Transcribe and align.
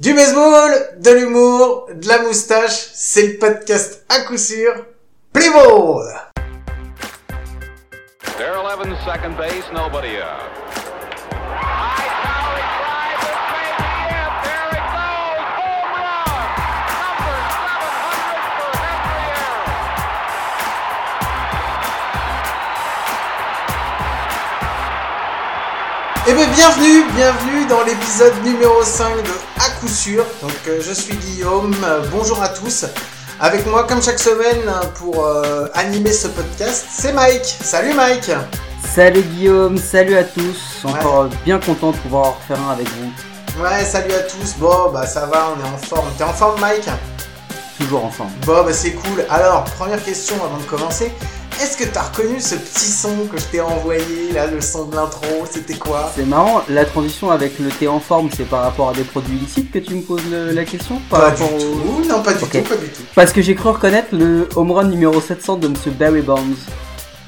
Du 0.00 0.14
baseball, 0.14 0.72
de 0.96 1.10
l'humour, 1.10 1.90
de 1.94 2.08
la 2.08 2.22
moustache, 2.22 2.88
c'est 2.94 3.26
le 3.26 3.38
podcast 3.38 4.02
à 4.08 4.20
coup 4.20 4.38
sûr. 4.38 4.86
Play 5.30 5.50
ball! 5.50 6.06
They're 8.38 8.56
11 8.56 8.96
second 9.04 9.36
base, 9.36 9.70
nobody 9.74 10.16
out. 10.16 10.69
Eh 26.26 26.34
bien 26.34 26.46
bienvenue, 26.48 27.04
bienvenue 27.16 27.66
dans 27.66 27.82
l'épisode 27.82 28.34
numéro 28.44 28.82
5 28.82 29.16
de 29.22 29.30
À 29.58 29.70
coup 29.80 29.88
sûr. 29.88 30.24
Donc 30.42 30.52
euh, 30.68 30.80
je 30.80 30.92
suis 30.92 31.16
Guillaume, 31.16 31.74
euh, 31.82 32.02
bonjour 32.12 32.42
à 32.42 32.48
tous. 32.48 32.84
Avec 33.40 33.66
moi 33.66 33.84
comme 33.84 34.02
chaque 34.02 34.18
semaine 34.18 34.60
euh, 34.68 34.86
pour 34.96 35.24
euh, 35.24 35.66
animer 35.74 36.12
ce 36.12 36.28
podcast, 36.28 36.86
c'est 36.90 37.12
Mike. 37.14 37.44
Salut 37.62 37.94
Mike 37.94 38.30
Salut 38.86 39.22
Guillaume, 39.22 39.78
salut 39.78 40.16
à 40.16 40.24
tous. 40.24 40.84
Encore 40.84 41.28
bien 41.44 41.58
content 41.58 41.92
de 41.92 41.96
pouvoir 41.96 42.26
en 42.26 42.30
refaire 42.32 42.58
un 42.68 42.72
avec 42.72 42.88
vous. 42.88 43.62
Ouais, 43.62 43.84
salut 43.84 44.12
à 44.12 44.20
tous. 44.20 44.54
Bon, 44.58 44.90
bah 44.92 45.06
ça 45.06 45.26
va, 45.26 45.48
on 45.56 45.64
est 45.64 45.68
en 45.74 45.78
forme. 45.78 46.08
T'es 46.18 46.24
en 46.24 46.32
forme 46.32 46.60
Mike? 46.60 46.88
Toujours 47.78 48.04
ensemble. 48.04 48.30
Bon, 48.44 48.62
bah 48.62 48.72
c'est 48.72 48.92
cool. 48.92 49.24
Alors, 49.30 49.64
première 49.64 50.02
question 50.04 50.36
avant 50.44 50.58
de 50.58 50.64
commencer. 50.64 51.12
Est-ce 51.62 51.76
que 51.76 51.84
t'as 51.84 52.02
reconnu 52.02 52.40
ce 52.40 52.54
petit 52.54 52.90
son 52.90 53.26
que 53.30 53.38
je 53.38 53.44
t'ai 53.44 53.60
envoyé, 53.60 54.32
là, 54.34 54.46
le 54.46 54.60
son 54.60 54.86
de 54.86 54.96
l'intro? 54.96 55.24
C'était 55.50 55.74
quoi? 55.74 56.10
C'est 56.14 56.24
marrant, 56.24 56.62
la 56.68 56.84
transition 56.84 57.30
avec 57.30 57.58
le 57.58 57.68
thé 57.68 57.86
en 57.88 58.00
forme, 58.00 58.28
c'est 58.34 58.44
par 58.48 58.62
rapport 58.62 58.90
à 58.90 58.92
des 58.92 59.04
produits 59.04 59.36
illicites 59.36 59.70
que 59.70 59.78
tu 59.78 59.94
me 59.94 60.02
poses 60.02 60.24
le- 60.30 60.52
la 60.52 60.64
question? 60.64 61.00
Par 61.10 61.20
Pas 61.20 61.30
du 61.32 61.42
rapport 61.42 61.56
au- 61.56 61.60
tout. 61.60 62.08
Non, 62.08 62.22
pas 62.22 62.32
du 62.32 62.38
tout, 62.40 62.46
pas 62.46 62.76
du 62.76 62.88
tout. 62.88 63.02
Parce 63.14 63.32
que 63.32 63.42
j'ai 63.42 63.54
cru 63.54 63.68
reconnaître 63.70 64.08
le 64.12 64.48
home 64.56 64.70
run 64.72 64.84
numéro 64.84 65.20
700 65.20 65.56
de 65.56 65.68
Monsieur 65.68 65.90
Barry 65.90 66.22
Bonds. 66.22 66.38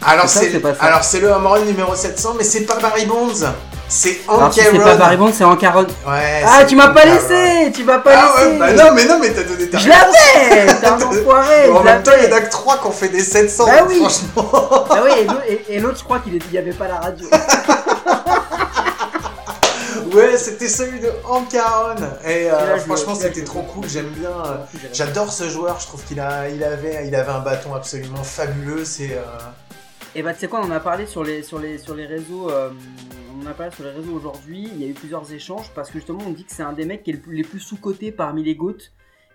Alors 0.05 0.29
C'est 0.29 0.61
alors 0.81 1.05
c'est 1.05 1.21
le 1.21 1.29
home 1.29 1.47
run 1.47 1.65
numéro 1.65 1.95
700, 1.95 2.35
mais 2.37 2.43
c'est 2.45 2.63
pas 2.63 2.79
Barry 2.81 3.07
Bonds. 3.07 3.47
C'est 3.95 4.21
Alors 4.27 4.51
si 4.53 4.61
c'est 4.61 4.79
pas. 4.79 4.97
Barry 4.97 5.17
Bonds, 5.19 5.33
c'est. 5.35 5.45
Ouais. 5.45 6.43
Ah, 6.47 6.65
tu 6.67 6.77
m'as 6.77 6.89
pas 6.89 7.05
laissé 7.05 7.71
Tu 7.75 7.85
m'as 7.85 7.99
pas 7.99 8.13
Ah 8.15 8.35
ouais, 8.41 8.57
bah 8.59 8.73
non, 8.73 8.93
mais 8.95 9.05
non, 9.05 9.19
mais 9.21 9.31
t'as 9.31 9.43
donné 9.43 9.69
ta 9.69 9.77
Je 9.77 9.89
l'avais 9.89 10.67
T'es 10.81 10.87
un 10.87 11.03
enfoiré 11.03 11.69
Bon, 11.69 11.77
en 11.77 11.83
même 11.83 12.03
temps, 12.03 12.13
il 12.19 12.25
y 12.29 12.33
en 12.33 12.37
a 12.37 12.41
que 12.41 12.51
3 12.51 12.79
qui 12.79 12.87
ont 12.87 12.91
fait 12.91 13.09
des 13.11 13.23
700, 13.23 13.67
Bah 13.67 13.73
oui. 13.87 13.97
franchement. 14.01 14.51
Ah 14.91 15.03
oui, 15.05 15.57
et 15.69 15.79
l'autre- 15.79 15.99
je 15.99 16.05
crois 16.05 16.21
qu'il 16.21 16.41
n'y 16.51 16.59
avait 16.59 16.73
pas 16.73 16.89
la 16.89 17.01
radio. 17.01 17.27
Ouais, 20.15 20.37
c'était 20.37 20.69
celui 20.69 21.01
de 21.01 21.11
Hank 21.27 21.55
Aaron. 21.55 21.95
Et 22.27 22.51
euh, 22.51 22.77
franchement, 22.81 23.15
c'était 23.15 23.45
trop 23.45 23.63
cool. 23.63 23.89
J'aime 23.89 24.09
bien. 24.11 24.29
euh, 24.29 24.57
J'adore 24.93 25.33
ce 25.33 25.49
joueur. 25.49 25.79
Je 25.81 25.87
trouve 25.87 26.03
qu'il 26.05 26.21
a, 26.21 26.51
il 26.51 26.63
avait, 26.63 27.07
il 27.07 27.15
avait 27.15 27.33
un 27.33 27.39
bâton 27.39 27.75
absolument 27.75 28.23
fabuleux. 28.23 28.85
C'est. 28.85 29.13
euh, 29.13 29.23
Et 30.15 30.23
bah 30.23 30.35
tu 30.35 30.41
sais 30.41 30.49
quoi, 30.49 30.61
on 30.63 30.67
en 30.67 30.71
a 30.71 30.81
parlé 30.81 31.07
sur 31.07 31.25
les 31.25 31.43
sur 31.43 31.59
les 31.59 31.79
sur 31.79 31.95
les 31.95 32.05
réseaux, 32.05 32.51
on 33.43 33.47
a 33.47 33.55
parlé 33.55 33.73
sur 33.75 33.85
les 33.85 33.91
réseaux 33.91 34.13
aujourd'hui. 34.13 34.69
Il 34.73 34.81
y 34.81 34.85
a 34.85 34.89
eu 34.89 34.93
plusieurs 34.95 35.31
échanges 35.33 35.71
parce 35.75 35.89
que 35.91 35.95
justement 35.99 36.21
on 36.27 36.31
dit 36.33 36.45
que 36.45 36.53
c'est 36.53 36.63
un 36.63 36.73
des 36.73 36.85
mecs 36.85 37.03
qui 37.03 37.11
est 37.11 37.15
le 37.15 37.21
plus- 37.21 37.37
les 37.37 37.43
plus 37.43 37.61
sous 37.61 37.77
cotés 37.77 38.13
parmi 38.13 38.43
les 38.43 38.55
GOAT 38.55 38.79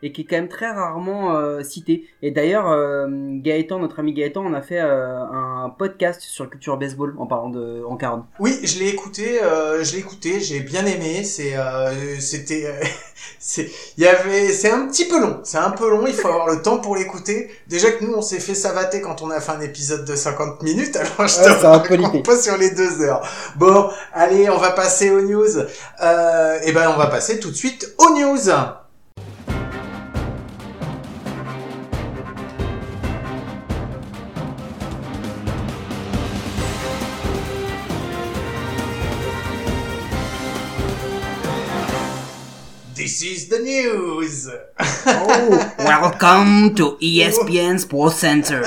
et 0.03 0.11
qui 0.11 0.21
est 0.21 0.25
quand 0.25 0.35
même 0.37 0.47
très 0.49 0.69
rarement 0.71 1.35
euh, 1.35 1.63
cité. 1.63 2.07
Et 2.21 2.31
d'ailleurs 2.31 2.69
euh, 2.69 3.07
Gaëtan, 3.41 3.79
notre 3.79 3.99
ami 3.99 4.13
Gaëtan, 4.13 4.43
on 4.45 4.53
a 4.53 4.61
fait 4.61 4.79
euh, 4.79 5.17
un 5.19 5.69
podcast 5.69 6.21
sur 6.21 6.43
le 6.43 6.49
culture 6.49 6.77
baseball 6.77 7.15
en 7.17 7.25
parlant 7.27 7.49
de 7.49 7.83
en 7.87 7.95
40. 7.97 8.25
Oui, 8.39 8.59
je 8.63 8.79
l'ai 8.79 8.89
écouté. 8.89 9.41
euh, 9.43 9.83
je 9.83 9.93
l'ai 9.93 9.99
écouté. 9.99 10.39
J'ai 10.39 10.59
bien 10.59 10.85
aimé. 10.85 11.23
C'est, 11.23 11.55
euh, 11.57 12.19
c'était, 12.19 12.65
euh, 12.65 12.83
c'est, 13.39 13.69
il 13.97 14.03
y 14.03 14.07
avait, 14.07 14.49
c'est 14.53 14.69
un 14.69 14.87
petit 14.87 15.05
peu 15.05 15.19
long. 15.19 15.39
C'est 15.43 15.57
un 15.57 15.71
peu 15.71 15.89
long. 15.89 16.05
Il 16.07 16.13
faut 16.13 16.27
avoir 16.27 16.47
le 16.47 16.61
temps 16.61 16.77
pour 16.79 16.95
l'écouter. 16.95 17.49
Déjà 17.67 17.91
que 17.91 18.03
nous, 18.05 18.13
on 18.13 18.21
s'est 18.21 18.39
fait 18.39 18.55
savater 18.55 19.01
quand 19.01 19.21
on 19.21 19.29
a 19.31 19.39
fait 19.41 19.51
un 19.51 19.61
épisode 19.61 20.05
de 20.05 20.15
50 20.15 20.61
minutes. 20.63 20.95
Alors 21.17 21.27
je 21.27 21.37
Ouais, 21.39 22.21
te 22.21 22.23
pas 22.23 22.37
sur 22.37 22.57
les 22.57 22.71
deux 22.71 23.01
heures. 23.01 23.21
Bon, 23.57 23.89
allez, 24.13 24.49
on 24.49 24.57
va 24.57 24.71
passer 24.71 25.09
aux 25.11 25.21
news. 25.21 25.57
Euh, 26.03 26.59
et 26.63 26.71
ben, 26.71 26.91
on 26.93 26.97
va 26.97 27.07
passer 27.07 27.39
tout 27.39 27.49
de 27.49 27.55
suite 27.55 27.93
aux 27.97 28.09
news. 28.17 28.49
This 43.07 43.21
is 43.23 43.47
the 43.47 43.59
news. 43.59 44.49
Oh, 45.07 45.73
welcome 45.79 46.75
to 46.75 46.97
ESPN 47.01 47.79
Sports 47.79 48.17
Center. 48.17 48.61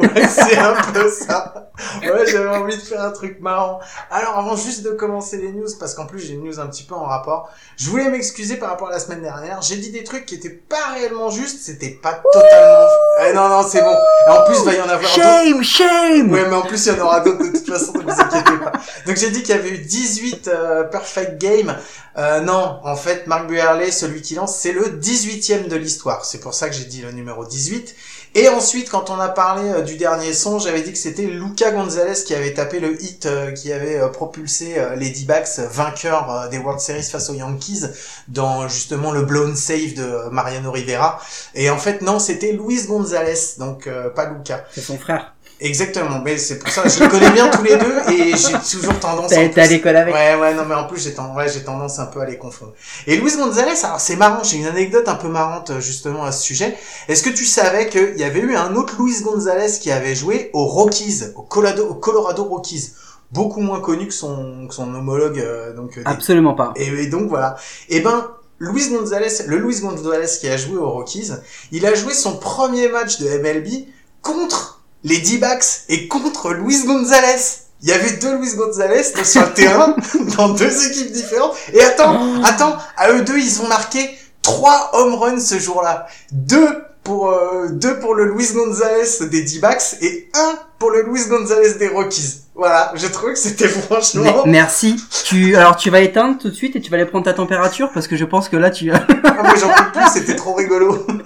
Ouais, 0.00 0.26
c'est 0.28 0.56
un 0.56 0.80
peu 0.94 1.10
ça. 1.10 1.70
Ouais, 2.02 2.26
j'avais 2.26 2.48
envie 2.48 2.76
de 2.76 2.82
faire 2.82 3.02
un 3.02 3.10
truc 3.10 3.40
marrant. 3.40 3.80
Alors, 4.10 4.38
avant 4.38 4.56
juste 4.56 4.82
de 4.82 4.90
commencer 4.90 5.38
les 5.38 5.52
news, 5.52 5.68
parce 5.78 5.94
qu'en 5.94 6.06
plus 6.06 6.20
j'ai 6.20 6.34
une 6.34 6.44
news 6.44 6.60
un 6.60 6.66
petit 6.66 6.84
peu 6.84 6.94
en 6.94 7.04
rapport, 7.04 7.50
je 7.76 7.88
voulais 7.88 8.08
m'excuser 8.08 8.56
par 8.56 8.70
rapport 8.70 8.88
à 8.88 8.92
la 8.92 9.00
semaine 9.00 9.22
dernière. 9.22 9.60
J'ai 9.62 9.76
dit 9.76 9.90
des 9.90 10.04
trucs 10.04 10.26
qui 10.26 10.34
étaient 10.34 10.50
pas 10.50 10.92
réellement 10.94 11.30
justes, 11.30 11.60
c'était 11.62 11.90
pas 11.90 12.22
totalement... 12.32 12.86
Eh 13.24 13.32
non, 13.32 13.48
non, 13.48 13.62
c'est 13.66 13.82
bon. 13.82 13.96
Et 14.26 14.30
en 14.30 14.44
plus, 14.44 14.56
il 14.58 14.64
va 14.64 14.74
y 14.74 14.80
en 14.80 14.88
avoir 14.88 15.00
d'autres. 15.00 15.22
Shame, 15.22 15.62
shame. 15.62 16.32
Ouais, 16.32 16.46
mais 16.48 16.54
en 16.54 16.62
plus, 16.62 16.86
il 16.86 16.96
y 16.96 17.00
en 17.00 17.04
aura 17.04 17.20
d'autres 17.20 17.42
de 17.44 17.50
toute 17.50 17.68
façon, 17.68 17.92
ne 17.94 18.02
vous 18.02 18.20
inquiétez 18.20 18.58
pas. 18.58 18.72
Donc, 19.06 19.16
j'ai 19.16 19.30
dit 19.30 19.42
qu'il 19.42 19.54
y 19.54 19.58
avait 19.58 19.70
eu 19.70 19.78
18 19.78 20.48
euh, 20.48 20.84
perfect 20.84 21.40
games. 21.40 21.76
Euh, 22.18 22.40
non, 22.40 22.80
en 22.82 22.96
fait, 22.96 23.26
Mark 23.26 23.46
Buehrle, 23.46 23.90
celui 23.92 24.22
qui 24.22 24.34
lance, 24.34 24.56
c'est 24.56 24.72
le 24.72 24.82
18e 24.82 25.68
de 25.68 25.76
l'histoire. 25.76 26.24
C'est 26.24 26.40
pour 26.40 26.54
ça 26.54 26.68
que 26.68 26.74
j'ai 26.74 26.84
dit 26.84 27.02
le 27.02 27.12
numéro 27.12 27.44
18. 27.44 27.94
Et 28.34 28.48
ensuite, 28.48 28.88
quand 28.88 29.10
on 29.10 29.18
a 29.20 29.28
parlé 29.28 29.68
euh, 29.68 29.82
du 29.82 29.96
dernier 29.96 30.32
son, 30.32 30.58
j'avais 30.58 30.80
dit 30.80 30.92
que 30.92 30.98
c'était 30.98 31.26
Luca 31.26 31.70
Gonzalez 31.70 32.24
qui 32.24 32.34
avait 32.34 32.54
tapé 32.54 32.80
le 32.80 33.02
hit 33.02 33.26
euh, 33.26 33.52
qui 33.52 33.70
avait 33.72 34.00
euh, 34.00 34.08
propulsé 34.08 34.76
les 34.96 35.10
D-backs 35.10 35.58
vainqueurs 35.70 36.48
des 36.48 36.56
World 36.56 36.80
Series 36.80 37.02
face 37.02 37.28
aux 37.28 37.34
Yankees 37.34 37.82
dans 38.28 38.68
justement 38.68 39.12
le 39.12 39.22
blown 39.22 39.54
save 39.54 39.94
de 39.94 40.30
Mariano 40.30 40.70
Rivera. 40.70 41.20
Et 41.54 41.68
en 41.68 41.76
fait, 41.76 42.00
non, 42.00 42.18
c'était 42.18 42.52
Luis 42.52 42.86
Gonzalez, 42.86 43.56
donc 43.58 43.88
pas 44.14 44.30
Luca. 44.30 44.64
C'est 44.72 44.80
son 44.80 44.98
frère. 44.98 45.31
Exactement, 45.64 46.20
mais 46.24 46.38
c'est 46.38 46.58
pour 46.58 46.68
ça, 46.70 46.82
je 46.88 47.00
les 47.02 47.08
connais 47.08 47.30
bien 47.30 47.48
tous 47.48 47.62
les 47.62 47.76
deux 47.76 47.94
et 48.12 48.36
j'ai 48.36 48.54
toujours 48.78 48.98
tendance 48.98 49.30
T'as 49.30 49.42
été 49.42 49.60
à 49.60 49.66
l'école 49.66 49.96
avec. 49.96 50.12
Ouais, 50.14 50.34
ouais, 50.34 50.54
non, 50.54 50.64
mais 50.68 50.74
en 50.74 50.84
plus, 50.88 51.00
j'ai 51.02 51.14
tendance, 51.14 51.36
ouais, 51.36 51.48
j'ai 51.48 51.62
tendance 51.62 51.98
un 52.00 52.06
peu 52.06 52.20
à 52.20 52.26
les 52.26 52.36
confondre. 52.36 52.72
Et 53.06 53.16
Luis 53.16 53.36
Gonzalez, 53.36 53.84
alors 53.84 54.00
c'est 54.00 54.16
marrant, 54.16 54.42
j'ai 54.42 54.56
une 54.58 54.66
anecdote 54.66 55.06
un 55.08 55.14
peu 55.14 55.28
marrante 55.28 55.70
euh, 55.70 55.80
justement 55.80 56.24
à 56.24 56.32
ce 56.32 56.42
sujet. 56.42 56.76
Est-ce 57.08 57.22
que 57.22 57.30
tu 57.30 57.44
savais 57.44 57.88
qu'il 57.88 58.16
y 58.18 58.24
avait 58.24 58.40
eu 58.40 58.56
un 58.56 58.74
autre 58.74 58.94
Luis 59.00 59.22
Gonzalez 59.22 59.78
qui 59.80 59.90
avait 59.92 60.14
joué 60.16 60.50
aux 60.52 60.64
Rockies, 60.66 61.22
au 61.36 61.42
Colorado, 61.42 61.86
au 61.88 61.94
Colorado 61.94 62.42
Rockies, 62.44 62.90
beaucoup 63.30 63.60
moins 63.60 63.80
connu 63.80 64.08
que 64.08 64.14
son, 64.14 64.66
que 64.68 64.74
son 64.74 64.92
homologue, 64.94 65.38
euh, 65.38 65.72
donc. 65.74 65.96
euh, 65.96 66.02
des- 66.02 66.10
Absolument 66.10 66.54
pas. 66.54 66.72
et, 66.76 66.86
et 66.88 67.06
donc 67.06 67.28
voilà. 67.28 67.56
Et 67.88 68.00
ben, 68.00 68.26
Luis 68.58 68.88
Gonzalez, 68.90 69.28
le 69.46 69.58
Luis 69.58 69.80
Gonzalez 69.80 70.26
qui 70.40 70.48
a 70.48 70.56
joué 70.56 70.76
aux 70.76 70.90
Rockies, 70.90 71.30
il 71.72 71.86
a 71.86 71.94
joué 71.94 72.14
son 72.14 72.36
premier 72.36 72.88
match 72.88 73.18
de 73.20 73.28
MLB 73.28 73.86
contre 74.22 74.81
les 75.04 75.18
D-backs 75.18 75.82
et 75.88 76.08
contre 76.08 76.52
Luis 76.52 76.84
Gonzalez. 76.84 77.60
Il 77.82 77.88
y 77.88 77.92
avait 77.92 78.12
deux 78.12 78.36
Luis 78.36 78.54
Gonzalez 78.54 79.02
sur 79.24 79.42
le 79.42 79.52
terrain, 79.54 79.96
dans 80.36 80.50
deux 80.50 80.86
équipes 80.86 81.10
différentes. 81.10 81.56
Et 81.72 81.82
attends, 81.82 82.42
attends, 82.44 82.76
à 82.96 83.10
eux 83.10 83.22
deux, 83.22 83.38
ils 83.38 83.60
ont 83.60 83.66
marqué 83.66 84.08
trois 84.40 84.90
home 84.92 85.14
runs 85.14 85.40
ce 85.40 85.58
jour-là. 85.58 86.06
Deux 86.30 86.84
pour, 87.02 87.30
euh, 87.30 87.68
deux 87.70 87.98
pour 87.98 88.14
le 88.14 88.26
Luis 88.26 88.52
Gonzalez 88.52 89.26
des 89.28 89.42
D-backs 89.42 89.96
et 90.00 90.30
un 90.34 90.58
pour 90.78 90.90
le 90.90 91.02
Luis 91.02 91.26
Gonzalez 91.26 91.74
des 91.74 91.88
Rockies. 91.88 92.41
Voilà, 92.54 92.92
j'ai 92.96 93.10
trouvé 93.10 93.32
que 93.32 93.38
c'était 93.38 93.64
Mais- 93.66 93.70
franchement... 93.70 94.42
merci. 94.46 94.96
Tu 95.24 95.56
alors 95.56 95.76
tu 95.76 95.88
vas 95.90 96.00
éteindre 96.00 96.38
tout 96.38 96.48
de 96.50 96.54
suite 96.54 96.76
et 96.76 96.80
tu 96.80 96.90
vas 96.90 96.96
aller 96.98 97.06
prendre 97.06 97.24
ta 97.24 97.32
température 97.32 97.90
parce 97.94 98.06
que 98.06 98.16
je 98.16 98.24
pense 98.26 98.48
que 98.48 98.56
là 98.56 98.70
tu 98.70 98.90
Ah, 98.92 99.04
moi 99.42 99.54
j'en 99.58 99.68
peux 99.68 99.90
plus, 99.98 100.08
c'était 100.12 100.36
trop 100.36 100.54
rigolo. 100.54 101.06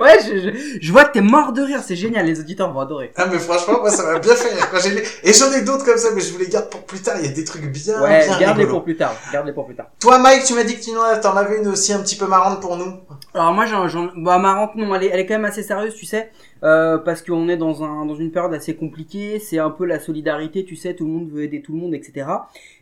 Ouais, 0.00 0.18
je, 0.22 0.38
je, 0.38 0.50
je 0.82 0.92
vois 0.92 1.04
que 1.04 1.12
t'es 1.12 1.20
mort 1.22 1.52
de 1.52 1.62
rire, 1.62 1.80
c'est 1.86 1.96
génial, 1.96 2.26
les 2.26 2.38
auditeurs 2.40 2.70
vont 2.72 2.80
adorer. 2.80 3.12
Ah 3.16 3.24
mais 3.30 3.38
franchement 3.38 3.80
moi 3.80 3.90
ça 3.90 4.02
m'a 4.04 4.18
bien 4.18 4.34
fait 4.34 4.52
rire 4.54 4.68
quand 4.70 4.78
j'ai. 4.80 5.02
Et 5.22 5.32
j'en 5.32 5.50
ai 5.52 5.62
d'autres 5.62 5.84
comme 5.84 5.96
ça 5.96 6.08
mais 6.14 6.20
je 6.20 6.30
vous 6.32 6.38
les 6.38 6.48
garde 6.48 6.68
pour 6.68 6.82
plus 6.82 7.00
tard, 7.00 7.14
il 7.20 7.26
y 7.26 7.28
a 7.28 7.32
des 7.32 7.44
trucs 7.44 7.70
bien 7.70 8.02
Ouais, 8.02 8.26
bien 8.26 8.38
garde-les 8.38 8.66
pour 8.66 8.82
plus 8.84 8.96
tard, 8.96 9.14
garde-les 9.32 9.52
pour 9.52 9.64
plus 9.66 9.74
tard. 9.74 9.86
Toi 10.00 10.18
Mike, 10.18 10.44
tu 10.44 10.54
m'as 10.54 10.64
dit 10.64 10.76
que 10.76 10.82
tu 10.84 10.90
en- 10.96 11.36
avais 11.36 11.58
une 11.58 11.68
aussi 11.68 11.92
un 11.94 12.00
petit 12.00 12.16
peu 12.16 12.26
marrante 12.26 12.60
pour 12.60 12.76
nous. 12.76 12.92
Alors 13.34 13.52
moi 13.52 13.64
j'en, 13.66 13.88
j'en 13.88 14.10
bah 14.16 14.38
marrante 14.38 14.74
non, 14.74 14.94
elle 14.94 15.04
est, 15.04 15.08
elle 15.08 15.20
est 15.20 15.26
quand 15.26 15.34
même 15.34 15.44
assez 15.46 15.62
sérieuse, 15.62 15.94
tu 15.94 16.04
sais, 16.06 16.30
euh, 16.64 16.98
parce 16.98 17.22
qu'on 17.22 17.48
est 17.48 17.56
dans 17.56 17.82
un 17.82 18.04
dans 18.04 18.16
une 18.16 18.30
période 18.30 18.52
assez 18.54 18.74
compliquée, 18.76 19.38
c'est 19.38 19.58
un 19.58 19.70
peu 19.70 19.84
la 19.86 20.00
solidarité, 20.00 20.64
tu 20.64 20.73
sais, 20.76 20.94
tout 20.94 21.04
le 21.04 21.10
monde 21.10 21.30
veut 21.30 21.42
aider 21.42 21.60
tout 21.62 21.72
le 21.72 21.78
monde, 21.78 21.94
etc. 21.94 22.26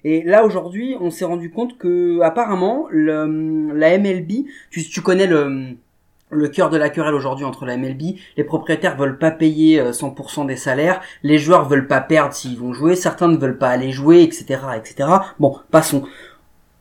Et 0.04 0.22
là 0.22 0.44
aujourd'hui, 0.44 0.96
on 1.00 1.10
s'est 1.10 1.24
rendu 1.24 1.50
compte 1.50 1.78
que 1.78 2.20
apparemment 2.20 2.86
la 2.92 3.98
MLB, 3.98 4.46
tu, 4.70 4.82
tu 4.82 5.00
connais 5.00 5.26
le 5.26 6.48
cœur 6.48 6.70
de 6.70 6.76
la 6.76 6.88
querelle 6.88 7.14
aujourd'hui 7.14 7.44
entre 7.44 7.66
la 7.66 7.76
MLB, 7.76 8.16
les 8.36 8.44
propriétaires 8.44 8.96
veulent 8.96 9.18
pas 9.18 9.30
payer 9.30 9.80
euh, 9.80 9.92
100% 9.92 10.46
des 10.46 10.56
salaires, 10.56 11.00
les 11.22 11.38
joueurs 11.38 11.68
veulent 11.68 11.86
pas 11.86 12.00
perdre 12.00 12.32
s'ils 12.34 12.58
vont 12.58 12.72
jouer, 12.72 12.96
certains 12.96 13.28
ne 13.28 13.36
veulent 13.36 13.58
pas 13.58 13.68
aller 13.68 13.92
jouer, 13.92 14.22
etc., 14.22 14.60
etc. 14.76 15.08
Bon, 15.38 15.56
passons. 15.70 16.04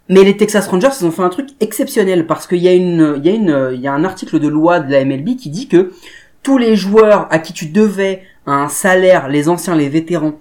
Mais 0.09 0.23
les 0.23 0.35
Texas 0.35 0.67
Rangers, 0.67 0.89
ils 0.99 1.05
ont 1.05 1.11
fait 1.11 1.21
un 1.21 1.29
truc 1.29 1.49
exceptionnel 1.59 2.27
parce 2.27 2.47
qu'il 2.47 2.59
y 2.59 2.67
a 2.67 3.93
un 3.93 4.03
article 4.03 4.39
de 4.39 4.47
loi 4.47 4.79
de 4.79 4.91
la 4.91 5.05
MLB 5.05 5.37
qui 5.37 5.49
dit 5.49 5.67
que 5.67 5.91
tous 6.43 6.57
les 6.57 6.75
joueurs 6.75 7.27
à 7.31 7.39
qui 7.39 7.53
tu 7.53 7.67
devais 7.67 8.23
un 8.45 8.67
salaire, 8.67 9.29
les 9.29 9.47
anciens, 9.47 9.75
les 9.75 9.89
vétérans, 9.89 10.33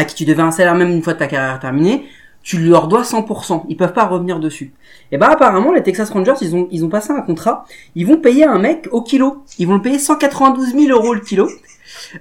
à 0.00 0.04
qui 0.04 0.14
tu 0.14 0.24
devais 0.24 0.42
un 0.42 0.50
salaire 0.50 0.74
même 0.74 0.90
une 0.90 1.02
fois 1.02 1.12
ta 1.12 1.26
carrière 1.26 1.60
terminée, 1.60 2.06
tu 2.42 2.58
leur 2.58 2.88
dois 2.88 3.02
100%. 3.02 3.64
Ils 3.68 3.76
peuvent 3.76 3.92
pas 3.92 4.06
revenir 4.06 4.40
dessus. 4.40 4.72
Et 5.12 5.18
bah 5.18 5.28
apparemment 5.30 5.72
les 5.72 5.82
Texas 5.82 6.08
Rangers 6.08 6.40
ils 6.40 6.56
ont 6.56 6.68
ils 6.70 6.86
ont 6.86 6.88
passé 6.88 7.12
un 7.12 7.20
contrat. 7.20 7.66
Ils 7.94 8.06
vont 8.06 8.16
payer 8.16 8.44
un 8.44 8.58
mec 8.58 8.88
au 8.92 9.02
kilo. 9.02 9.44
Ils 9.58 9.68
vont 9.68 9.74
le 9.74 9.82
payer 9.82 9.98
192 9.98 10.74
000 10.74 10.98
euros 10.98 11.12
le 11.12 11.20
kilo. 11.20 11.50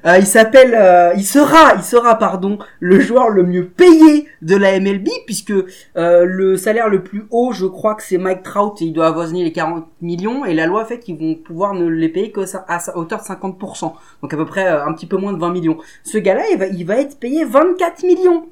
Euh, 0.05 0.17
il 0.17 0.25
s'appelle, 0.25 0.75
euh, 0.75 1.13
il 1.15 1.25
sera, 1.25 1.75
il 1.75 1.83
sera 1.83 2.17
pardon, 2.17 2.57
le 2.79 2.99
joueur 2.99 3.29
le 3.29 3.43
mieux 3.43 3.67
payé 3.67 4.27
de 4.41 4.55
la 4.55 4.79
MLB 4.79 5.07
puisque 5.25 5.51
euh, 5.51 6.25
le 6.25 6.57
salaire 6.57 6.89
le 6.89 7.03
plus 7.03 7.25
haut, 7.31 7.51
je 7.51 7.65
crois 7.65 7.95
que 7.95 8.03
c'est 8.03 8.17
Mike 8.17 8.43
Trout 8.43 8.81
et 8.81 8.85
il 8.85 8.93
doit 8.93 9.07
avoisiner 9.07 9.43
les 9.43 9.51
40 9.51 9.85
millions 10.01 10.45
et 10.45 10.53
la 10.53 10.65
loi 10.65 10.85
fait 10.85 10.99
qu'ils 10.99 11.17
vont 11.17 11.35
pouvoir 11.35 11.73
ne 11.73 11.87
les 11.87 12.09
payer 12.09 12.31
que 12.31 12.41
à 12.67 12.79
sa 12.79 12.97
hauteur 12.97 13.19
de 13.19 13.25
50%, 13.25 13.93
donc 14.21 14.33
à 14.33 14.37
peu 14.37 14.45
près 14.45 14.67
un 14.67 14.93
petit 14.93 15.05
peu 15.05 15.17
moins 15.17 15.33
de 15.33 15.39
20 15.39 15.51
millions. 15.51 15.77
Ce 16.03 16.17
gars-là, 16.17 16.43
il 16.51 16.57
va, 16.57 16.67
il 16.67 16.85
va 16.85 16.97
être 16.97 17.19
payé 17.19 17.45
24 17.45 18.03
millions, 18.03 18.47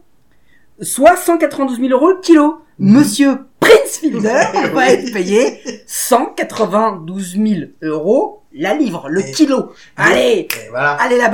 soit 0.81 1.15
192 1.15 1.79
000 1.79 1.89
euros 1.89 2.09
le 2.09 2.19
kilo. 2.19 2.62
Monsieur 2.79 3.39
Prince 3.59 3.97
Fielder 4.00 4.44
va 4.74 4.89
être 4.91 5.12
payé 5.12 5.59
192 5.88 7.38
000 7.38 7.45
euros 7.81 8.44
la 8.54 8.74
livre, 8.74 9.08
le 9.10 9.22
Et- 9.28 9.32
kilo. 9.32 9.72
Allez, 9.98 10.48
Et 10.50 10.70
voilà. 10.70 10.94
allez 10.94 11.18
la. 11.18 11.28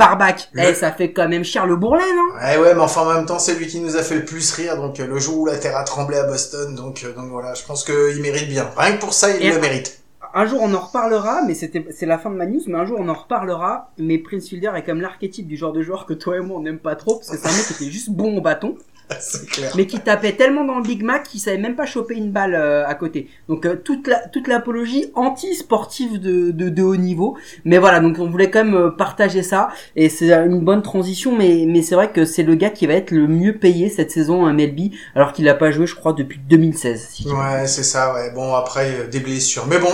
Le- 0.52 0.62
Eh, 0.62 0.74
ça 0.74 0.92
fait 0.92 1.12
quand 1.12 1.28
même 1.28 1.44
cher 1.44 1.66
le 1.66 1.76
bourrelet, 1.76 2.02
non? 2.14 2.36
Ouais, 2.40 2.58
ouais, 2.58 2.74
mais 2.74 2.80
enfin, 2.80 3.02
en 3.02 3.14
même 3.14 3.26
temps, 3.26 3.38
c'est 3.38 3.54
lui 3.54 3.66
qui 3.66 3.80
nous 3.80 3.96
a 3.96 4.02
fait 4.02 4.16
le 4.16 4.24
plus 4.24 4.52
rire, 4.52 4.76
donc 4.76 5.00
euh, 5.00 5.06
le 5.06 5.18
jour 5.18 5.38
où 5.38 5.46
la 5.46 5.56
Terre 5.56 5.76
a 5.76 5.84
tremblé 5.84 6.16
à 6.18 6.24
Boston, 6.24 6.74
donc, 6.74 7.02
euh, 7.04 7.12
donc 7.14 7.30
voilà, 7.30 7.54
je 7.54 7.64
pense 7.64 7.84
qu'il 7.84 8.20
mérite 8.22 8.48
bien. 8.48 8.68
Rien 8.76 8.96
que 8.96 9.00
pour 9.00 9.12
ça, 9.14 9.30
il 9.30 9.42
Et- 9.44 9.52
le 9.52 9.60
mérite. 9.60 10.00
Un 10.36 10.46
jour 10.46 10.58
on 10.62 10.74
en 10.74 10.80
reparlera, 10.80 11.42
mais 11.46 11.54
c'était 11.54 11.86
c'est 11.96 12.06
la 12.06 12.18
fin 12.18 12.28
de 12.28 12.34
ma 12.34 12.44
news, 12.46 12.60
mais 12.66 12.76
un 12.76 12.84
jour 12.84 12.96
on 13.00 13.08
en 13.08 13.14
reparlera. 13.14 13.92
Mais 13.98 14.18
Prince 14.18 14.48
Fielder 14.48 14.72
est 14.74 14.82
comme 14.82 15.00
l'archétype 15.00 15.46
du 15.46 15.56
genre 15.56 15.72
de 15.72 15.80
joueur 15.80 16.06
que 16.06 16.12
toi 16.12 16.36
et 16.36 16.40
moi 16.40 16.58
on 16.58 16.62
n'aime 16.62 16.80
pas 16.80 16.96
trop, 16.96 17.18
parce 17.18 17.30
que 17.30 17.36
c'est 17.36 17.46
un 17.46 17.52
mec 17.52 17.64
qui 17.68 17.84
était 17.84 17.92
juste 17.92 18.10
bon 18.10 18.36
au 18.36 18.40
bâton, 18.40 18.76
clair. 19.50 19.72
mais 19.76 19.86
qui 19.86 20.00
tapait 20.00 20.32
tellement 20.32 20.64
dans 20.64 20.78
le 20.78 20.82
Big 20.82 21.02
Mac 21.02 21.24
qu'il 21.24 21.40
savait 21.40 21.58
même 21.58 21.76
pas 21.76 21.86
choper 21.86 22.14
une 22.14 22.30
balle 22.30 22.54
euh, 22.54 22.86
à 22.86 22.94
côté. 22.94 23.28
Donc 23.48 23.66
euh, 23.66 23.76
toute 23.76 24.06
la 24.06 24.26
toute 24.28 24.48
l'apologie 24.48 25.10
anti-sportive 25.14 26.20
de, 26.20 26.50
de 26.50 26.68
de 26.68 26.82
haut 26.82 26.96
niveau. 26.96 27.36
Mais 27.64 27.78
voilà, 27.78 28.00
donc 28.00 28.18
on 28.18 28.30
voulait 28.30 28.50
quand 28.50 28.64
même 28.64 28.74
euh, 28.74 28.90
partager 28.90 29.42
ça 29.42 29.68
et 29.96 30.08
c'est 30.08 30.32
une 30.32 30.60
bonne 30.60 30.82
transition. 30.82 31.36
Mais 31.36 31.64
mais 31.66 31.82
c'est 31.82 31.94
vrai 31.94 32.10
que 32.10 32.24
c'est 32.24 32.42
le 32.42 32.54
gars 32.54 32.70
qui 32.70 32.86
va 32.86 32.94
être 32.94 33.10
le 33.10 33.26
mieux 33.26 33.58
payé 33.58 33.88
cette 33.88 34.10
saison 34.10 34.44
en 34.44 34.52
MLB, 34.52 34.92
alors 35.14 35.32
qu'il 35.32 35.48
a 35.48 35.54
pas 35.54 35.70
joué, 35.70 35.86
je 35.86 35.94
crois, 35.94 36.12
depuis 36.12 36.38
2016. 36.38 37.08
Si 37.10 37.22
je 37.22 37.28
dis 37.28 37.34
pas. 37.34 37.60
Ouais, 37.60 37.66
c'est 37.66 37.82
ça, 37.82 38.14
ouais. 38.14 38.30
Bon, 38.30 38.54
après, 38.54 38.90
euh, 38.90 39.08
des 39.08 39.20
blessures. 39.20 39.66
Mais 39.66 39.78
bon, 39.78 39.92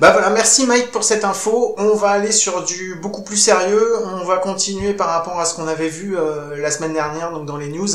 bah 0.00 0.12
voilà, 0.12 0.30
merci 0.30 0.66
Mike 0.66 0.90
pour 0.90 1.04
cette 1.04 1.24
info. 1.24 1.74
On 1.78 1.94
va 1.94 2.10
aller 2.10 2.32
sur 2.32 2.64
du 2.64 2.96
beaucoup 3.00 3.22
plus 3.22 3.36
sérieux. 3.36 3.96
On 4.04 4.24
va 4.24 4.38
continuer 4.38 4.94
par 4.94 5.08
rapport 5.08 5.38
à 5.38 5.44
ce 5.44 5.54
qu'on 5.54 5.68
avait 5.68 5.88
vu 5.88 6.16
euh, 6.16 6.56
la 6.56 6.70
semaine 6.70 6.92
dernière, 6.92 7.32
donc 7.32 7.46
dans 7.46 7.56
les 7.56 7.68
news. 7.68 7.88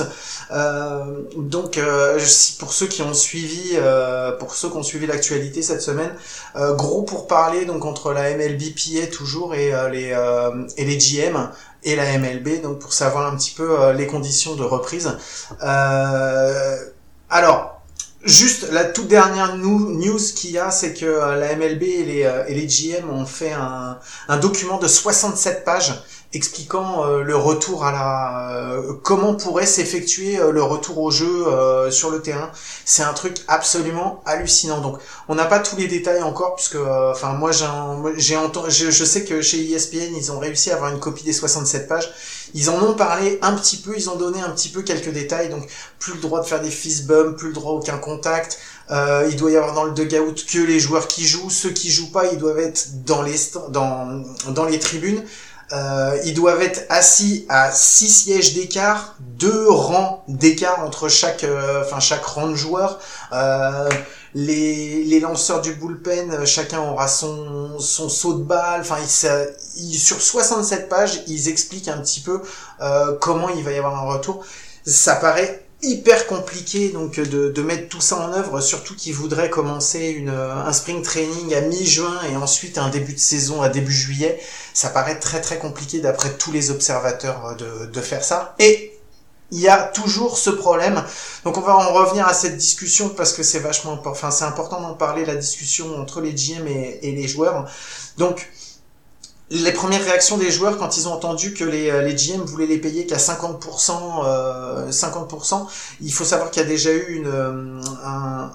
Euh, 0.52 1.24
donc, 1.36 1.78
euh, 1.78 2.20
pour 2.60 2.74
ceux 2.74 2.88
qui 2.88 3.02
ont 3.02 3.14
suivi, 3.14 3.72
euh, 3.74 4.32
pour 4.34 4.56
ceux 4.56 4.70
qui 4.70 4.78
ont 4.78 4.84
suivi 4.84 5.06
l'actualité 5.08 5.62
cette 5.62 5.82
semaine, 5.82 6.14
euh, 6.56 6.74
gros 6.74 7.04
pour 7.04 7.28
parler 7.28 7.66
donc 7.66 7.86
entre 7.86 8.14
la 8.14 8.36
MLBPA 8.36 9.08
toujours 9.12 9.56
et 9.56 9.74
euh, 9.74 9.90
les 9.90 10.12
euh, 10.14 10.66
et 10.78 10.86
les 10.86 10.98
GM 10.98 11.50
et 11.84 11.96
la 11.96 12.18
MLB, 12.18 12.62
donc 12.62 12.80
pour 12.80 12.94
savoir 12.94 13.32
un 13.32 13.36
petit 13.36 13.52
peu 13.52 13.92
les 13.94 14.08
conditions 14.08 14.56
de 14.56 14.64
reprise. 14.64 15.12
Alors. 17.30 17.74
Juste 18.24 18.72
la 18.72 18.84
toute 18.84 19.08
dernière 19.08 19.56
news 19.56 20.20
qu'il 20.36 20.52
y 20.52 20.58
a, 20.58 20.70
c'est 20.72 20.94
que 20.94 21.06
la 21.06 21.56
MLB 21.56 21.84
et 21.84 22.04
les, 22.04 22.44
et 22.48 22.56
les 22.56 22.68
GM 22.68 23.10
ont 23.10 23.28
fait 23.28 23.54
un, 23.54 24.00
un 24.28 24.38
document 24.38 24.80
de 24.80 24.88
67 24.88 25.64
pages 25.64 25.94
expliquant 26.34 27.06
euh, 27.06 27.24
le 27.24 27.36
retour 27.38 27.86
à 27.86 27.92
la 27.92 28.52
euh, 28.52 28.94
comment 29.02 29.36
pourrait 29.36 29.66
s'effectuer 29.66 30.38
euh, 30.38 30.52
le 30.52 30.62
retour 30.62 30.98
au 31.00 31.10
jeu 31.10 31.46
sur 31.90 32.10
le 32.10 32.22
terrain. 32.22 32.52
C'est 32.86 33.04
un 33.04 33.14
truc 33.14 33.38
absolument 33.48 34.22
hallucinant. 34.26 34.82
Donc 34.82 35.00
on 35.30 35.36
n'a 35.36 35.46
pas 35.46 35.60
tous 35.60 35.78
les 35.78 35.88
détails 35.88 36.22
encore 36.22 36.56
puisque 36.56 36.76
enfin 36.76 37.34
moi 37.34 37.52
j'ai 38.18 38.36
entendu 38.36 38.72
je, 38.72 39.06
sais 39.06 39.24
que 39.24 39.42
chez 39.42 39.72
ESPN 39.72 40.16
ils 40.16 40.32
ont 40.32 40.40
réussi 40.40 40.72
à 40.72 40.76
avoir 40.76 40.92
une 40.92 41.00
copie 41.00 41.24
des 41.24 41.34
67 41.34 41.88
pages. 41.88 42.12
Ils 42.54 42.70
en 42.70 42.82
ont 42.82 42.94
parlé 42.94 43.40
un 43.42 43.54
petit 43.54 43.78
peu, 43.78 43.94
ils 43.96 44.10
ont 44.10 44.16
donné 44.16 44.42
un 44.42 44.50
petit 44.50 44.70
peu 44.70 44.82
quelques 44.82 45.12
détails. 45.12 45.50
Donc 45.50 45.68
plus 46.00 46.14
le 46.14 46.20
droit 46.20 46.42
de 46.42 46.46
faire 46.46 46.62
des 46.62 46.72
fist 46.72 47.08
bumps, 47.08 47.38
plus 47.38 47.50
le 47.50 47.54
droit 47.54 47.72
à 47.72 47.76
aucun 47.76 47.98
contact. 47.98 48.60
Il 48.90 49.36
doit 49.36 49.52
y 49.52 49.58
avoir 49.58 49.74
dans 49.74 49.84
le 49.84 49.92
dugout 49.92 50.46
que 50.50 50.60
les 50.60 50.80
joueurs 50.80 51.08
qui 51.08 51.26
jouent. 51.26 51.50
Ceux 51.50 51.72
qui 51.72 51.90
jouent 51.90 52.12
pas, 52.12 52.28
ils 52.28 52.38
doivent 52.38 52.60
être 52.60 53.04
dans 53.06 53.22
les 53.22 53.36
dans 53.70 54.24
dans 54.50 54.66
les 54.66 54.80
tribunes. 54.80 55.24
Euh, 55.74 56.18
ils 56.24 56.34
doivent 56.34 56.62
être 56.62 56.86
assis 56.90 57.46
à 57.50 57.72
six 57.72 58.10
sièges 58.10 58.54
d'écart, 58.54 59.16
deux 59.20 59.70
rangs 59.70 60.24
d'écart 60.28 60.80
entre 60.86 61.10
chaque, 61.10 61.44
euh, 61.44 61.84
enfin 61.86 62.00
chaque 62.00 62.24
rang 62.24 62.48
de 62.48 62.56
joueurs. 62.56 63.00
Euh, 63.34 63.90
les, 64.34 65.04
les 65.04 65.20
lanceurs 65.20 65.62
du 65.62 65.74
bullpen, 65.74 66.32
euh, 66.32 66.46
chacun 66.46 66.80
aura 66.80 67.08
son, 67.08 67.80
son 67.80 68.08
saut 68.08 68.36
de 68.36 68.44
balle. 68.44 68.82
Enfin, 68.82 68.98
sur 69.06 70.22
67 70.22 70.90
pages, 70.90 71.24
ils 71.28 71.50
expliquent 71.50 71.88
un 71.88 71.98
petit 71.98 72.22
peu 72.22 72.42
euh, 72.82 73.18
comment 73.20 73.50
il 73.50 73.64
va 73.64 73.72
y 73.72 73.78
avoir 73.78 73.96
un 73.96 74.14
retour. 74.14 74.46
Ça 74.86 75.16
paraît 75.16 75.67
hyper 75.82 76.26
compliqué 76.28 76.90
donc 76.90 77.20
de, 77.20 77.50
de 77.50 77.62
mettre 77.62 77.90
tout 77.90 78.02
ça 78.02 78.18
en 78.18 78.34
œuvre, 78.34 78.62
surtout 78.62 78.96
qu'ils 78.96 79.14
voudraient 79.14 79.50
commencer 79.50 80.08
une, 80.08 80.30
un 80.30 80.74
spring 80.74 81.02
training 81.02 81.54
à 81.54 81.62
mi-juin 81.62 82.20
et 82.32 82.36
ensuite 82.36 82.78
un 82.78 82.90
début 82.90 83.14
de 83.14 83.20
saison 83.20 83.62
à 83.62 83.70
début 83.70 83.92
juillet. 83.92 84.40
Ça 84.74 84.90
paraît 84.90 85.20
très 85.20 85.42
très 85.42 85.60
compliqué 85.60 86.00
d'après 86.00 86.36
tous 86.38 86.52
les 86.52 86.72
observateurs 86.72 87.56
de, 87.58 87.86
de 87.86 88.02
faire 88.02 88.24
ça. 88.24 88.56
Et 88.60 88.94
il 89.52 89.62
y 89.62 89.70
a 89.70 89.78
toujours 89.84 90.38
ce 90.38 90.50
problème. 90.50 91.04
Donc 91.46 91.58
on 91.58 91.62
va 91.62 91.76
en 91.76 91.94
revenir 91.94 92.28
à 92.28 92.34
cette 92.34 92.58
discussion 92.58 93.10
parce 93.10 93.34
que 93.34 93.44
c'est 93.44 93.60
vachement. 93.60 94.02
Enfin, 94.06 94.32
c'est 94.32 94.46
important 94.46 94.82
d'en 94.82 94.94
parler, 94.96 95.26
la 95.26 95.36
discussion 95.36 95.96
entre 96.02 96.22
les 96.22 96.34
GM 96.34 96.68
et 96.68 97.12
les 97.12 97.28
joueurs. 97.28 97.70
Donc, 98.18 98.50
les 99.50 99.72
premières 99.72 100.04
réactions 100.04 100.38
des 100.38 100.52
joueurs 100.52 100.78
quand 100.78 100.98
ils 100.98 101.08
ont 101.08 101.14
entendu 101.14 101.54
que 101.54 101.64
les, 101.64 101.90
euh, 101.90 102.02
les 102.02 102.16
GM 102.16 102.42
voulaient 102.42 102.66
les 102.66 102.80
payer 102.80 103.06
qu'à 103.06 103.16
50%, 103.18 104.26
euh, 104.26 104.92
50%, 104.92 105.68
il 106.02 106.12
faut 106.12 106.26
savoir 106.26 106.52
qu'il 106.52 106.62
y 106.62 106.66
a 106.66 106.68
déjà 106.68 106.92
eu 106.92 107.16
une, 107.16 107.28
euh, 107.28 107.82
un, 108.04 108.52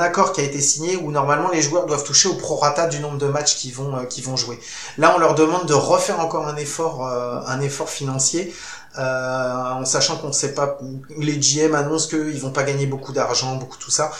accord 0.00 0.32
qui 0.32 0.40
a 0.40 0.44
été 0.44 0.60
signé 0.60 0.96
où 0.96 1.10
normalement 1.10 1.50
les 1.50 1.60
joueurs 1.60 1.84
doivent 1.84 2.04
toucher 2.04 2.30
au 2.30 2.34
prorata 2.34 2.86
du 2.86 3.00
nombre 3.00 3.18
de 3.18 3.26
matchs 3.26 3.56
qu'ils 3.56 3.74
vont, 3.74 3.94
euh, 3.96 4.36
jouer. 4.36 4.58
Là, 4.96 5.12
on 5.14 5.18
leur 5.18 5.34
demande 5.34 5.66
de 5.66 5.74
refaire 5.74 6.20
encore 6.20 6.48
un 6.48 6.56
effort, 6.56 7.06
euh, 7.06 7.40
financier. 7.86 8.54
Euh, 8.98 9.72
en 9.74 9.84
sachant 9.84 10.16
qu'on 10.16 10.28
ne 10.28 10.32
sait 10.32 10.54
pas, 10.54 10.78
les 11.18 11.38
GM 11.38 11.74
annoncent 11.74 12.08
qu'ils 12.08 12.40
vont 12.40 12.50
pas 12.50 12.62
gagner 12.64 12.86
beaucoup 12.86 13.12
d'argent, 13.12 13.56
beaucoup 13.56 13.76
tout 13.76 13.90
ça. 13.90 14.10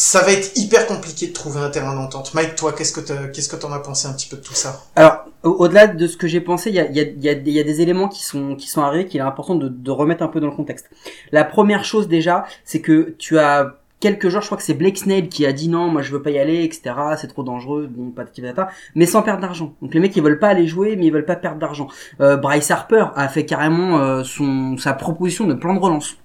Ça 0.00 0.22
va 0.22 0.30
être 0.30 0.56
hyper 0.56 0.86
compliqué 0.86 1.26
de 1.26 1.32
trouver 1.32 1.58
un 1.58 1.70
terrain 1.70 1.92
d'entente. 1.92 2.32
Mike, 2.32 2.54
toi, 2.54 2.72
qu'est-ce 2.72 2.92
que 2.92 3.00
qu'est-ce 3.32 3.48
que 3.48 3.56
t'en 3.56 3.72
as 3.72 3.80
pensé 3.80 4.06
un 4.06 4.12
petit 4.12 4.28
peu 4.28 4.36
de 4.36 4.42
tout 4.42 4.54
ça? 4.54 4.84
Alors, 4.94 5.24
au- 5.42 5.56
au-delà 5.64 5.88
de 5.88 6.06
ce 6.06 6.16
que 6.16 6.28
j'ai 6.28 6.40
pensé, 6.40 6.70
il 6.70 6.76
y 6.76 7.28
a, 7.28 7.34
des 7.34 7.80
éléments 7.80 8.06
qui 8.06 8.22
sont 8.22 8.54
qui 8.54 8.68
sont 8.68 8.80
arrivés 8.80 9.06
qu'il 9.06 9.18
est 9.18 9.24
important 9.24 9.56
de, 9.56 9.66
de 9.66 9.90
remettre 9.90 10.22
un 10.22 10.28
peu 10.28 10.38
dans 10.38 10.46
le 10.46 10.54
contexte. 10.54 10.88
La 11.32 11.42
première 11.42 11.82
chose 11.84 12.06
déjà, 12.06 12.44
c'est 12.64 12.80
que 12.80 13.16
tu 13.18 13.40
as 13.40 13.74
quelques 13.98 14.28
jours, 14.28 14.40
je 14.40 14.46
crois 14.46 14.56
que 14.58 14.62
c'est 14.62 14.74
Blake 14.74 14.98
Snell 14.98 15.28
qui 15.28 15.44
a 15.44 15.52
dit 15.52 15.68
non, 15.68 15.88
moi 15.88 16.02
je 16.02 16.12
veux 16.12 16.22
pas 16.22 16.30
y 16.30 16.38
aller, 16.38 16.62
etc. 16.62 16.94
C'est 17.20 17.26
trop 17.26 17.42
dangereux, 17.42 17.88
bon, 17.90 18.12
patati 18.12 18.40
patata, 18.40 18.68
mais 18.94 19.04
sans 19.06 19.22
perdre 19.22 19.40
d'argent. 19.40 19.74
Donc 19.82 19.94
les 19.94 19.98
mecs 19.98 20.14
ils 20.14 20.22
veulent 20.22 20.38
pas 20.38 20.46
aller 20.50 20.68
jouer, 20.68 20.94
mais 20.94 21.06
ils 21.06 21.12
veulent 21.12 21.26
pas 21.26 21.34
perdre 21.34 21.58
d'argent. 21.58 21.88
Euh, 22.20 22.36
Bryce 22.36 22.70
Harper 22.70 23.06
a 23.16 23.28
fait 23.28 23.44
carrément 23.46 23.98
euh, 23.98 24.22
son 24.22 24.76
sa 24.78 24.92
proposition 24.92 25.44
de 25.48 25.54
plan 25.54 25.74
de 25.74 25.80
relance. 25.80 26.18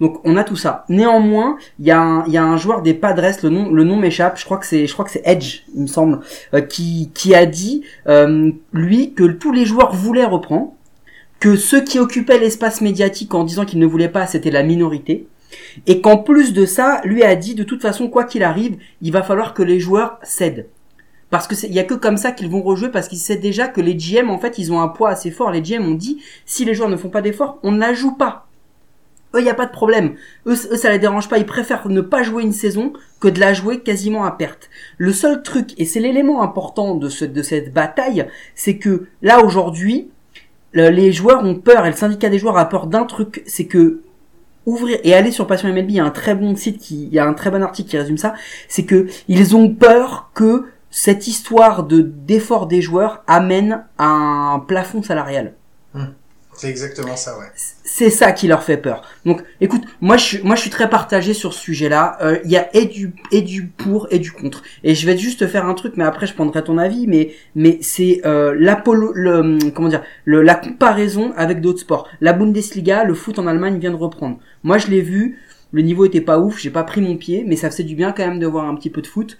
Donc 0.00 0.20
on 0.24 0.36
a 0.36 0.44
tout 0.44 0.56
ça. 0.56 0.84
Néanmoins, 0.88 1.56
il 1.78 1.86
y 1.86 1.90
a 1.90 2.00
un, 2.00 2.56
joueur 2.56 2.82
des 2.82 2.94
Padres, 2.94 3.36
le 3.42 3.48
nom 3.48 3.70
le 3.70 3.84
nom 3.84 3.96
m'échappe, 3.96 4.38
je 4.38 4.44
crois 4.44 4.58
que 4.58 4.66
c'est 4.66 4.86
je 4.86 4.92
crois 4.92 5.04
que 5.04 5.10
c'est 5.10 5.22
Edge, 5.24 5.62
il 5.74 5.82
me 5.82 5.86
semble, 5.86 6.20
euh, 6.52 6.60
qui 6.60 7.10
qui 7.14 7.34
a 7.34 7.46
dit 7.46 7.82
euh, 8.08 8.50
lui 8.72 9.14
que 9.14 9.24
tous 9.24 9.52
les 9.52 9.64
joueurs 9.64 9.94
voulaient 9.94 10.24
reprendre, 10.24 10.72
que 11.40 11.56
ceux 11.56 11.82
qui 11.82 11.98
occupaient 11.98 12.38
l'espace 12.38 12.80
médiatique 12.80 13.34
en 13.34 13.44
disant 13.44 13.64
qu'ils 13.64 13.78
ne 13.78 13.86
voulaient 13.86 14.08
pas, 14.08 14.26
c'était 14.26 14.50
la 14.50 14.62
minorité. 14.62 15.26
Et 15.86 16.00
qu'en 16.00 16.16
plus 16.16 16.52
de 16.52 16.66
ça, 16.66 17.00
lui 17.04 17.22
a 17.22 17.36
dit 17.36 17.54
de 17.54 17.62
toute 17.62 17.82
façon 17.82 18.08
quoi 18.08 18.24
qu'il 18.24 18.42
arrive, 18.42 18.76
il 19.02 19.12
va 19.12 19.22
falloir 19.22 19.54
que 19.54 19.62
les 19.62 19.78
joueurs 19.78 20.18
cèdent. 20.22 20.66
Parce 21.30 21.46
que 21.46 21.54
il 21.66 21.72
y 21.72 21.80
a 21.80 21.84
que 21.84 21.94
comme 21.94 22.16
ça 22.16 22.32
qu'ils 22.32 22.48
vont 22.48 22.62
rejouer 22.62 22.90
parce 22.90 23.08
qu'ils 23.08 23.18
savent 23.18 23.40
déjà 23.40 23.66
que 23.66 23.80
les 23.80 23.94
GM 23.94 24.30
en 24.30 24.38
fait 24.38 24.58
ils 24.58 24.72
ont 24.72 24.80
un 24.80 24.88
poids 24.88 25.10
assez 25.10 25.30
fort. 25.30 25.50
Les 25.50 25.62
GM 25.62 25.84
ont 25.84 25.94
dit 25.94 26.22
si 26.46 26.64
les 26.64 26.74
joueurs 26.74 26.88
ne 26.88 26.96
font 26.96 27.08
pas 27.08 27.22
d'efforts, 27.22 27.58
on 27.62 27.72
ne 27.72 27.80
la 27.80 27.94
joue 27.94 28.14
pas. 28.14 28.46
Eux, 29.34 29.40
il 29.40 29.44
n'y 29.44 29.50
a 29.50 29.54
pas 29.54 29.66
de 29.66 29.72
problème. 29.72 30.14
Eux, 30.46 30.52
eux, 30.72 30.76
ça 30.76 30.90
les 30.90 30.98
dérange 30.98 31.28
pas. 31.28 31.38
Ils 31.38 31.46
préfèrent 31.46 31.88
ne 31.88 32.00
pas 32.00 32.22
jouer 32.22 32.42
une 32.42 32.52
saison 32.52 32.92
que 33.20 33.28
de 33.28 33.40
la 33.40 33.52
jouer 33.52 33.80
quasiment 33.80 34.24
à 34.24 34.30
perte. 34.30 34.70
Le 34.98 35.12
seul 35.12 35.42
truc, 35.42 35.74
et 35.78 35.84
c'est 35.84 36.00
l'élément 36.00 36.42
important 36.42 36.94
de, 36.94 37.08
ce, 37.08 37.24
de 37.24 37.42
cette 37.42 37.72
bataille, 37.72 38.26
c'est 38.54 38.76
que 38.78 39.06
là, 39.22 39.44
aujourd'hui, 39.44 40.10
le- 40.72 40.88
les 40.90 41.12
joueurs 41.12 41.44
ont 41.44 41.54
peur, 41.56 41.84
et 41.86 41.90
le 41.90 41.96
syndicat 41.96 42.28
des 42.28 42.38
joueurs 42.38 42.56
a 42.58 42.68
peur 42.68 42.86
d'un 42.86 43.04
truc, 43.04 43.42
c'est 43.46 43.66
que 43.66 44.00
ouvrir 44.66 44.98
et 45.04 45.14
aller 45.14 45.30
sur 45.30 45.46
Passion 45.46 45.68
MLB, 45.68 45.90
il 45.90 45.96
y 45.96 46.00
a 46.00 46.04
un 46.04 46.10
très 46.10 46.34
bon 46.34 46.56
site 46.56 46.78
qui, 46.78 47.04
il 47.04 47.12
y 47.12 47.18
a 47.18 47.26
un 47.26 47.34
très 47.34 47.50
bon 47.50 47.62
article 47.62 47.90
qui 47.90 47.98
résume 47.98 48.16
ça, 48.16 48.34
c'est 48.68 48.84
que 48.84 49.06
ils 49.28 49.54
ont 49.56 49.68
peur 49.68 50.30
que 50.34 50.64
cette 50.90 51.26
histoire 51.26 51.84
de 51.84 52.00
d'effort 52.00 52.66
des 52.66 52.80
joueurs 52.80 53.22
amène 53.26 53.84
à 53.98 54.06
un 54.06 54.60
plafond 54.60 55.02
salarial. 55.02 55.54
C'est 56.56 56.68
exactement 56.68 57.16
ça, 57.16 57.38
ouais. 57.38 57.46
C'est 57.84 58.10
ça 58.10 58.32
qui 58.32 58.46
leur 58.46 58.62
fait 58.62 58.76
peur. 58.76 59.02
Donc, 59.24 59.42
écoute, 59.60 59.82
moi 60.00 60.16
je 60.16 60.24
suis, 60.24 60.42
moi 60.42 60.56
je 60.56 60.62
suis 60.62 60.70
très 60.70 60.88
partagé 60.88 61.34
sur 61.34 61.52
ce 61.52 61.60
sujet-là. 61.60 62.16
Euh, 62.22 62.38
Il 62.44 62.50
y 62.50 62.56
a 62.56 62.74
et 62.74 62.86
du 62.86 63.12
et 63.30 63.42
du 63.42 63.66
pour 63.66 64.08
et 64.10 64.18
du 64.18 64.32
contre. 64.32 64.62
Et 64.82 64.94
je 64.94 65.06
vais 65.06 65.16
juste 65.16 65.46
faire 65.46 65.66
un 65.66 65.74
truc, 65.74 65.94
mais 65.96 66.04
après 66.04 66.26
je 66.26 66.34
prendrai 66.34 66.62
ton 66.64 66.78
avis. 66.78 67.06
Mais 67.06 67.32
mais 67.54 67.78
c'est 67.82 68.20
euh, 68.24 68.54
l'apollo, 68.58 69.12
le 69.14 69.58
comment 69.70 69.88
dire, 69.88 70.02
le, 70.24 70.42
la 70.42 70.54
comparaison 70.54 71.32
avec 71.36 71.60
d'autres 71.60 71.80
sports. 71.80 72.08
La 72.20 72.32
Bundesliga, 72.32 73.04
le 73.04 73.14
foot 73.14 73.38
en 73.38 73.46
Allemagne 73.46 73.78
vient 73.78 73.90
de 73.90 73.96
reprendre. 73.96 74.38
Moi 74.62 74.78
je 74.78 74.88
l'ai 74.88 75.02
vu. 75.02 75.38
Le 75.72 75.82
niveau 75.82 76.04
était 76.04 76.20
pas 76.20 76.38
ouf, 76.38 76.60
j'ai 76.60 76.70
pas 76.70 76.84
pris 76.84 77.00
mon 77.00 77.16
pied, 77.16 77.44
mais 77.44 77.56
ça 77.56 77.68
faisait 77.68 77.82
du 77.82 77.96
bien 77.96 78.12
quand 78.12 78.24
même 78.24 78.38
de 78.38 78.46
voir 78.46 78.68
un 78.68 78.76
petit 78.76 78.90
peu 78.90 79.02
de 79.02 79.08
foot 79.08 79.36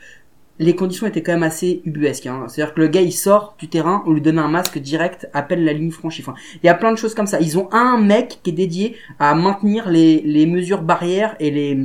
les 0.59 0.77
conditions 0.77 1.07
étaient 1.07 1.23
quand 1.23 1.33
même 1.33 1.43
assez 1.43 1.83
ubuesques. 1.85 2.27
Hein. 2.27 2.45
C'est-à-dire 2.49 2.75
que 2.75 2.81
le 2.81 2.89
gars, 2.89 3.01
il 3.01 3.13
sort 3.13 3.57
du 3.59 3.69
terrain, 3.69 4.03
on 4.07 4.13
lui 4.13 4.21
donne 4.21 4.39
un 4.39 4.49
masque 4.49 4.79
direct, 4.79 5.29
appelle 5.33 5.65
la 5.65 5.73
ligne 5.73 5.91
franchie. 5.91 6.23
Enfin, 6.23 6.35
il 6.63 6.67
y 6.67 6.69
a 6.69 6.75
plein 6.75 6.93
de 6.93 6.97
choses 6.97 7.15
comme 7.15 7.27
ça. 7.27 7.41
Ils 7.41 7.59
ont 7.59 7.69
un 7.73 7.99
mec 7.99 8.41
qui 8.43 8.51
est 8.51 8.55
dédié 8.55 8.97
à 9.19 9.35
maintenir 9.35 9.89
les, 9.89 10.21
les 10.21 10.47
mesures 10.47 10.83
barrières 10.83 11.37
et 11.41 11.51
les 11.51 11.79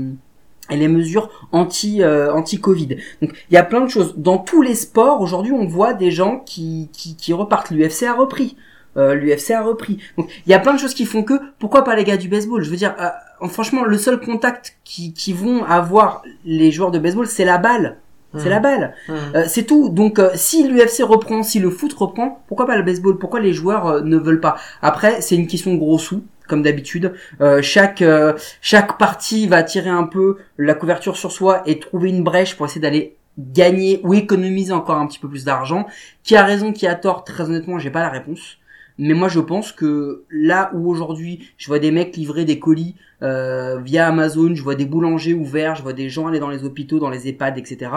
et 0.71 0.77
les 0.77 0.87
mesures 0.87 1.29
anti 1.51 2.03
euh, 2.03 2.31
anti 2.31 2.59
Covid. 2.59 2.97
Donc 3.21 3.31
il 3.49 3.53
y 3.53 3.57
a 3.57 3.63
plein 3.63 3.81
de 3.81 3.89
choses 3.89 4.13
dans 4.17 4.37
tous 4.37 4.61
les 4.61 4.75
sports 4.75 5.19
aujourd'hui 5.19 5.51
on 5.51 5.65
voit 5.65 5.95
des 5.95 6.11
gens 6.11 6.43
qui 6.45 6.89
qui, 6.93 7.15
qui 7.15 7.33
repartent 7.33 7.71
l'UFC 7.71 8.03
a 8.03 8.13
repris 8.13 8.55
euh, 8.97 9.13
l'UFC 9.15 9.51
a 9.51 9.63
repris. 9.63 9.97
Donc 10.17 10.29
il 10.45 10.51
y 10.51 10.53
a 10.53 10.59
plein 10.59 10.73
de 10.73 10.79
choses 10.79 10.93
qui 10.93 11.05
font 11.05 11.23
que 11.23 11.33
pourquoi 11.57 11.83
pas 11.83 11.95
les 11.95 12.03
gars 12.03 12.17
du 12.17 12.27
baseball? 12.27 12.61
Je 12.61 12.69
veux 12.69 12.75
dire 12.75 12.95
euh, 12.99 13.47
franchement 13.47 13.83
le 13.83 13.97
seul 13.97 14.19
contact 14.19 14.77
qui 14.83 15.13
qui 15.13 15.33
vont 15.33 15.63
avoir 15.63 16.21
les 16.45 16.71
joueurs 16.71 16.91
de 16.91 16.99
baseball 16.99 17.25
c'est 17.27 17.45
la 17.45 17.57
balle. 17.57 17.97
C'est 18.37 18.49
la 18.49 18.59
balle. 18.59 18.93
Mhm. 19.07 19.15
Euh, 19.35 19.43
c'est 19.47 19.63
tout. 19.63 19.89
Donc 19.89 20.19
euh, 20.19 20.29
si 20.35 20.67
l'UFC 20.67 21.01
reprend, 21.01 21.41
si 21.41 21.59
le 21.59 21.71
foot 21.71 21.93
reprend, 21.93 22.43
pourquoi 22.47 22.67
pas 22.67 22.77
le 22.77 22.83
baseball? 22.83 23.17
Pourquoi 23.17 23.39
les 23.39 23.53
joueurs 23.53 23.87
euh, 23.87 24.01
ne 24.01 24.17
veulent 24.17 24.39
pas? 24.39 24.55
Après, 24.83 25.21
c'est 25.21 25.35
une 25.35 25.47
question 25.47 25.73
de 25.73 25.79
gros 25.79 25.97
sous, 25.97 26.23
comme 26.47 26.61
d'habitude. 26.61 27.13
Euh, 27.41 27.63
chaque 27.63 28.03
euh, 28.03 28.33
chaque 28.61 28.99
partie 28.99 29.47
va 29.47 29.63
tirer 29.63 29.89
un 29.89 30.03
peu 30.03 30.37
la 30.59 30.75
couverture 30.75 31.17
sur 31.17 31.31
soi 31.31 31.63
et 31.65 31.79
trouver 31.79 32.09
une 32.09 32.23
brèche 32.23 32.55
pour 32.55 32.67
essayer 32.67 32.81
d'aller 32.81 33.15
gagner 33.39 33.99
ou 34.03 34.13
économiser 34.13 34.73
encore 34.73 34.97
un 34.97 35.07
petit 35.07 35.17
peu 35.17 35.27
plus 35.27 35.43
d'argent. 35.43 35.87
Qui 36.23 36.35
a 36.35 36.43
raison, 36.43 36.71
qui 36.71 36.85
a 36.85 36.93
tort? 36.93 37.23
Très 37.23 37.45
honnêtement, 37.45 37.79
j'ai 37.79 37.89
pas 37.89 38.01
la 38.01 38.09
réponse. 38.09 38.58
Mais 39.01 39.13
moi, 39.13 39.29
je 39.29 39.39
pense 39.39 39.71
que 39.71 40.25
là 40.29 40.71
où 40.73 40.89
aujourd'hui, 40.89 41.49
je 41.57 41.67
vois 41.67 41.79
des 41.79 41.89
mecs 41.89 42.17
livrer 42.17 42.43
des 42.43 42.59
colis 42.59 42.95
euh, 43.21 43.79
via 43.79 44.05
Amazon, 44.07 44.53
je 44.53 44.61
vois 44.61 44.75
des 44.75 44.85
boulangers 44.85 45.33
ouverts, 45.33 45.75
je 45.75 45.83
vois 45.83 45.93
des 45.93 46.09
gens 46.09 46.27
aller 46.27 46.39
dans 46.39 46.49
les 46.49 46.65
hôpitaux, 46.65 46.99
dans 46.99 47.09
les 47.09 47.29
EHPAD, 47.29 47.57
etc. 47.57 47.91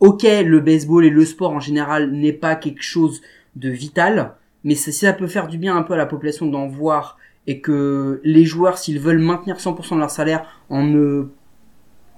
Ok, 0.00 0.24
le 0.24 0.58
baseball 0.58 1.04
et 1.04 1.10
le 1.10 1.24
sport 1.24 1.52
en 1.52 1.60
général 1.60 2.10
n'est 2.10 2.32
pas 2.32 2.56
quelque 2.56 2.82
chose 2.82 3.22
de 3.54 3.70
vital, 3.70 4.34
mais 4.64 4.74
si 4.74 4.92
ça 4.92 5.12
peut 5.12 5.28
faire 5.28 5.46
du 5.46 5.56
bien 5.56 5.76
un 5.76 5.82
peu 5.82 5.94
à 5.94 5.96
la 5.96 6.06
population 6.06 6.46
d'en 6.46 6.66
voir 6.66 7.16
et 7.46 7.60
que 7.60 8.20
les 8.24 8.44
joueurs, 8.44 8.78
s'ils 8.78 8.98
veulent 8.98 9.20
maintenir 9.20 9.56
100% 9.56 9.94
de 9.94 10.00
leur 10.00 10.10
salaire 10.10 10.44
en 10.68 10.82
ne 10.82 11.28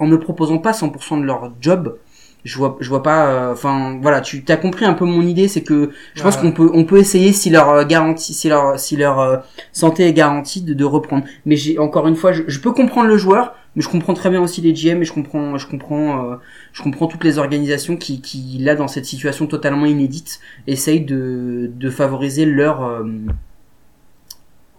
en 0.00 0.06
ne 0.06 0.16
proposant 0.16 0.58
pas 0.58 0.70
100% 0.70 1.20
de 1.20 1.24
leur 1.24 1.52
job, 1.60 1.98
je 2.44 2.56
vois 2.56 2.76
je 2.80 2.88
vois 2.88 3.02
pas 3.02 3.26
euh, 3.28 3.52
enfin 3.52 3.98
voilà 4.00 4.20
tu 4.20 4.44
as 4.48 4.56
compris 4.56 4.84
un 4.84 4.94
peu 4.94 5.04
mon 5.04 5.22
idée 5.22 5.48
c'est 5.48 5.62
que 5.62 5.90
je 6.14 6.22
pense 6.22 6.36
Ouais. 6.36 6.42
qu'on 6.42 6.52
peut 6.52 6.70
on 6.72 6.84
peut 6.84 6.98
essayer 6.98 7.32
si 7.32 7.50
leur 7.50 7.68
euh, 7.70 7.84
garantie 7.84 8.32
si 8.34 8.48
leur 8.48 8.78
si 8.78 8.96
leur 8.96 9.18
euh, 9.20 9.36
santé 9.72 10.06
est 10.06 10.12
garantie 10.12 10.62
de, 10.62 10.72
de 10.74 10.84
reprendre 10.84 11.24
mais 11.46 11.56
j'ai 11.56 11.78
encore 11.78 12.06
une 12.06 12.16
fois 12.16 12.32
je, 12.32 12.42
je 12.46 12.60
peux 12.60 12.72
comprendre 12.72 13.08
le 13.08 13.16
joueur 13.16 13.54
mais 13.76 13.82
je 13.82 13.88
comprends 13.88 14.14
très 14.14 14.30
bien 14.30 14.40
aussi 14.40 14.60
les 14.60 14.72
GM 14.72 15.02
et 15.02 15.04
je 15.04 15.12
comprends 15.12 15.58
je 15.58 15.66
comprends 15.66 16.32
euh, 16.32 16.36
je 16.72 16.82
comprends 16.82 17.06
toutes 17.08 17.24
les 17.24 17.38
organisations 17.38 17.96
qui 17.96 18.20
qui 18.20 18.58
là 18.60 18.74
dans 18.76 18.88
cette 18.88 19.04
situation 19.04 19.46
totalement 19.46 19.86
inédite 19.86 20.40
essayent 20.66 21.04
de 21.04 21.70
de 21.74 21.90
favoriser 21.90 22.44
leur 22.46 22.84
euh, 22.84 23.04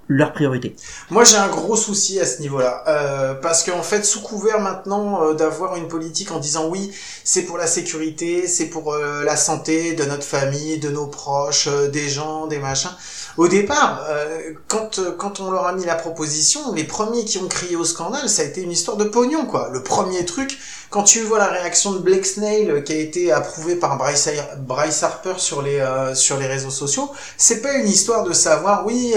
leur 0.10 0.34
priorité 0.34 0.75
Moi, 1.12 1.24
j'ai 1.24 1.38
un 1.38 1.48
gros 1.48 1.75
souci 1.75 2.20
à 2.20 2.25
ce 2.25 2.42
niveau-là, 2.42 2.84
euh, 2.88 3.36
parce 3.36 3.63
qu'en 3.63 3.84
fait, 3.84 4.04
sous 4.04 4.22
couvert 4.22 4.60
maintenant 4.60 5.24
euh, 5.24 5.34
d'avoir 5.36 5.75
une 5.75 5.88
politique 5.88 6.32
en 6.32 6.39
disant 6.39 6.68
oui, 6.68 6.92
c'est 7.24 7.44
pour 7.44 7.60
la 7.60 7.68
sécurité, 7.68 8.48
c'est 8.48 8.66
pour 8.66 8.92
euh, 8.92 9.24
la 9.24 9.38
santé 9.38 9.94
de 9.94 10.04
notre 10.06 10.24
famille, 10.24 10.80
de 10.80 10.89
nos 10.89 11.06
proches, 11.06 11.68
euh, 11.68 11.88
des 11.89 12.10
gens, 12.10 12.48
des 12.48 12.58
machins. 12.58 12.89
Au 13.38 13.48
départ, 13.48 14.04
euh, 14.10 14.54
quand 14.68 14.98
euh, 14.98 15.12
quand 15.16 15.39
on 15.39 15.51
leur 15.51 15.68
a 15.68 15.74
mis 15.74 15.86
la 15.86 15.96
proposition, 15.96 16.74
les 16.74 16.84
premiers 16.84 17.24
qui 17.24 17.38
ont 17.38 17.48
crié 17.48 17.75
au 17.75 17.86
scandale, 17.86 18.28
ça 18.28 18.42
a 18.42 18.46
été 18.46 18.62
une 18.62 18.72
histoire 18.72 18.98
de 18.98 19.04
pognon, 19.04 19.46
quoi. 19.46 19.70
Le 19.72 19.84
premier 19.84 20.25
truc, 20.25 20.58
quand 20.89 21.04
tu 21.04 21.22
vois 21.22 21.38
la 21.38 21.48
réaction 21.48 21.92
de 21.94 22.00
Blake 22.00 22.25
Snail 22.25 22.84
qui 22.84 22.94
a 22.94 22.98
été 22.98 23.32
approuvé 23.32 23.75
par 23.75 23.98
Bryce, 23.98 24.28
Bryce 24.58 25.04
Harper 25.04 25.36
sur 25.38 25.62
les 25.62 25.80
sur 26.16 26.38
les 26.38 26.48
réseaux 26.48 26.72
sociaux, 26.72 27.12
c'est 27.38 27.62
pas 27.62 27.74
une 27.74 27.88
histoire 27.88 28.24
de 28.24 28.34
savoir 28.34 28.86
oui. 28.86 29.13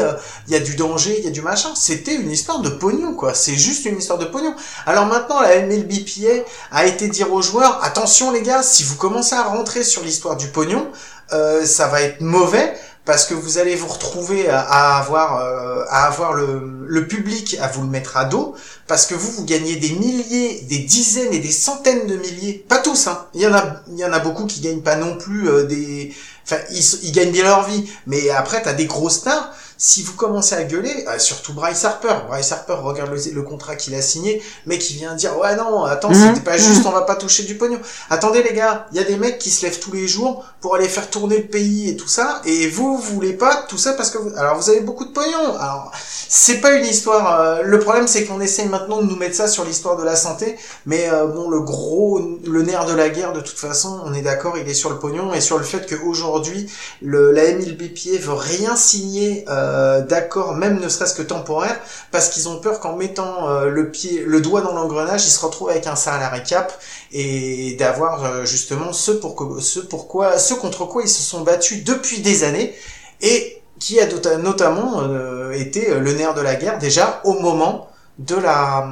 il 0.47 0.53
y 0.53 0.57
a 0.57 0.61
du 0.61 0.77
il 1.19 1.25
y 1.25 1.29
a 1.29 1.31
du 1.31 1.43
machin. 1.43 1.71
C'était 1.75 2.15
une 2.15 2.31
histoire 2.31 2.61
de 2.61 2.69
pognon, 2.69 3.15
quoi. 3.15 3.35
C'est 3.35 3.55
juste 3.55 3.85
une 3.85 3.99
histoire 3.99 4.19
de 4.19 4.25
pognon. 4.25 4.55
Alors 4.87 5.07
maintenant, 5.07 5.41
la 5.41 5.61
MLBPA 5.61 6.45
a 6.71 6.87
été 6.87 7.09
dire 7.09 7.33
aux 7.33 7.43
joueurs, 7.43 7.83
attention 7.83 8.31
les 8.31 8.43
gars, 8.43 8.63
si 8.63 8.83
vous 8.83 8.97
commencez 8.97 9.35
à 9.35 9.43
rentrer 9.45 9.85
sur 9.85 10.03
l'histoire 10.03 10.37
du 10.37 10.49
pognon, 10.49 10.89
euh, 11.33 11.65
ça 11.65 11.89
va 11.89 12.03
être 12.03 12.21
mauvais 12.21 12.75
parce 13.05 13.25
que 13.25 13.35
vous 13.35 13.59
allez 13.59 13.75
vous 13.75 13.89
retrouver 13.89 14.49
à, 14.49 14.61
à 14.61 14.99
avoir 14.99 15.41
euh, 15.41 15.85
à 15.89 16.07
avoir 16.07 16.35
le, 16.35 16.85
le 16.87 17.09
public 17.09 17.57
à 17.61 17.67
vous 17.69 17.83
le 17.83 17.89
mettre 17.89 18.17
à 18.17 18.25
dos 18.25 18.55
parce 18.87 19.07
que 19.07 19.15
vous 19.15 19.31
vous 19.33 19.45
gagnez 19.45 19.77
des 19.77 19.91
milliers, 19.91 20.61
des 20.69 20.79
dizaines 20.79 21.33
et 21.33 21.41
des 21.41 21.51
centaines 21.51 22.07
de 22.07 22.17
milliers, 22.17 22.65
pas 22.69 22.79
tous 22.79 23.09
hein. 23.09 23.27
Il 23.35 23.41
y 23.41 23.47
en 23.47 23.55
a 23.55 23.83
il 23.89 23.99
y 23.99 24.05
en 24.05 24.13
a 24.13 24.21
beaucoup 24.21 24.47
qui 24.47 24.61
gagnent 24.61 24.83
pas 24.83 24.97
non 24.97 25.17
plus 25.17 25.49
euh, 25.49 25.65
des 25.65 26.15
enfin 26.45 26.59
ils, 26.71 27.05
ils 27.05 27.13
gagnent 27.13 27.33
bien 27.33 27.45
leur 27.45 27.65
vie, 27.65 27.91
mais 28.07 28.31
après 28.31 28.63
t'as 28.63 28.73
des 28.73 28.87
gros 28.87 29.11
stars 29.11 29.53
si 29.85 30.05
vous 30.05 30.13
commencez 30.13 30.55
à 30.55 30.63
gueuler, 30.63 31.05
euh, 31.09 31.19
surtout 31.19 31.55
Bryce 31.55 31.85
Harper, 31.85 32.15
Bryce 32.29 32.53
Harper 32.53 32.75
regarde 32.75 33.11
le, 33.11 33.21
le 33.33 33.43
contrat 33.43 33.75
qu'il 33.75 33.97
a 33.97 34.01
signé, 34.01 34.41
mais 34.65 34.79
qui 34.79 34.95
vient 34.95 35.15
dire 35.17 35.37
ouais 35.39 35.57
non, 35.57 35.83
attends, 35.83 36.11
Mhm. 36.11 36.29
c'était 36.29 36.41
pas 36.51 36.57
juste, 36.57 36.87
on 36.87 36.93
va 36.93 37.01
pas 37.03 37.17
toucher 37.17 37.43
du 37.43 37.57
pognon. 37.59 37.81
Attendez 38.09 38.45
les 38.45 38.53
gars, 38.53 38.87
il 38.93 38.99
y 38.99 39.01
a 39.01 39.05
des 39.05 39.17
mecs 39.17 39.39
qui 39.41 39.51
se 39.51 39.67
lèvent 39.67 39.81
tous 39.81 39.91
les 39.93 40.07
jours 40.07 40.45
pour 40.61 40.77
aller 40.77 40.89
faire 40.89 41.11
tourner 41.11 41.39
le 41.39 41.49
pays 41.49 41.91
et 41.91 41.97
tout 41.97 42.07
ça, 42.07 42.41
et 42.45 42.69
vous, 42.69 42.97
vous 42.97 43.15
voulez 43.15 43.33
pas 43.33 43.65
tout 43.69 43.77
ça 43.77 43.95
parce 43.95 44.11
que 44.11 44.19
vous, 44.19 44.31
alors 44.37 44.57
vous 44.57 44.71
avez 44.71 44.83
beaucoup 44.83 45.05
de 45.05 45.11
pognon. 45.13 45.57
Alors 45.59 45.91
c'est 46.29 46.61
pas 46.61 46.73
une 46.75 46.87
histoire. 46.87 47.41
euh, 47.41 47.63
le 47.65 47.79
problème 47.81 48.07
c'est 48.07 48.25
qu'on 48.25 48.41
essaye 48.41 48.69
maintenant 48.69 49.03
de 49.03 49.07
nous 49.07 49.17
mettre 49.17 49.35
ça 49.35 49.49
sur 49.49 49.65
l'histoire 49.65 49.97
de 49.97 50.05
la 50.05 50.15
santé, 50.15 50.57
mais 50.87 51.09
euh, 51.11 51.27
bon 51.27 51.51
le 51.51 51.59
gros, 51.61 52.21
le 52.47 52.63
nerf 52.63 52.87
de 52.87 52.95
la 52.95 53.09
guerre 53.09 53.33
de 53.33 53.41
toute 53.41 53.59
façon, 53.59 54.01
on 54.07 54.15
est 54.15 54.23
d'accord, 54.23 54.57
il 54.59 54.69
est 54.69 54.75
sur 54.75 54.91
le 54.91 54.99
pognon 55.01 55.35
et 55.35 55.41
sur 55.41 55.59
le 55.59 55.65
fait 55.65 55.85
qu'aujourd'hui 55.93 56.71
le 57.01 57.33
la 57.33 57.43
MLBPA 57.53 58.19
veut 58.21 58.33
rien 58.35 58.77
signer 58.77 59.45
euh, 59.49 59.71
d'accord, 60.03 60.55
même 60.55 60.81
ne 60.81 60.89
serait-ce 60.89 61.15
que 61.15 61.23
temporaire, 61.23 61.79
parce 62.11 62.29
qu'ils 62.31 62.49
ont 62.49 62.59
peur 62.61 62.81
qu'en 62.81 62.97
mettant 62.97 63.49
euh, 63.49 63.69
le 63.69 63.91
pied, 63.91 64.23
le 64.27 64.41
doigt 64.41 64.61
dans 64.61 64.75
l'engrenage, 64.75 65.25
ils 65.27 65.31
se 65.31 65.45
retrouvent 65.45 65.71
avec 65.71 65.87
un 65.87 65.97
salarié 65.97 66.43
cap 66.43 66.73
et 67.13 67.77
d'avoir 67.79 68.25
euh, 68.25 68.45
justement 68.45 68.93
ce 68.93 69.13
pour 69.13 69.35
que- 69.37 69.61
ce 69.61 69.81
pourquoi, 69.81 70.39
ce 70.39 70.55
contre 70.55 70.85
quoi 70.87 71.03
ils 71.03 71.09
se 71.09 71.23
sont 71.23 71.43
battus 71.43 71.85
depuis 71.85 72.21
des 72.21 72.45
années 72.45 72.75
et 73.21 73.63
qui 73.81 74.01
a 74.01 74.07
notamment 74.39 75.03
euh, 75.03 75.53
été 75.53 75.91
euh, 75.91 76.01
le 76.01 76.13
nerf 76.15 76.35
de 76.35 76.41
la 76.41 76.55
guerre 76.57 76.79
déjà 76.79 77.21
au 77.25 77.35
moment 77.35 77.89
de 78.19 78.37
la 78.37 78.89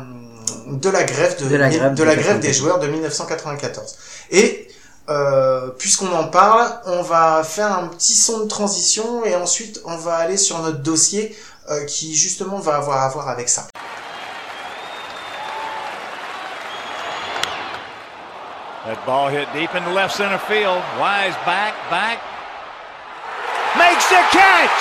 de 0.66 0.88
la 0.88 1.02
grève 1.04 1.36
de, 1.42 1.48
De 1.48 1.56
la 1.56 1.68
grève 1.68 1.94
de 1.94 2.02
la 2.04 2.14
grève 2.14 2.40
des 2.40 2.48
94. 2.52 2.56
joueurs 2.56 2.78
de 2.78 2.86
1994 2.86 3.96
et 4.30 4.68
euh, 5.08 5.68
puisqu'on 5.78 6.12
en 6.12 6.24
parle, 6.28 6.70
on 6.86 7.02
va 7.02 7.42
faire 7.42 7.72
un 7.72 7.88
petit 7.88 8.14
son 8.14 8.40
de 8.40 8.48
transition 8.48 9.24
et 9.24 9.34
ensuite 9.34 9.80
on 9.84 9.96
va 9.96 10.16
aller 10.16 10.36
sur 10.36 10.58
notre 10.60 10.78
dossier 10.78 11.36
euh, 11.70 11.84
qui 11.86 12.14
justement 12.14 12.58
va 12.58 12.76
avoir 12.76 13.02
à 13.02 13.08
voir 13.08 13.28
avec 13.28 13.48
ça. 13.48 13.66
That 18.86 19.04
ball 19.04 19.30
hit 19.30 19.46
deep 19.52 19.74
into 19.74 19.92
left 19.92 20.14
center 20.14 20.38
field. 20.38 20.82
Wise 20.98 21.36
back, 21.44 21.74
back. 21.90 22.18
Makes 23.78 24.08
the 24.08 24.22
catch! 24.32 24.78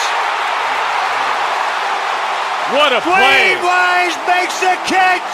What 2.74 2.94
a 2.94 3.02
play! 3.02 3.58
Wise 3.62 4.18
makes 4.26 4.60
the 4.62 4.78
catch! 4.86 5.30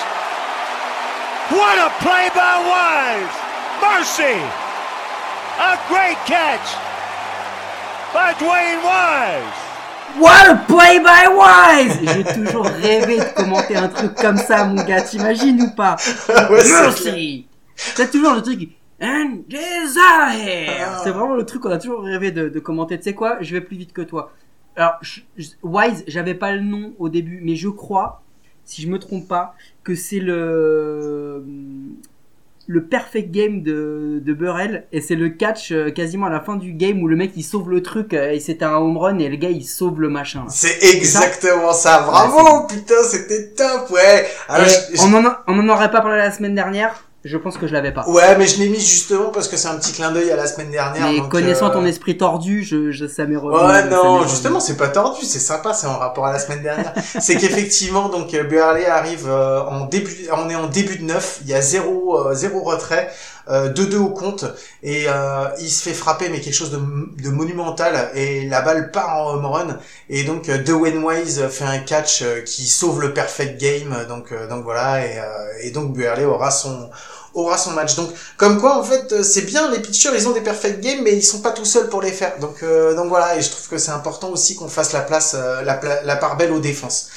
What 1.52 1.78
a 1.78 1.90
play 2.04 2.30
by 2.34 2.60
Wise! 2.68 3.36
Mercy! 3.80 4.65
A 5.60 5.78
great 5.90 6.18
catch 6.26 6.76
by 8.14 8.34
Dwayne 8.40 8.82
Wise! 8.84 9.62
What 10.20 10.50
a 10.50 10.56
play 10.68 11.00
by 11.00 11.28
Wise 11.34 12.00
J'ai 12.04 12.24
toujours 12.44 12.66
rêvé 12.66 13.20
de 13.20 13.34
commenter 13.36 13.76
un 13.76 13.88
truc 13.90 14.14
comme 14.16 14.38
ça, 14.38 14.66
mon 14.66 14.84
gars, 14.84 15.02
t'imagines 15.02 15.62
ou 15.62 15.72
pas? 15.72 15.96
Ouais. 16.50 16.62
Merci 16.64 17.48
C'est 17.76 18.12
toujours 18.12 18.34
le 18.36 18.42
truc... 18.42 18.70
And 19.02 19.40
desire 19.50 20.70
Ah. 20.88 21.02
C'est 21.04 21.10
vraiment 21.12 21.36
le 21.36 21.46
truc 21.46 21.62
qu'on 21.62 21.72
a 21.72 21.78
toujours 21.78 22.02
rêvé 22.04 22.32
de, 22.32 22.48
de 22.48 22.60
commenter. 22.62 22.98
Tu 22.98 23.04
sais 23.04 23.14
quoi? 23.14 23.38
Je 23.42 23.52
vais 23.54 23.60
plus 23.62 23.76
vite 23.76 23.92
que 23.92 24.02
toi. 24.02 24.32
Alors, 24.78 24.94
je- 25.02 25.20
je- 25.38 25.50
Wise, 25.64 26.04
j'avais 26.08 26.34
pas 26.34 26.54
le 26.54 26.62
nom 26.62 26.94
au 26.98 27.10
début, 27.10 27.42
mais 27.44 27.56
je 27.56 27.68
crois 27.70 28.22
si 28.64 28.82
je 28.82 28.88
me 28.88 28.98
trompe 28.98 29.28
pas, 29.28 29.54
que 29.84 29.94
c'est 29.96 30.20
le 30.20 31.44
le 32.68 32.84
perfect 32.86 33.32
game 33.32 33.62
de, 33.62 34.20
de 34.26 34.34
Burrell 34.34 34.88
et 34.92 35.00
c'est 35.02 35.14
le 35.16 35.30
catch 35.30 35.72
euh, 35.72 35.92
quasiment 35.92 36.26
à 36.26 36.30
la 36.32 36.40
fin 36.40 36.56
du 36.56 36.72
game 36.74 37.02
où 37.04 37.08
le 37.08 37.16
mec 37.16 37.32
il 37.36 37.44
sauve 37.44 37.70
le 37.70 37.84
truc 37.84 38.14
euh, 38.14 38.32
et 38.32 38.40
c'était 38.40 38.66
un 38.66 38.76
home 38.78 38.98
run 38.98 39.20
et 39.20 39.30
le 39.30 39.36
gars 39.36 39.50
il 39.52 39.64
sauve 39.64 40.02
le 40.02 40.10
machin. 40.10 40.46
C'est 40.50 40.84
exactement 40.96 41.74
ça. 41.74 42.02
Bravo, 42.08 42.66
putain, 42.68 43.04
c'était 43.08 43.50
top, 43.56 43.92
ouais. 43.92 44.26
Alors, 44.50 44.66
Et 44.66 44.70
je- 44.70 44.98
je- 44.98 45.02
on, 45.04 45.14
en 45.14 45.26
a- 45.26 45.44
on 45.48 45.60
en 45.60 45.70
aurait 45.70 45.92
pas 45.92 46.02
parlé 46.02 46.18
la 46.18 46.32
semaine 46.32 46.56
dernière, 46.56 47.05
je 47.26 47.38
pense 47.38 47.58
que 47.58 47.66
je 47.66 47.74
l'avais 47.74 47.92
pas. 47.92 48.08
Ouais, 48.08 48.38
mais 48.38 48.46
je 48.46 48.60
l'ai 48.60 48.70
mis 48.70 48.80
justement 48.80 49.30
parce 49.30 49.48
que 49.48 49.58
c'est 49.58 49.68
un 49.68 49.78
petit 49.78 49.94
clin 49.94 50.12
d'œil 50.12 50.30
à 50.30 50.36
la 50.36 50.46
semaine 50.46 50.70
dernière. 50.70 51.08
Mais 51.10 51.18
donc, 51.18 51.30
connaissant 51.30 51.70
euh, 51.70 51.74
ton 51.74 51.84
esprit 51.84 52.18
tordu, 52.18 52.64
je, 52.64 52.92
je 52.92 53.08
ça 53.08 53.26
m'est 53.26 53.36
revenu. 53.36 53.68
Ouais, 53.68 53.90
non, 53.90 54.28
justement, 54.28 54.60
c'est 54.60 54.78
pas 54.78 54.90
tordu, 54.90 55.26
c'est 55.26 55.40
sympa, 55.40 55.74
c'est 55.74 55.88
en 55.88 55.98
rapport 55.98 56.28
à 56.28 56.32
la 56.32 56.38
semaine 56.38 56.62
dernière. 56.62 56.94
c'est 57.20 57.36
qu'effectivement, 57.38 58.10
donc, 58.10 58.32
euh, 58.36 58.44
Burley 58.44 58.86
arrive 58.86 59.26
euh, 59.28 59.64
en 59.64 59.86
début, 59.86 60.16
on 60.38 60.52
est 60.52 60.56
en 60.56 60.68
début 60.68 60.98
de 60.98 61.04
neuf, 61.04 61.40
il 61.42 61.50
y 61.50 61.56
a 61.56 61.62
zéro, 61.62 62.28
euh, 62.28 62.36
zéro 62.36 62.62
retrait, 62.62 63.12
euh, 63.50 63.72
2-2 63.72 63.96
au 63.96 64.10
compte, 64.10 64.46
et 64.84 65.06
euh, 65.08 65.48
il 65.60 65.70
se 65.70 65.84
fait 65.84 65.94
frapper, 65.94 66.30
mais 66.30 66.42
quelque 66.42 66.54
chose 66.54 66.72
de, 66.72 67.30
monumental, 67.30 68.12
et 68.16 68.48
la 68.48 68.62
balle 68.62 68.92
part 68.92 69.18
en 69.18 69.34
home 69.34 69.46
run, 69.46 69.80
et 70.10 70.24
donc, 70.24 70.50
euh, 70.50 70.58
Dwayne 70.58 71.04
Wise 71.04 71.48
fait 71.50 71.66
un 71.66 71.80
catch 71.80 72.22
euh, 72.22 72.42
qui 72.42 72.68
sauve 72.68 73.02
le 73.02 73.14
perfect 73.14 73.60
game, 73.60 73.96
donc, 74.08 74.32
euh, 74.32 74.48
donc 74.48 74.64
voilà, 74.64 75.06
et, 75.06 75.20
euh, 75.20 75.24
et 75.62 75.72
donc 75.72 75.94
Burley 75.94 76.26
aura 76.26 76.52
son, 76.52 76.90
aura 77.36 77.58
son 77.58 77.72
match. 77.72 77.96
Donc, 77.96 78.10
comme 78.38 78.60
quoi, 78.60 78.78
en 78.78 78.84
fait, 78.84 79.12
euh, 79.12 79.24
c'est 79.24 79.42
bien, 79.42 79.70
les 79.70 79.80
pitchers, 79.80 80.12
ils 80.16 80.28
ont 80.28 80.32
des 80.32 80.42
perfect 80.42 80.80
games, 80.82 81.00
mais 81.04 81.14
ils 81.14 81.24
sont 81.24 81.40
pas 81.42 81.52
tout 81.52 81.66
seuls 81.66 81.90
pour 81.90 82.02
les 82.02 82.12
faire. 82.12 82.34
Donc, 82.40 82.64
euh, 82.64 82.96
donc 82.96 83.10
voilà, 83.10 83.38
et 83.38 83.42
je 83.42 83.52
trouve 83.52 83.68
que 83.68 83.78
c'est 83.78 83.92
important 83.92 84.30
aussi 84.30 84.56
qu'on 84.56 84.70
fasse 84.70 84.94
la 84.94 85.02
place, 85.02 85.36
euh, 85.38 85.62
la, 85.64 85.80
la 86.04 86.16
part 86.16 86.38
belle 86.38 86.52
aux 86.52 86.60
défenses. 86.60 87.10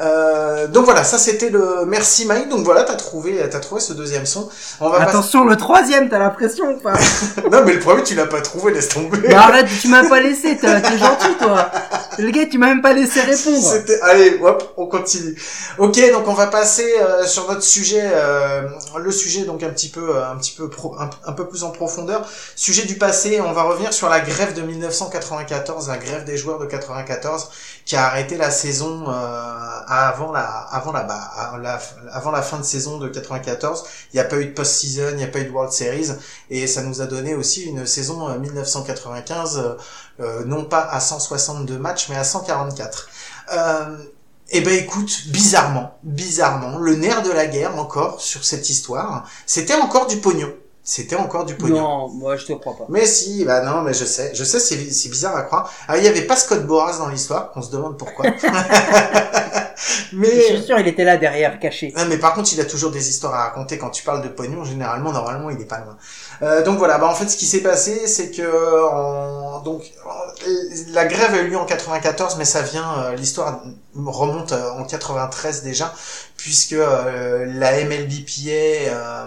Euh, 0.00 0.66
donc 0.66 0.84
voilà, 0.84 1.04
ça 1.04 1.18
c'était 1.18 1.50
le 1.50 1.84
merci 1.86 2.26
Mike. 2.26 2.48
Donc 2.48 2.64
voilà, 2.64 2.84
t'as 2.84 2.94
trouvé, 2.94 3.46
t'as 3.50 3.60
trouvé 3.60 3.80
ce 3.80 3.92
deuxième 3.92 4.26
son. 4.26 4.48
On 4.80 4.88
va 4.88 5.02
Attention, 5.02 5.44
le 5.44 5.56
troisième, 5.56 6.08
t'as 6.08 6.18
l'impression 6.18 6.70
ou 6.70 6.80
pas? 6.80 6.94
Non, 7.50 7.62
mais 7.64 7.74
le 7.74 7.80
premier, 7.80 8.02
tu 8.02 8.14
l'as 8.14 8.26
pas 8.26 8.40
trouvé, 8.40 8.72
laisse 8.72 8.88
tomber. 8.88 9.28
Bah 9.28 9.44
arrête, 9.44 9.66
tu 9.80 9.88
m'as 9.88 10.08
pas 10.08 10.20
laissé, 10.20 10.56
t'es 10.56 10.98
gentil 10.98 11.34
toi. 11.38 11.70
Le 12.18 12.30
gars, 12.30 12.46
tu 12.46 12.58
m'as 12.58 12.68
même 12.68 12.82
pas 12.82 12.92
laissé 12.92 13.20
répondre. 13.20 13.74
Allez, 14.02 14.38
hop, 14.42 14.74
on 14.76 14.86
continue. 14.86 15.36
Ok, 15.78 15.98
donc 16.12 16.28
on 16.28 16.34
va 16.34 16.46
passer 16.46 16.94
euh, 17.00 17.26
sur 17.26 17.48
notre 17.48 17.62
sujet, 17.62 18.02
euh, 18.04 18.68
le 18.98 19.10
sujet 19.10 19.44
donc 19.44 19.62
un 19.62 19.70
petit 19.70 19.88
peu, 19.88 20.16
euh, 20.16 20.30
un 20.30 20.36
petit 20.36 20.52
peu 20.52 20.68
pro, 20.68 20.96
un, 20.98 21.32
peu 21.32 21.46
plus 21.48 21.64
en 21.64 21.70
profondeur. 21.70 22.28
Sujet 22.56 22.84
du 22.84 22.96
passé, 22.96 23.40
on 23.40 23.52
va 23.52 23.62
revenir 23.62 23.92
sur 23.92 24.08
la 24.08 24.20
grève 24.20 24.54
de 24.54 24.62
1994, 24.62 25.88
la 25.88 25.98
grève 25.98 26.24
des 26.24 26.36
joueurs 26.36 26.58
de 26.58 26.66
94, 26.66 27.48
qui 27.84 27.96
a 27.96 28.06
arrêté 28.06 28.36
la 28.36 28.50
saison 28.50 29.04
euh, 29.08 29.12
avant 29.86 30.32
la, 30.32 30.44
avant 30.44 30.92
la, 30.92 31.02
bah, 31.02 31.30
avant 32.12 32.30
la 32.30 32.42
fin 32.42 32.58
de 32.58 32.64
saison 32.64 32.98
de 32.98 33.08
94. 33.08 33.84
Il 34.12 34.16
n'y 34.16 34.20
a 34.20 34.24
pas 34.24 34.36
eu 34.36 34.46
de 34.46 34.52
post-season, 34.52 35.10
il 35.10 35.16
n'y 35.16 35.24
a 35.24 35.28
pas 35.28 35.40
eu 35.40 35.44
de 35.44 35.50
World 35.50 35.72
Series, 35.72 36.10
et 36.50 36.66
ça 36.66 36.82
nous 36.82 37.00
a 37.00 37.06
donné 37.06 37.34
aussi 37.34 37.64
une 37.64 37.86
saison 37.86 38.28
euh, 38.28 38.38
1995. 38.38 39.58
euh, 39.58 39.74
euh, 40.20 40.44
non 40.44 40.64
pas 40.64 40.80
à 40.80 41.00
162 41.00 41.76
matchs, 41.76 42.03
mais 42.08 42.16
à 42.16 42.24
144. 42.24 43.08
Euh, 43.52 43.96
eh 44.50 44.60
ben 44.60 44.74
écoute, 44.74 45.28
bizarrement, 45.28 45.98
bizarrement, 46.02 46.78
le 46.78 46.96
nerf 46.96 47.22
de 47.22 47.30
la 47.30 47.46
guerre 47.46 47.78
encore 47.78 48.20
sur 48.20 48.44
cette 48.44 48.68
histoire, 48.70 49.28
c'était 49.46 49.74
encore 49.74 50.06
du 50.06 50.18
pognon. 50.18 50.52
C'était 50.86 51.16
encore 51.16 51.46
du 51.46 51.54
pognon. 51.54 51.76
Non, 51.76 52.08
moi 52.08 52.36
je 52.36 52.44
te 52.44 52.52
crois 52.52 52.76
pas. 52.76 52.84
Mais 52.90 53.06
si, 53.06 53.44
bah 53.44 53.62
non, 53.62 53.80
mais 53.80 53.94
je 53.94 54.04
sais, 54.04 54.32
je 54.34 54.44
sais, 54.44 54.60
c'est 54.60 54.92
c'est 54.92 55.08
bizarre 55.08 55.34
à 55.34 55.42
croire. 55.42 55.72
Ah, 55.88 55.96
il 55.96 56.04
y 56.04 56.08
avait 56.08 56.26
pas 56.26 56.36
Scott 56.36 56.66
Boras 56.66 56.98
dans 56.98 57.08
l'histoire, 57.08 57.52
on 57.56 57.62
se 57.62 57.70
demande 57.70 57.98
pourquoi. 57.98 58.26
Je 59.76 60.16
mais 60.16 60.40
suis 60.40 60.62
sûr, 60.62 60.78
il 60.78 60.86
était 60.88 61.04
là 61.04 61.16
derrière, 61.16 61.58
caché. 61.58 61.92
ah, 61.96 62.04
mais 62.06 62.18
par 62.18 62.34
contre, 62.34 62.52
il 62.52 62.60
a 62.60 62.64
toujours 62.64 62.90
des 62.90 63.08
histoires 63.08 63.34
à 63.34 63.44
raconter 63.44 63.78
quand 63.78 63.90
tu 63.90 64.02
parles 64.04 64.22
de 64.22 64.28
pognon. 64.28 64.64
Généralement, 64.64 65.12
normalement, 65.12 65.50
il 65.50 65.60
est 65.60 65.64
pas 65.64 65.78
loin. 65.80 65.96
Euh, 66.42 66.62
donc 66.62 66.78
voilà. 66.78 66.98
Bah 66.98 67.06
en 67.08 67.14
fait, 67.14 67.28
ce 67.28 67.36
qui 67.36 67.46
s'est 67.46 67.60
passé, 67.62 68.06
c'est 68.06 68.30
que 68.30 68.42
en- 68.90 69.60
donc 69.60 69.82
en- 70.04 70.10
la 70.92 71.04
grève 71.06 71.34
a 71.34 71.38
eu 71.42 71.48
lieu 71.48 71.56
en 71.58 71.64
94, 71.66 72.36
mais 72.36 72.44
ça 72.44 72.62
vient, 72.62 72.98
euh, 72.98 73.14
l'histoire 73.16 73.62
remonte 73.96 74.52
euh, 74.52 74.70
en 74.72 74.84
93 74.84 75.62
déjà, 75.62 75.92
puisque 76.36 76.72
euh, 76.74 77.44
la 77.46 77.78
MLBPA 77.80 78.50
euh, 78.90 79.26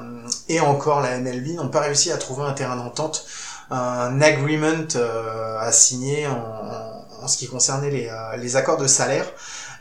et 0.49 0.59
encore 0.59 1.01
la 1.01 1.17
MLB 1.17 1.55
n'ont 1.55 1.69
pas 1.69 1.81
réussi 1.81 2.11
à 2.11 2.17
trouver 2.17 2.43
un 2.43 2.53
terrain 2.53 2.75
d'entente, 2.75 3.25
un 3.71 4.21
agreement 4.21 4.87
euh, 4.95 5.57
à 5.59 5.71
signer 5.71 6.27
en, 6.27 6.31
en- 6.33 7.23
en 7.23 7.27
ce 7.27 7.37
qui 7.37 7.47
concernait 7.47 7.89
les, 7.89 8.07
euh, 8.07 8.37
les 8.37 8.55
accords 8.55 8.77
de 8.77 8.87
salaire. 8.87 9.25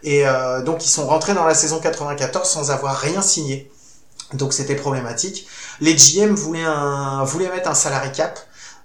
Et 0.02 0.26
euh, 0.26 0.62
donc 0.62 0.85
ils 0.85 0.88
sont 0.88 1.06
rentrés 1.06 1.35
dans 1.35 1.44
la 1.44 1.54
saison 1.54 1.80
94 1.80 2.48
sans 2.48 2.70
avoir 2.70 2.96
rien 2.96 3.22
signé. 3.22 3.70
Donc 4.35 4.52
c'était 4.52 4.74
problématique. 4.76 5.46
Les 5.80 5.94
GM 5.94 6.35
voulaient 6.35 6.64
un 6.64 7.24
voulaient 7.24 7.50
mettre 7.50 7.68
un 7.70 7.74
salary 7.74 8.12
cap. 8.12 8.38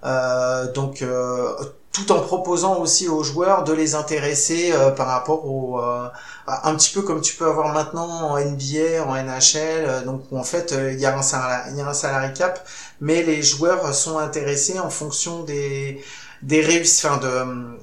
Euh, 0.04 0.72
donc 0.72 1.02
euh, 1.02 1.54
tout 1.92 2.12
en 2.12 2.22
proposant 2.22 2.78
aussi 2.80 3.08
aux 3.10 3.24
joueurs 3.24 3.64
de 3.64 3.74
les 3.74 3.96
intéresser 3.96 4.72
euh, 4.72 4.92
par 4.92 5.08
rapport 5.08 5.46
au 5.46 5.80
euh, 5.80 6.08
un 6.48 6.76
petit 6.76 6.94
peu 6.94 7.02
comme 7.02 7.22
tu 7.22 7.36
peux 7.36 7.46
avoir 7.46 7.74
maintenant 7.74 8.08
en 8.08 8.40
NBA, 8.40 9.04
en 9.06 9.16
NHL, 9.16 9.58
euh, 9.58 10.02
donc 10.04 10.24
en 10.32 10.44
fait 10.44 10.74
il 10.94 11.00
y 11.00 11.06
a 11.06 11.14
un 11.16 11.20
un 11.20 11.94
salary 11.94 12.34
cap, 12.34 12.66
mais 13.02 13.24
les 13.24 13.44
joueurs 13.44 13.94
sont 13.94 14.18
intéressés 14.18 14.80
en 14.80 14.90
fonction 14.90 15.44
des 15.44 16.02
des 16.42 16.62
réussites, 16.62 17.06
enfin 17.06 17.18
de 17.18 17.78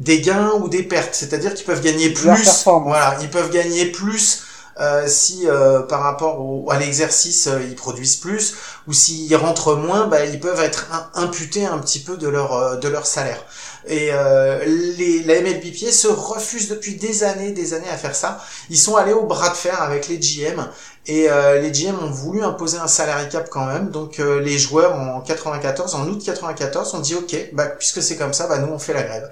des 0.00 0.20
gains 0.20 0.52
ou 0.60 0.68
des 0.68 0.82
pertes, 0.82 1.14
c'est-à-dire 1.14 1.54
qu'ils 1.54 1.66
peuvent 1.66 1.82
gagner 1.82 2.10
plus, 2.10 2.72
voilà, 2.84 3.16
ils 3.22 3.30
peuvent 3.30 3.50
gagner 3.50 3.86
plus 3.86 4.42
euh, 4.80 5.06
si 5.08 5.46
euh, 5.48 5.80
par 5.82 6.00
rapport 6.02 6.40
au, 6.40 6.70
à 6.70 6.78
l'exercice 6.78 7.48
euh, 7.48 7.60
ils 7.68 7.74
produisent 7.76 8.16
plus 8.16 8.54
ou 8.88 8.92
s'ils 8.94 9.34
rentrent 9.36 9.74
moins, 9.76 10.06
bah, 10.06 10.24
ils 10.24 10.40
peuvent 10.40 10.60
être 10.60 10.86
im- 10.92 11.10
imputés 11.24 11.66
un 11.66 11.78
petit 11.78 12.00
peu 12.00 12.16
de 12.16 12.28
leur 12.28 12.54
euh, 12.54 12.76
de 12.76 12.88
leur 12.88 13.06
salaire. 13.06 13.44
Et 13.86 14.10
euh, 14.12 14.64
les, 14.66 15.22
la 15.24 15.40
MLBPA 15.40 15.90
se 15.92 16.08
refuse 16.08 16.68
depuis 16.68 16.96
des 16.96 17.24
années, 17.24 17.52
des 17.52 17.74
années 17.74 17.88
à 17.90 17.96
faire 17.96 18.14
ça. 18.14 18.40
Ils 18.70 18.78
sont 18.78 18.96
allés 18.96 19.12
au 19.12 19.24
bras 19.26 19.50
de 19.50 19.56
fer 19.56 19.82
avec 19.82 20.08
les 20.08 20.18
GM 20.18 20.68
et 21.06 21.30
euh, 21.30 21.60
les 21.60 21.70
GM 21.72 21.96
ont 22.02 22.10
voulu 22.10 22.42
imposer 22.42 22.78
un 22.78 22.88
salary 22.88 23.28
cap 23.28 23.48
quand 23.50 23.66
même. 23.66 23.90
Donc 23.90 24.20
euh, 24.20 24.40
les 24.40 24.58
joueurs 24.58 24.94
en 24.94 25.20
94, 25.20 25.94
en 25.94 26.06
août 26.08 26.22
94, 26.24 26.94
ont 26.94 27.00
dit 27.00 27.14
ok, 27.16 27.36
bah 27.52 27.66
puisque 27.66 28.02
c'est 28.02 28.16
comme 28.16 28.32
ça, 28.34 28.46
bah 28.46 28.58
nous 28.58 28.72
on 28.72 28.78
fait 28.78 28.94
la 28.94 29.02
grève. 29.02 29.30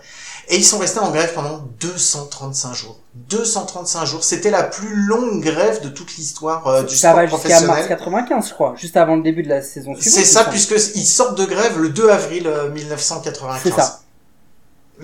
Et 0.50 0.56
ils 0.56 0.64
sont 0.64 0.78
restés 0.78 0.98
en 0.98 1.10
grève 1.10 1.34
pendant 1.34 1.60
235 1.80 2.74
jours. 2.74 2.98
235 3.28 4.04
jours, 4.06 4.24
c'était 4.24 4.50
la 4.50 4.62
plus 4.62 4.94
longue 4.94 5.42
grève 5.42 5.82
de 5.82 5.90
toute 5.90 6.16
l'histoire 6.16 6.66
euh, 6.66 6.82
du 6.82 6.96
ça 6.96 7.10
sport 7.10 7.16
va 7.16 7.26
jusqu'à 7.26 7.48
mars 7.48 7.60
professionnel. 7.60 7.88
95, 7.88 8.48
je 8.48 8.54
crois, 8.54 8.74
juste 8.76 8.96
avant 8.96 9.16
le 9.16 9.22
début 9.22 9.42
de 9.42 9.50
la 9.50 9.60
saison 9.60 9.94
suivante. 9.94 10.02
C'est 10.02 10.24
ça, 10.24 10.44
puisque 10.44 10.74
ils 10.94 11.06
sortent 11.06 11.36
de 11.36 11.44
grève 11.44 11.78
le 11.78 11.90
2 11.90 12.08
avril 12.08 12.46
euh, 12.46 12.70
1995. 12.70 13.60
C'est 13.62 13.78
ça. 13.78 14.00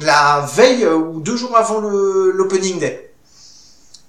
La 0.00 0.48
veille 0.54 0.84
euh, 0.84 0.96
ou 0.96 1.20
deux 1.20 1.36
jours 1.36 1.56
avant 1.56 1.80
l'opening 1.80 2.78
day. 2.78 3.13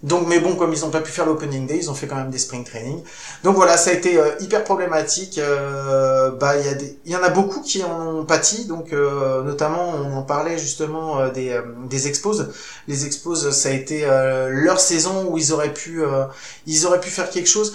Donc, 0.05 0.27
mais 0.27 0.39
bon, 0.39 0.55
comme 0.55 0.71
ils 0.71 0.81
n'ont 0.81 0.91
pas 0.91 1.01
pu 1.01 1.11
faire 1.11 1.25
l'opening 1.25 1.65
day, 1.65 1.77
ils 1.77 1.89
ont 1.89 1.95
fait 1.95 2.05
quand 2.05 2.15
même 2.15 2.29
des 2.29 2.37
spring 2.37 2.63
training. 2.63 3.01
Donc 3.43 3.55
voilà, 3.55 3.75
ça 3.75 3.89
a 3.89 3.93
été 3.93 4.19
euh, 4.19 4.35
hyper 4.39 4.63
problématique. 4.63 5.39
Euh, 5.39 6.29
bah, 6.29 6.53
il 6.57 6.91
y 7.05 7.11
y 7.11 7.15
en 7.15 7.23
a 7.23 7.29
beaucoup 7.29 7.61
qui 7.61 7.83
en 7.83 8.19
ont 8.19 8.23
pâti. 8.23 8.65
Donc, 8.65 8.93
euh, 8.93 9.41
notamment, 9.41 9.89
on 9.89 10.15
en 10.15 10.21
parlait 10.21 10.59
justement 10.59 11.19
euh, 11.19 11.31
des 11.31 11.49
euh, 11.49 11.63
des 11.89 12.07
expos. 12.07 12.43
Les 12.87 13.07
expos, 13.07 13.49
ça 13.49 13.69
a 13.69 13.71
été 13.71 14.05
euh, 14.05 14.49
leur 14.51 14.79
saison 14.79 15.25
où 15.27 15.39
ils 15.39 15.51
auraient 15.51 15.73
pu, 15.73 16.03
ils 16.67 16.85
auraient 16.85 16.99
pu 16.99 17.09
faire 17.09 17.31
quelque 17.31 17.49
chose. 17.49 17.73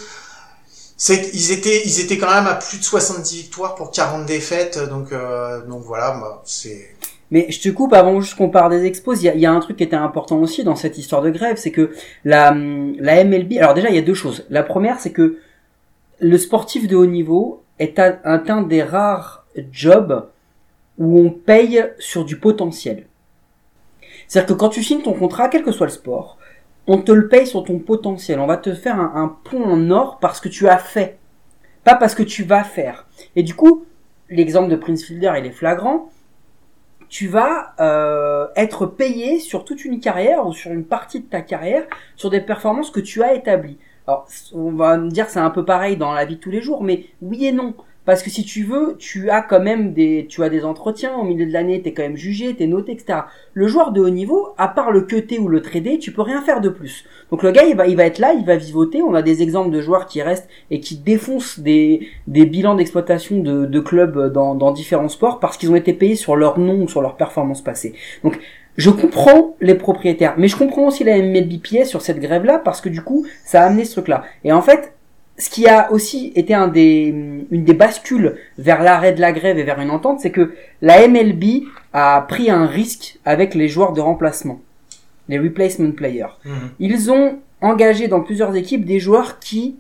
Ils 1.09 1.51
étaient, 1.51 1.83
ils 1.85 1.99
étaient 1.99 2.19
quand 2.19 2.33
même 2.33 2.47
à 2.47 2.55
plus 2.55 2.79
de 2.79 2.85
70 2.85 3.35
victoires 3.35 3.75
pour 3.75 3.91
40 3.91 4.25
défaites. 4.27 4.79
Donc, 4.79 5.13
donc 5.67 5.83
voilà, 5.85 6.13
bah, 6.13 6.43
c'est. 6.45 6.95
Mais 7.31 7.47
je 7.51 7.61
te 7.61 7.69
coupe 7.69 7.93
avant 7.93 8.21
juste 8.21 8.37
qu'on 8.37 8.51
parle 8.51 8.73
des 8.73 8.85
expos. 8.87 9.21
Il 9.23 9.27
y 9.27 9.29
a, 9.29 9.35
y 9.35 9.47
a 9.47 9.53
un 9.53 9.61
truc 9.61 9.77
qui 9.77 9.85
était 9.85 9.97
important 9.97 10.39
aussi 10.39 10.65
dans 10.65 10.75
cette 10.75 10.99
histoire 10.99 11.23
de 11.23 11.31
grève, 11.31 11.57
c'est 11.57 11.71
que 11.71 11.93
la, 12.25 12.55
la 12.55 13.25
MLB. 13.25 13.59
Alors 13.59 13.75
déjà, 13.75 13.89
il 13.89 13.95
y 13.95 13.99
a 13.99 14.03
deux 14.03 14.15
choses. 14.15 14.47
La 14.51 14.63
première, 14.63 14.99
c'est 14.99 15.13
que 15.13 15.39
le 16.19 16.39
sportif 16.39 16.89
de 16.89 16.97
haut 16.97 17.07
niveau 17.07 17.63
est 17.79 17.99
un 17.99 18.63
des 18.63 18.83
rares 18.83 19.47
jobs 19.71 20.29
où 20.99 21.19
on 21.19 21.31
paye 21.31 21.85
sur 21.99 22.25
du 22.25 22.37
potentiel. 22.39 23.07
C'est-à-dire 24.29 24.55
que 24.55 24.61
quand 24.61 24.69
tu 24.69 24.83
signes 24.83 25.03
ton 25.03 25.15
contrat, 25.15 25.49
quel 25.49 25.63
que 25.63 25.73
soit 25.73 25.87
le 25.87 25.93
sport, 25.93 26.37
on 26.87 26.99
te 26.99 27.13
le 27.13 27.29
paye 27.29 27.47
sur 27.47 27.65
ton 27.65 27.79
potentiel. 27.79 28.39
On 28.41 28.47
va 28.47 28.57
te 28.57 28.75
faire 28.75 28.99
un, 29.01 29.13
un 29.15 29.37
pont 29.45 29.65
en 29.65 29.91
or 29.91 30.19
parce 30.19 30.41
que 30.41 30.49
tu 30.49 30.69
as 30.69 30.79
fait, 30.79 31.19
pas 31.85 31.95
parce 31.95 32.15
que 32.15 32.23
tu 32.23 32.43
vas 32.43 32.65
faire. 32.65 33.07
Et 33.35 33.43
du 33.43 33.55
coup, 33.55 33.87
l'exemple 34.29 34.71
de 34.71 34.77
Prince 34.77 35.05
Fielder, 35.05 35.33
il 35.39 35.47
est 35.47 35.53
flagrant 35.53 36.11
tu 37.11 37.27
vas 37.27 37.75
euh, 37.81 38.47
être 38.57 38.87
payé 38.87 39.41
sur 39.41 39.65
toute 39.65 39.85
une 39.85 40.01
carrière 40.01 40.47
ou 40.47 40.55
sur 40.55 40.71
une 40.71 40.85
partie 40.85 41.21
de 41.21 41.27
ta 41.27 41.43
carrière 41.43 41.85
sur 42.17 42.31
des 42.31 42.41
performances 42.41 42.91
que 42.91 43.01
tu 43.01 43.23
as 43.23 43.35
établies. 43.35 43.79
Alors, 44.07 44.27
on 44.55 44.71
va 44.71 44.97
me 44.97 45.11
dire 45.11 45.29
c'est 45.29 45.41
un 45.41 45.51
peu 45.51 45.65
pareil 45.65 45.97
dans 45.97 46.13
la 46.13 46.25
vie 46.25 46.37
de 46.37 46.41
tous 46.41 46.53
les 46.53 46.63
jours, 46.63 46.83
mais 46.83 47.07
oui 47.21 47.47
et 47.47 47.53
non. 47.53 47.75
Parce 48.05 48.23
que 48.23 48.31
si 48.31 48.45
tu 48.45 48.65
veux, 48.65 48.97
tu 48.99 49.31
as 49.31 49.43
quand 49.43 49.61
même 49.61 49.93
des, 49.93 50.27
tu 50.29 50.43
as 50.43 50.49
des 50.49 50.65
entretiens 50.65 51.15
au 51.17 51.25
milieu 51.25 51.47
de 51.47 51.53
l'année, 51.53 51.83
t'es 51.83 51.93
quand 51.93 52.03
même 52.03 52.17
jugé, 52.17 52.55
t'es 52.55 52.67
noté, 52.67 52.93
etc. 52.93 53.21
Le 53.53 53.67
joueur 53.67 53.93
de 53.93 54.01
haut 54.01 54.11
niveau, 54.11 54.49
à 54.59 54.69
part 54.69 54.91
le 54.91 55.03
cutter 55.03 55.39
ou 55.39 55.49
le 55.49 55.61
trader, 55.61 55.99
tu 55.99 56.13
peux 56.13 56.23
rien 56.23 56.41
faire 56.43 56.61
de 56.61 56.71
plus. 56.71 57.05
Donc 57.31 57.43
le 57.43 57.51
gars, 57.51 57.65
il 57.65 57.77
va, 57.77 57.87
il 57.87 57.97
va 57.97 58.05
être 58.05 58.19
là, 58.19 58.33
il 58.33 58.45
va 58.45 58.57
vivoter. 58.57 59.03
On 59.03 59.15
a 59.15 59.23
des 59.23 59.43
exemples 59.43 59.71
de 59.71 59.81
joueurs 59.81 60.07
qui 60.07 60.23
restent 60.23 60.49
et 60.71 60.81
qui 60.81 60.97
défoncent 60.97 61.61
des, 61.61 62.09
des 62.27 62.47
bilans 62.47 62.75
d'exploitation 62.75 63.41
de, 63.41 63.67
de 63.67 63.81
clubs 63.81 64.33
dans, 64.33 64.55
dans 64.55 64.73
différents 64.73 65.09
sports 65.09 65.39
parce 65.39 65.57
qu'ils 65.57 65.71
ont 65.71 65.77
été 65.77 65.93
payés 65.93 66.17
sur 66.17 66.37
leur 66.37 66.59
nom 66.59 66.83
ou 66.83 66.89
sur 66.89 67.03
leur 67.03 67.17
performance 67.17 67.63
passée. 67.63 67.95
Donc 68.25 68.39
je 68.77 68.91
comprends 68.91 69.57
les 69.61 69.75
propriétaires, 69.75 70.35
mais 70.39 70.49
je 70.49 70.57
comprends 70.57 70.87
aussi 70.87 71.05
la 71.05 71.19
MLBPA 71.19 71.85
sur 71.85 72.01
cette 72.01 72.19
grève-là 72.19 72.59
parce 72.59 72.81
que 72.81 72.89
du 72.89 73.03
coup, 73.03 73.27
ça 73.45 73.63
a 73.63 73.67
amené 73.67 73.85
ce 73.85 73.93
truc-là. 73.93 74.25
Et 74.43 74.53
en 74.53 74.63
fait, 74.63 74.95
ce 75.41 75.49
qui 75.49 75.67
a 75.67 75.91
aussi 75.91 76.33
été 76.37 76.53
un 76.53 76.69
des, 76.69 77.15
une 77.51 77.65
des 77.65 77.73
bascules 77.73 78.37
vers 78.59 78.83
l'arrêt 78.83 79.15
de 79.15 79.23
la 79.23 79.33
grève 79.33 79.59
et 79.59 79.63
vers 79.63 79.81
une 79.81 79.91
entente, 79.91 80.21
c'est 80.21 80.31
que 80.31 80.53
la 80.83 81.09
MLB 81.09 81.65
a 81.95 82.27
pris 82.29 82.51
un 82.51 82.67
risque 82.67 83.19
avec 83.25 83.55
les 83.55 83.67
joueurs 83.67 83.95
de 83.95 84.03
remplacement, 84.03 84.61
les 85.29 85.39
replacement 85.39 85.93
players. 85.93 86.37
Mhm. 86.45 86.53
Ils 86.79 87.11
ont 87.11 87.39
engagé 87.63 88.07
dans 88.07 88.21
plusieurs 88.21 88.55
équipes 88.55 88.85
des 88.85 89.01
joueurs 89.01 89.39
qui, 89.39 89.77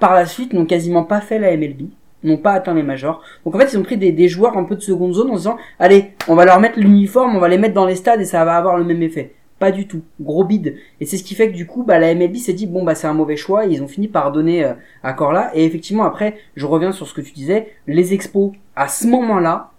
par 0.00 0.12
la 0.12 0.26
suite, 0.26 0.52
n'ont 0.52 0.66
quasiment 0.66 1.04
pas 1.04 1.22
fait 1.22 1.38
la 1.38 1.56
MLB, 1.56 1.88
n'ont 2.22 2.36
pas 2.36 2.52
atteint 2.52 2.74
les 2.74 2.82
majors. 2.82 3.22
Donc 3.46 3.54
en 3.54 3.58
fait, 3.58 3.72
ils 3.72 3.78
ont 3.78 3.82
pris 3.82 3.96
des, 3.96 4.12
des 4.12 4.28
joueurs 4.28 4.58
un 4.58 4.64
peu 4.64 4.76
de 4.76 4.82
seconde 4.82 5.14
zone 5.14 5.30
en 5.30 5.34
se 5.34 5.38
disant, 5.38 5.56
allez, 5.78 6.12
on 6.28 6.34
va 6.34 6.44
leur 6.44 6.60
mettre 6.60 6.78
l'uniforme, 6.78 7.36
on 7.36 7.40
va 7.40 7.48
les 7.48 7.58
mettre 7.58 7.74
dans 7.74 7.86
les 7.86 7.96
stades 7.96 8.20
et 8.20 8.26
ça 8.26 8.44
va 8.44 8.56
avoir 8.56 8.76
le 8.76 8.84
même 8.84 9.02
effet. 9.02 9.32
Pas 9.58 9.70
du 9.70 9.86
tout. 9.86 10.02
Gros 10.20 10.44
bide. 10.44 10.76
Et 11.00 11.06
c'est 11.06 11.16
ce 11.16 11.22
qui 11.24 11.34
fait 11.34 11.50
que 11.50 11.56
du 11.56 11.66
coup, 11.66 11.84
bah, 11.84 11.98
la 11.98 12.14
MLB 12.14 12.36
s'est 12.36 12.52
dit, 12.52 12.66
bon, 12.66 12.82
bah, 12.84 12.94
c'est 12.94 13.06
un 13.06 13.14
mauvais 13.14 13.36
choix. 13.36 13.66
Et 13.66 13.70
ils 13.70 13.82
ont 13.82 13.88
fini 13.88 14.08
par 14.08 14.32
donner 14.32 14.64
euh, 14.64 14.74
accord 15.02 15.32
là. 15.32 15.50
Et 15.54 15.64
effectivement, 15.64 16.04
après, 16.04 16.36
je 16.56 16.66
reviens 16.66 16.92
sur 16.92 17.06
ce 17.06 17.14
que 17.14 17.20
tu 17.20 17.32
disais. 17.32 17.72
Les 17.86 18.14
expos, 18.14 18.52
à 18.76 18.88
ce 18.88 19.06
moment-là, 19.06 19.70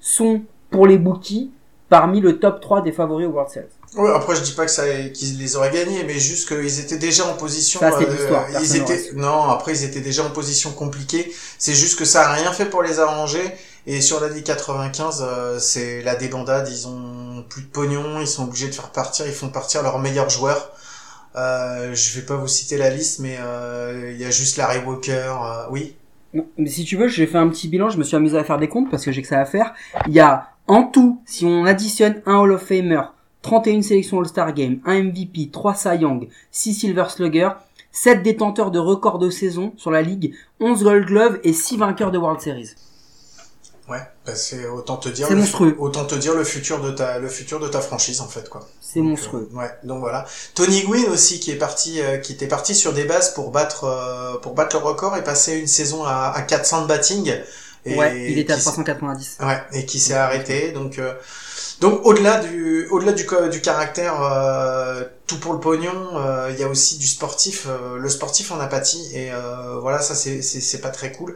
sont, 0.00 0.42
pour 0.70 0.86
les 0.86 0.98
bookies, 0.98 1.50
parmi 1.88 2.20
le 2.20 2.38
top 2.38 2.60
3 2.60 2.82
des 2.82 2.92
favoris 2.92 3.26
au 3.26 3.30
World 3.30 3.50
Series. 3.50 3.66
Ouais, 3.96 4.10
après 4.12 4.34
je 4.34 4.40
dis 4.40 4.52
pas 4.52 4.64
que 4.64 4.70
ça 4.72 4.82
qu'ils 5.14 5.38
les 5.38 5.54
auraient 5.54 5.70
gagnés, 5.70 6.02
mais 6.04 6.18
juste 6.18 6.48
qu'ils 6.48 6.80
étaient 6.80 6.98
déjà 6.98 7.24
en 7.26 7.34
position. 7.34 7.78
Ça, 7.78 7.92
c'est 7.96 8.08
euh, 8.08 8.40
ils 8.60 8.76
étaient 8.76 9.12
non, 9.14 9.44
après 9.44 9.72
ils 9.72 9.84
étaient 9.84 10.00
déjà 10.00 10.24
en 10.24 10.30
position 10.30 10.72
compliquée. 10.72 11.32
C'est 11.58 11.74
juste 11.74 11.96
que 11.96 12.04
ça 12.04 12.28
a 12.28 12.32
rien 12.32 12.52
fait 12.52 12.64
pour 12.64 12.82
les 12.82 12.98
arranger. 12.98 13.44
Et 13.86 14.00
sur 14.00 14.20
l'année 14.20 14.42
95, 14.42 15.22
euh, 15.26 15.58
c'est 15.58 16.02
la 16.02 16.14
débandade. 16.14 16.68
Ils 16.70 16.88
ont 16.88 17.44
plus 17.48 17.62
de 17.62 17.68
pognon, 17.68 18.20
ils 18.20 18.26
sont 18.26 18.44
obligés 18.44 18.68
de 18.68 18.74
faire 18.74 18.90
partir. 18.90 19.26
Ils 19.26 19.32
font 19.32 19.48
partir 19.48 19.82
leurs 19.82 19.98
meilleurs 19.98 20.30
joueurs. 20.30 20.72
Euh, 21.36 21.94
je 21.94 22.18
vais 22.18 22.26
pas 22.26 22.36
vous 22.36 22.46
citer 22.48 22.76
la 22.76 22.90
liste, 22.90 23.18
mais 23.18 23.36
euh, 23.40 24.12
il 24.14 24.20
y 24.20 24.24
a 24.24 24.30
juste 24.30 24.56
Larry 24.56 24.78
Walker. 24.84 25.10
euh, 25.12 25.66
oui. 25.70 25.96
Mais 26.56 26.68
si 26.68 26.84
tu 26.84 26.96
veux, 26.96 27.08
j'ai 27.08 27.26
fait 27.26 27.38
un 27.38 27.48
petit 27.48 27.68
bilan, 27.68 27.90
je 27.90 27.98
me 27.98 28.04
suis 28.04 28.16
amusé 28.16 28.38
à 28.38 28.44
faire 28.44 28.58
des 28.58 28.68
comptes 28.68 28.90
parce 28.90 29.04
que 29.04 29.12
j'ai 29.12 29.22
que 29.22 29.28
ça 29.28 29.40
à 29.40 29.44
faire. 29.44 29.74
Il 30.06 30.12
y 30.12 30.20
a 30.20 30.48
en 30.66 30.84
tout, 30.84 31.20
si 31.26 31.44
on 31.44 31.64
additionne 31.64 32.22
un 32.26 32.36
Hall 32.38 32.52
of 32.52 32.62
Famer, 32.62 33.02
31 33.42 33.82
sélections 33.82 34.18
All-Star 34.18 34.52
Game, 34.54 34.80
un 34.84 35.02
MVP, 35.02 35.50
3 35.52 35.74
Cy 35.74 35.96
Young, 36.00 36.28
6 36.50 36.74
Silver 36.74 37.04
Slugger, 37.08 37.50
7 37.92 38.22
détenteurs 38.22 38.70
de 38.70 38.78
records 38.78 39.18
de 39.18 39.30
saison 39.30 39.72
sur 39.76 39.90
la 39.90 40.02
ligue, 40.02 40.34
11 40.60 40.82
Gold 40.82 41.06
Glove 41.06 41.40
et 41.44 41.52
6 41.52 41.76
vainqueurs 41.76 42.10
de 42.10 42.18
World 42.18 42.40
Series. 42.40 42.70
Ouais, 43.86 44.00
bah 44.24 44.34
c'est 44.34 44.66
autant 44.66 44.96
te 44.96 45.10
dire 45.10 45.26
C'est 45.26 45.34
le, 45.34 45.40
monstrueux. 45.40 45.76
autant 45.78 46.06
te 46.06 46.14
dire 46.14 46.34
le 46.34 46.42
futur 46.44 46.80
de 46.80 46.90
ta 46.90 47.18
le 47.18 47.28
futur 47.28 47.60
de 47.60 47.68
ta 47.68 47.80
franchise 47.82 48.22
en 48.22 48.28
fait 48.28 48.48
quoi. 48.48 48.66
C'est 48.80 49.00
monstrueux. 49.00 49.46
euh, 49.52 49.58
ouais, 49.58 49.70
donc 49.82 50.00
voilà. 50.00 50.24
Tony 50.54 50.82
Gwynn 50.84 51.04
aussi 51.10 51.38
qui 51.38 51.50
est 51.50 51.56
parti, 51.56 52.00
euh, 52.00 52.16
qui 52.16 52.32
était 52.32 52.46
parti 52.48 52.74
sur 52.74 52.94
des 52.94 53.04
bases 53.04 53.34
pour 53.34 53.50
battre, 53.50 53.84
euh, 53.84 54.38
pour 54.38 54.54
battre 54.54 54.78
le 54.78 54.82
record 54.84 55.16
et 55.18 55.22
passer 55.24 55.58
une 55.58 55.66
saison 55.66 56.04
à, 56.04 56.32
à 56.34 56.40
400 56.42 56.82
de 56.82 56.86
batting. 56.86 57.30
Et 57.86 57.94
ouais, 57.96 58.14
il 58.26 58.38
était 58.38 58.52
à 58.52 58.56
qui 58.56 58.60
s- 58.60 58.64
390. 58.64 59.38
Ouais, 59.42 59.62
et 59.72 59.84
qui 59.86 59.98
s'est 60.00 60.14
arrêté. 60.14 60.72
Donc, 60.72 60.98
euh, 60.98 61.14
donc 61.80 62.00
au-delà 62.06 62.38
du, 62.40 62.86
au-delà 62.90 63.12
du, 63.12 63.26
du 63.50 63.60
caractère, 63.60 64.22
euh, 64.22 65.04
tout 65.26 65.38
pour 65.38 65.52
le 65.52 65.60
pognon, 65.60 65.92
euh, 66.16 66.50
il 66.52 66.58
y 66.60 66.62
a 66.62 66.68
aussi 66.68 66.98
du 66.98 67.06
sportif. 67.06 67.66
euh, 67.68 67.98
le 67.98 68.08
sportif 68.08 68.52
en 68.52 68.60
apathie 68.60 69.10
et 69.14 69.32
euh, 69.32 69.78
voilà, 69.80 70.00
ça 70.00 70.14
c'est, 70.14 70.42
c'est, 70.42 70.60
c'est 70.60 70.80
pas 70.80 70.90
très 70.90 71.12
cool. 71.12 71.34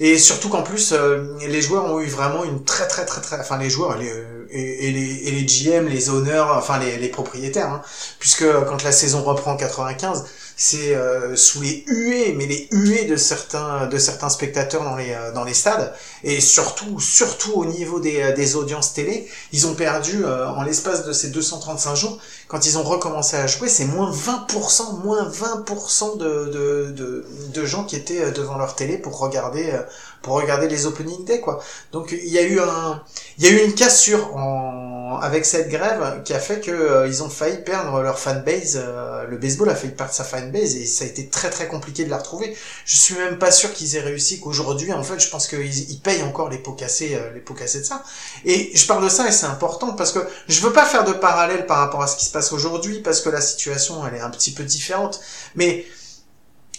Et 0.00 0.18
surtout 0.18 0.48
qu'en 0.48 0.62
plus, 0.62 0.92
euh, 0.92 1.36
les 1.46 1.62
joueurs 1.62 1.84
ont 1.86 2.00
eu 2.00 2.06
vraiment 2.06 2.44
une 2.44 2.64
très 2.64 2.86
très 2.88 3.04
très 3.06 3.20
très, 3.20 3.38
enfin 3.40 3.58
les 3.58 3.70
joueurs, 3.70 3.96
les, 3.98 4.12
et, 4.50 4.88
et 4.88 4.92
les, 4.92 5.28
et 5.28 5.30
les 5.32 5.44
GM, 5.46 5.86
les 5.88 6.10
owners, 6.10 6.44
enfin 6.50 6.78
les, 6.78 6.98
les 6.98 7.08
propriétaires, 7.08 7.70
hein, 7.70 7.82
puisque 8.18 8.44
quand 8.66 8.82
la 8.84 8.92
saison 8.92 9.22
reprend 9.22 9.52
en 9.52 9.56
95 9.56 10.24
c'est 10.58 10.94
euh, 10.94 11.36
sous 11.36 11.60
les 11.60 11.84
huées, 11.86 12.32
mais 12.32 12.46
les 12.46 12.66
huées 12.72 13.04
de 13.04 13.16
certains 13.16 13.86
de 13.86 13.98
certains 13.98 14.30
spectateurs 14.30 14.82
dans 14.84 14.96
les 14.96 15.12
euh, 15.12 15.30
dans 15.32 15.44
les 15.44 15.52
stades 15.52 15.92
et 16.24 16.40
surtout 16.40 16.98
surtout 16.98 17.52
au 17.52 17.66
niveau 17.66 18.00
des 18.00 18.22
euh, 18.22 18.32
des 18.34 18.56
audiences 18.56 18.94
télé, 18.94 19.28
ils 19.52 19.66
ont 19.66 19.74
perdu 19.74 20.24
euh, 20.24 20.48
en 20.48 20.62
l'espace 20.62 21.04
de 21.04 21.12
ces 21.12 21.28
235 21.28 21.94
jours 21.94 22.18
quand 22.48 22.64
ils 22.64 22.78
ont 22.78 22.82
recommencé 22.82 23.36
à 23.36 23.46
jouer, 23.46 23.68
c'est 23.68 23.84
moins 23.84 24.10
20% 24.10 25.04
moins 25.04 25.28
20% 25.28 26.16
de, 26.16 26.24
de 26.46 26.92
de 26.92 27.26
de 27.52 27.66
gens 27.66 27.84
qui 27.84 27.96
étaient 27.96 28.22
euh, 28.22 28.30
devant 28.30 28.56
leur 28.56 28.74
télé 28.74 28.96
pour 28.96 29.18
regarder 29.18 29.78
pour 30.22 30.34
regarder 30.34 30.68
les 30.68 30.86
opening 30.86 31.24
day 31.24 31.40
quoi. 31.40 31.60
Donc 31.92 32.12
il 32.12 32.28
y 32.32 32.38
a 32.38 32.42
eu 32.42 32.60
un 32.60 33.02
il 33.38 33.44
y 33.44 33.48
a 33.48 33.50
eu 33.50 33.64
une 33.64 33.74
cassure 33.74 34.34
en 34.36 35.05
avec 35.20 35.44
cette 35.44 35.68
grève 35.68 36.22
qui 36.24 36.32
a 36.34 36.38
fait 36.38 36.60
que 36.60 36.70
euh, 36.70 37.22
ont 37.22 37.30
failli 37.30 37.58
perdre 37.58 38.00
leur 38.02 38.18
fanbase 38.18 38.78
euh, 38.82 39.26
le 39.26 39.36
baseball 39.36 39.68
a 39.70 39.74
failli 39.74 39.92
perdre 39.92 40.12
sa 40.12 40.24
fanbase 40.24 40.76
et 40.76 40.86
ça 40.86 41.04
a 41.04 41.06
été 41.06 41.28
très 41.28 41.50
très 41.50 41.68
compliqué 41.68 42.04
de 42.04 42.10
la 42.10 42.18
retrouver. 42.18 42.56
Je 42.84 42.96
suis 42.96 43.14
même 43.14 43.38
pas 43.38 43.50
sûr 43.50 43.72
qu'ils 43.72 43.96
aient 43.96 44.00
réussi 44.00 44.40
qu'aujourd'hui 44.40 44.92
en 44.92 45.02
fait, 45.02 45.18
je 45.18 45.28
pense 45.28 45.48
qu'ils 45.48 45.90
ils 45.90 46.00
payent 46.00 46.22
encore 46.22 46.48
les 46.48 46.58
pots 46.58 46.72
cassés 46.72 47.14
euh, 47.14 47.32
les 47.32 47.40
pots 47.40 47.54
cassés 47.54 47.80
de 47.80 47.84
ça. 47.84 48.02
Et 48.44 48.70
je 48.74 48.86
parle 48.86 49.04
de 49.04 49.08
ça 49.08 49.28
et 49.28 49.32
c'est 49.32 49.46
important 49.46 49.94
parce 49.94 50.12
que 50.12 50.20
je 50.48 50.60
veux 50.60 50.72
pas 50.72 50.84
faire 50.84 51.04
de 51.04 51.12
parallèle 51.12 51.66
par 51.66 51.78
rapport 51.78 52.02
à 52.02 52.06
ce 52.06 52.16
qui 52.16 52.24
se 52.24 52.32
passe 52.32 52.52
aujourd'hui 52.52 53.00
parce 53.00 53.20
que 53.20 53.28
la 53.28 53.40
situation 53.40 54.06
elle 54.06 54.14
est 54.14 54.20
un 54.20 54.30
petit 54.30 54.52
peu 54.52 54.64
différente 54.64 55.20
mais 55.54 55.86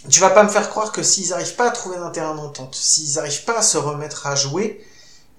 tu 0.08 0.20
vas 0.20 0.30
pas 0.30 0.42
me 0.42 0.48
faire 0.48 0.68
croire 0.70 0.92
que 0.92 1.02
s'ils 1.02 1.32
arrivent 1.32 1.56
pas 1.56 1.68
à 1.68 1.70
trouver 1.70 1.96
un 1.96 2.10
terrain 2.10 2.34
d'entente, 2.34 2.74
s'ils 2.74 3.18
arrivent 3.18 3.44
pas 3.44 3.58
à 3.58 3.62
se 3.62 3.76
remettre 3.76 4.26
à 4.26 4.34
jouer, 4.34 4.84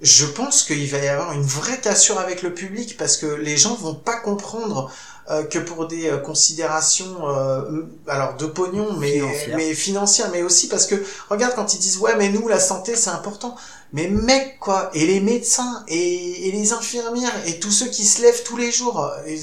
je 0.02 0.26
pense 0.26 0.64
qu'il 0.64 0.90
va 0.90 0.98
y 1.00 1.08
avoir 1.08 1.34
une 1.34 1.44
vraie 1.44 1.80
cassure 1.80 2.20
avec 2.20 2.42
le 2.42 2.54
public 2.54 2.96
parce 2.98 3.18
que 3.18 3.26
les 3.26 3.58
gens 3.58 3.76
vont 3.76 3.96
pas 3.96 4.18
comprendre 4.18 4.92
euh, 5.30 5.44
que 5.44 5.60
pour 5.60 5.88
des 5.88 6.08
euh, 6.08 6.18
considérations 6.18 7.28
euh, 7.30 7.84
alors 8.08 8.36
de 8.38 8.46
pognon 8.46 8.94
mais 8.98 9.20
Financières. 9.20 9.58
mais 9.58 9.74
financières 9.74 10.30
mais 10.32 10.42
aussi 10.42 10.68
parce 10.70 10.88
que 10.88 10.96
regarde 11.30 11.54
quand 11.56 11.74
ils 11.74 11.80
disent 11.80 11.98
ouais 11.98 12.16
mais 12.18 12.30
nous 12.30 12.48
la 12.48 12.60
santé 12.60 12.96
c'est 12.96 13.10
important 13.12 13.56
mais 13.94 14.08
mec 14.08 14.58
quoi 14.60 14.90
et 14.94 15.06
les 15.06 15.20
médecins 15.20 15.84
et, 15.88 16.48
et 16.48 16.52
les 16.52 16.72
infirmières 16.74 17.34
et 17.46 17.60
tous 17.60 17.72
ceux 17.72 17.88
qui 17.88 18.06
se 18.06 18.22
lèvent 18.22 18.44
tous 18.44 18.58
les 18.58 18.72
jours 18.72 19.12
et, 19.28 19.40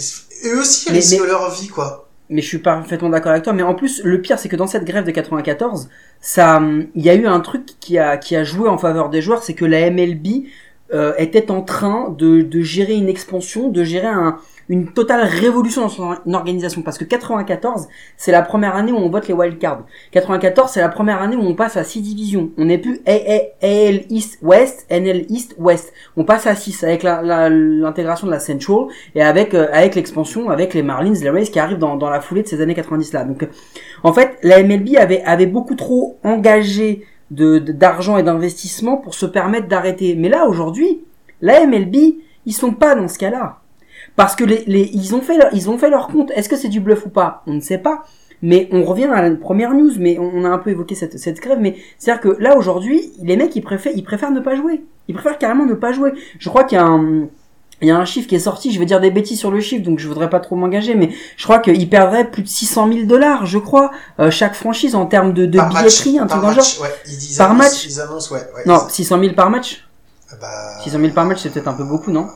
eux 0.46 0.60
aussi 0.60 0.90
risquent 0.90 1.20
mais- 1.20 1.26
leur 1.26 1.50
vie 1.50 1.68
quoi 1.68 2.05
Mais 2.28 2.42
je 2.42 2.48
suis 2.48 2.58
parfaitement 2.58 3.08
d'accord 3.08 3.32
avec 3.32 3.44
toi. 3.44 3.52
Mais 3.52 3.62
en 3.62 3.74
plus, 3.74 4.02
le 4.02 4.20
pire, 4.20 4.38
c'est 4.38 4.48
que 4.48 4.56
dans 4.56 4.66
cette 4.66 4.84
grève 4.84 5.04
de 5.04 5.10
94, 5.10 5.88
ça, 6.20 6.60
il 6.94 7.02
y 7.02 7.08
a 7.08 7.14
eu 7.14 7.26
un 7.26 7.40
truc 7.40 7.64
qui 7.80 7.98
a, 7.98 8.16
qui 8.16 8.34
a 8.36 8.44
joué 8.44 8.68
en 8.68 8.78
faveur 8.78 9.10
des 9.10 9.22
joueurs, 9.22 9.42
c'est 9.42 9.54
que 9.54 9.64
la 9.64 9.90
MLB 9.90 10.46
euh, 10.92 11.14
était 11.18 11.50
en 11.50 11.62
train 11.62 12.14
de, 12.16 12.42
de 12.42 12.60
gérer 12.62 12.94
une 12.94 13.08
expansion, 13.08 13.68
de 13.68 13.84
gérer 13.84 14.08
un, 14.08 14.38
une 14.68 14.92
totale 14.92 15.22
révolution 15.24 15.82
dans 15.82 15.88
son 15.88 16.16
organisation. 16.32 16.82
Parce 16.82 16.98
que 16.98 17.04
94, 17.04 17.86
c'est 18.16 18.32
la 18.32 18.42
première 18.42 18.74
année 18.74 18.92
où 18.92 18.96
on 18.96 19.08
vote 19.08 19.28
les 19.28 19.34
wildcards. 19.34 19.84
94, 20.12 20.70
c'est 20.70 20.80
la 20.80 20.88
première 20.88 21.22
année 21.22 21.36
où 21.36 21.42
on 21.42 21.54
passe 21.54 21.76
à 21.76 21.84
6 21.84 22.02
divisions. 22.02 22.50
On 22.58 22.64
n'est 22.64 22.78
plus 22.78 23.00
AL 23.06 24.02
East 24.10 24.38
West, 24.42 24.86
NL 24.90 25.26
East 25.28 25.54
West. 25.58 25.92
On 26.16 26.24
passe 26.24 26.46
à 26.46 26.54
6 26.54 26.82
avec 26.84 27.02
l'intégration 27.02 28.26
de 28.26 28.32
la 28.32 28.40
Central 28.40 28.86
et 29.14 29.22
avec 29.22 29.54
euh, 29.54 29.68
avec 29.72 29.94
l'expansion, 29.94 30.50
avec 30.50 30.74
les 30.74 30.82
Marlins, 30.82 31.12
les 31.20 31.30
Rays 31.30 31.44
qui 31.44 31.58
arrivent 31.58 31.78
dans, 31.78 31.96
dans 31.96 32.10
la 32.10 32.20
foulée 32.20 32.42
de 32.42 32.48
ces 32.48 32.60
années 32.60 32.74
90 32.74 33.12
là. 33.12 33.24
Donc, 33.24 33.42
euh, 33.42 33.46
en 34.02 34.12
fait, 34.12 34.38
la 34.42 34.62
MLB 34.62 34.96
avait 34.98 35.22
avait 35.24 35.46
beaucoup 35.46 35.74
trop 35.74 36.18
engagé 36.24 37.04
de- 37.30 37.58
d'argent 37.58 38.16
et 38.18 38.22
d'investissement 38.22 38.96
pour 38.96 39.14
se 39.14 39.26
permettre 39.26 39.68
d'arrêter. 39.68 40.14
Mais 40.16 40.28
là 40.28 40.46
aujourd'hui, 40.46 41.00
la 41.40 41.66
MLB, 41.66 41.96
ils 42.46 42.52
sont 42.52 42.72
pas 42.72 42.94
dans 42.94 43.08
ce 43.08 43.18
cas-là. 43.18 43.58
Parce 44.16 44.34
que 44.34 44.44
les, 44.44 44.64
les 44.66 44.90
ils 44.94 45.14
ont 45.14 45.20
fait 45.20 45.36
leur, 45.36 45.48
ils 45.52 45.68
ont 45.70 45.78
fait 45.78 45.90
leur 45.90 46.08
compte. 46.08 46.30
Est-ce 46.34 46.48
que 46.48 46.56
c'est 46.56 46.68
du 46.68 46.80
bluff 46.80 47.06
ou 47.06 47.10
pas? 47.10 47.42
On 47.46 47.52
ne 47.54 47.60
sait 47.60 47.78
pas. 47.78 48.04
Mais 48.42 48.68
on 48.70 48.82
revient 48.84 49.04
à 49.06 49.22
la 49.26 49.34
première 49.34 49.72
news, 49.72 49.92
mais 49.98 50.18
on 50.18 50.44
a 50.44 50.48
un 50.48 50.58
peu 50.58 50.68
évoqué 50.70 50.94
cette, 50.94 51.18
cette 51.18 51.40
grève, 51.40 51.58
mais 51.58 51.76
c'est-à-dire 51.98 52.20
que 52.20 52.36
là 52.42 52.56
aujourd'hui, 52.58 53.12
les 53.22 53.34
mecs 53.36 53.56
ils 53.56 53.62
préfèrent, 53.62 53.92
ils 53.96 54.04
préfèrent 54.04 54.30
ne 54.30 54.40
pas 54.40 54.54
jouer. 54.56 54.84
Ils 55.08 55.14
préfèrent 55.14 55.38
carrément 55.38 55.64
ne 55.64 55.72
pas 55.74 55.92
jouer. 55.92 56.12
Je 56.38 56.48
crois 56.50 56.64
qu'il 56.64 56.76
y 56.76 56.80
a 56.80 56.84
un, 56.84 57.28
il 57.80 57.88
y 57.88 57.90
a 57.90 57.96
un 57.96 58.04
chiffre 58.04 58.28
qui 58.28 58.34
est 58.34 58.38
sorti, 58.40 58.72
je 58.72 58.78
vais 58.78 58.84
dire 58.84 59.00
des 59.00 59.10
bêtises 59.10 59.38
sur 59.38 59.50
le 59.50 59.60
chiffre, 59.60 59.82
donc 59.84 59.98
je 59.98 60.06
voudrais 60.06 60.28
pas 60.28 60.40
trop 60.40 60.54
m'engager, 60.54 60.94
mais 60.94 61.10
je 61.38 61.44
crois 61.44 61.60
qu'ils 61.60 61.88
perdraient 61.88 62.30
plus 62.30 62.42
de 62.42 62.48
600 62.48 62.92
000 62.92 63.06
dollars, 63.06 63.46
je 63.46 63.56
crois, 63.58 63.90
euh, 64.20 64.30
chaque 64.30 64.54
franchise 64.54 64.94
en 64.94 65.06
termes 65.06 65.32
de, 65.32 65.46
billetterie, 65.46 65.72
match, 65.72 66.06
un 66.20 66.26
truc 66.26 66.42
dans 66.42 66.48
genre. 66.48 66.56
match, 66.56 66.80
ouais, 66.80 66.88
ils, 67.06 67.36
Par 67.38 67.50
annoncent, 67.52 67.64
match. 67.70 67.86
ils 67.86 68.00
annoncent 68.02 68.34
ouais, 68.34 68.40
ouais 68.54 68.62
Non, 68.66 68.80
ils- 68.86 68.92
600 68.92 69.18
000 69.18 69.32
par 69.34 69.48
match. 69.48 69.86
Bah, 70.40 70.78
600 70.84 70.98
000 71.00 71.12
par 71.14 71.24
match, 71.24 71.40
c'est 71.42 71.50
peut-être 71.50 71.68
un 71.68 71.74
peu 71.74 71.84
beaucoup, 71.84 72.10
non? 72.10 72.24
euh, 72.24 72.26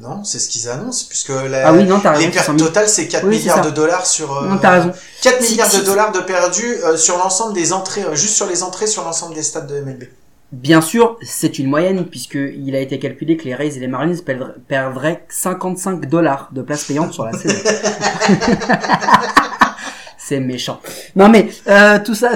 non, 0.00 0.24
c'est 0.24 0.38
ce 0.38 0.48
qu'ils 0.48 0.68
annoncent, 0.68 1.06
puisque 1.08 1.28
la, 1.28 1.68
Ah 1.68 1.72
oui, 1.74 1.84
non, 1.84 2.00
t'as 2.00 2.12
les 2.12 2.26
raison, 2.26 2.32
600 2.32 2.44
pertes 2.46 2.58
000. 2.58 2.68
totales, 2.68 2.88
c'est 2.88 3.06
4 3.08 3.26
Oui, 3.26 3.34
c'est 3.36 3.40
milliards 3.42 3.64
de 3.64 3.70
dollars 3.70 4.06
sur... 4.06 4.34
euh, 4.36 4.48
Non, 4.48 4.56
t'as 4.58 4.70
raison. 4.70 4.92
4 5.22 5.42
Si- 5.42 5.50
milliards 5.52 5.70
de 5.72 5.80
dollars 5.84 6.12
de 6.12 6.20
perdus 6.20 6.76
euh, 6.84 6.96
sur 6.96 7.18
l'ensemble 7.18 7.52
des 7.52 7.72
entrées, 7.74 8.04
euh, 8.04 8.14
juste 8.14 8.34
sur 8.34 8.46
les 8.46 8.62
entrées 8.62 8.86
sur 8.86 9.04
l'ensemble 9.04 9.34
des 9.34 9.42
stades 9.42 9.66
de 9.66 9.80
MLB. 9.80 10.04
Bien 10.52 10.80
sûr, 10.80 11.16
c'est 11.22 11.58
une 11.60 11.68
moyenne 11.68 12.06
puisque 12.06 12.34
il 12.36 12.74
a 12.74 12.80
été 12.80 12.98
calculé 12.98 13.36
que 13.36 13.44
les 13.44 13.54
Rays 13.54 13.76
et 13.76 13.78
les 13.78 13.86
Marlins 13.88 14.16
perdraient- 14.24 14.54
perdraient 14.66 15.24
55 15.28 16.06
dollars 16.06 16.48
de 16.52 16.62
place 16.62 16.84
payante 16.84 17.12
sur 17.12 17.24
la 17.24 17.32
saison. 17.34 17.54
c'est 20.18 20.40
méchant. 20.40 20.80
Non 21.16 21.28
mais 21.28 21.48
euh, 21.68 21.98
tout 22.04 22.14
ça, 22.14 22.30